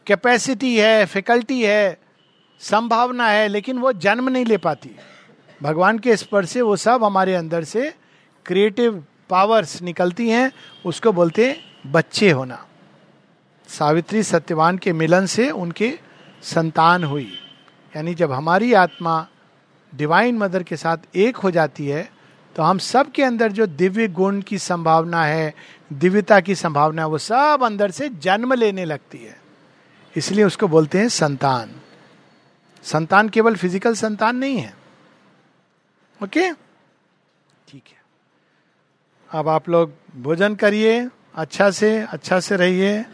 कैपेसिटी 0.07 0.79
है 0.79 1.05
फैकल्टी 1.05 1.63
है, 1.63 1.97
संभावना 2.59 3.27
है, 3.27 3.47
लेकिन 3.47 3.77
वो 3.77 3.93
जन्म 3.93 4.29
नहीं 4.29 4.45
ले 4.45 4.57
पाती। 4.57 4.95
भगवान 5.61 5.99
के 5.99 6.15
स्पर्श 6.17 6.49
से 6.49 6.61
वो 6.61 6.75
सब 6.75 7.03
हमारे 7.03 7.35
अंदर 7.35 7.63
से 7.63 7.93
क्रिएटिव 8.45 9.03
पावर्स 9.29 9.81
निकलती 9.81 10.29
हैं, 10.29 10.51
उसको 10.85 11.11
बोलते 11.11 11.47
हैं 11.47 11.91
बच्चे 11.91 12.29
होना। 12.31 12.65
सावित्री 13.69 14.23
सत्यवान 14.23 14.77
के 14.77 14.93
मिलन 14.93 15.25
से 15.25 15.49
उनके 15.51 15.91
संतान 16.43 17.03
हुई। 17.03 17.31
यानी 17.93 18.13
जब 18.15 18.31
हमारी 18.31 18.73
आत्मा 18.73 19.25
डिवाइन 19.93 20.37
मदर 20.37 20.63
के 20.63 20.77
साथ 20.77 21.15
एक 21.15 21.37
हो 21.37 21.51
जाती 21.51 21.87
है 21.87 22.09
तो 22.55 22.63
हम 22.63 22.77
सब 22.77 23.11
के 23.11 23.23
अंदर 23.23 23.51
जो 23.51 23.65
दिव्य 23.67 24.07
गुण 24.07 24.39
की 24.41 24.57
संभावना 24.57 25.23
है, 25.23 25.53
दिव्यता 25.93 26.39
की 26.39 26.55
संभावना 26.55 27.01
है, 27.01 27.07
वो 27.07 27.17
सब 27.17 27.59
अंदर 27.63 27.91
से 27.91 28.09
जन्म 28.09 28.53
लेने 28.53 28.85
लगती 28.85 29.17
है। 29.17 29.37
इसलिए 30.15 30.43
उसको 30.43 30.67
बोलते 30.67 30.97
हैं 30.97 31.07
संतान। 31.09 31.69
संतान 32.83 33.29
केवल 33.29 33.55
फ़िज़िकल 33.55 33.93
संतान 33.93 34.35
नहीं 34.35 34.57
है। 34.57 34.73
ओके? 36.23 36.51
ठीक 37.67 37.83
है। 37.87 37.97
अब 39.31 39.47
आप 39.47 39.69
लोग 39.69 39.91
भोजन 40.21 40.55
करिए 40.55 41.09
अच्छा 41.35 41.71
से 41.71 41.99
अच्छा 42.01 42.39
से 42.39 42.55
रहिए, 42.55 43.05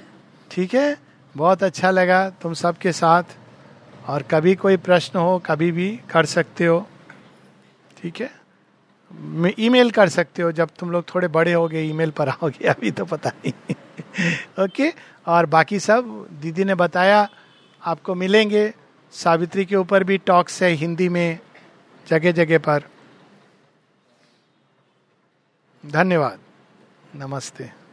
ठीक 0.52 0.74
है? 0.74 0.98
बहुत 1.36 1.64
अच्छा 1.64 1.92
लगा 1.92 2.30
तुम 2.30 2.54
सबके 2.54 2.92
साथ, 2.92 3.24
और 4.08 4.24
कभी 4.24 4.56
कोई 4.56 4.78
प्रश्न 4.78 5.20
हो, 5.20 5.40
कभी 5.46 5.72
भी 5.72 6.00
कर 6.10 6.26
सकते 6.26 6.66
हो, 6.66 6.88
ठीक 8.02 8.22
है? 8.22 8.32
ईमेल 9.60 9.92
कर 9.92 10.10
सकते 10.10 10.42
हो, 10.42 10.52
जब 10.52 10.70
तुम 10.80 10.92
लोग 10.92 11.04
थोड़े 11.16 11.28
बड़े 11.28 11.54
हो 11.54 11.68
गए 11.68 11.84
ईमेल 11.84 12.12
पर 12.12 12.30
आओगे, 12.30 12.68
अभी 12.68 12.92
तो 12.92 13.06
पता 13.06 13.30
नहीं। 13.30 13.76
ओके? 14.64 14.94
और 15.28 15.46
बाकी 15.46 15.80
सब, 15.80 16.28
दीदी 16.42 16.64
ने 16.64 16.76
बताया, 16.76 17.30
आपको 17.84 18.16
मिलेंगे। 18.16 18.74
सावित्री 19.12 19.66
के 19.66 19.76
ऊपर 19.76 20.04
भी 20.04 20.18
टॉक्स 20.18 20.64
है 20.64 20.70
हिंदी 20.70 21.10
में 21.10 21.40
जगह 22.08 22.32
जगह 22.32 22.58
पर। 22.58 22.84
धन्यवाद। 25.94 26.40
नमस्ते। 27.16 27.85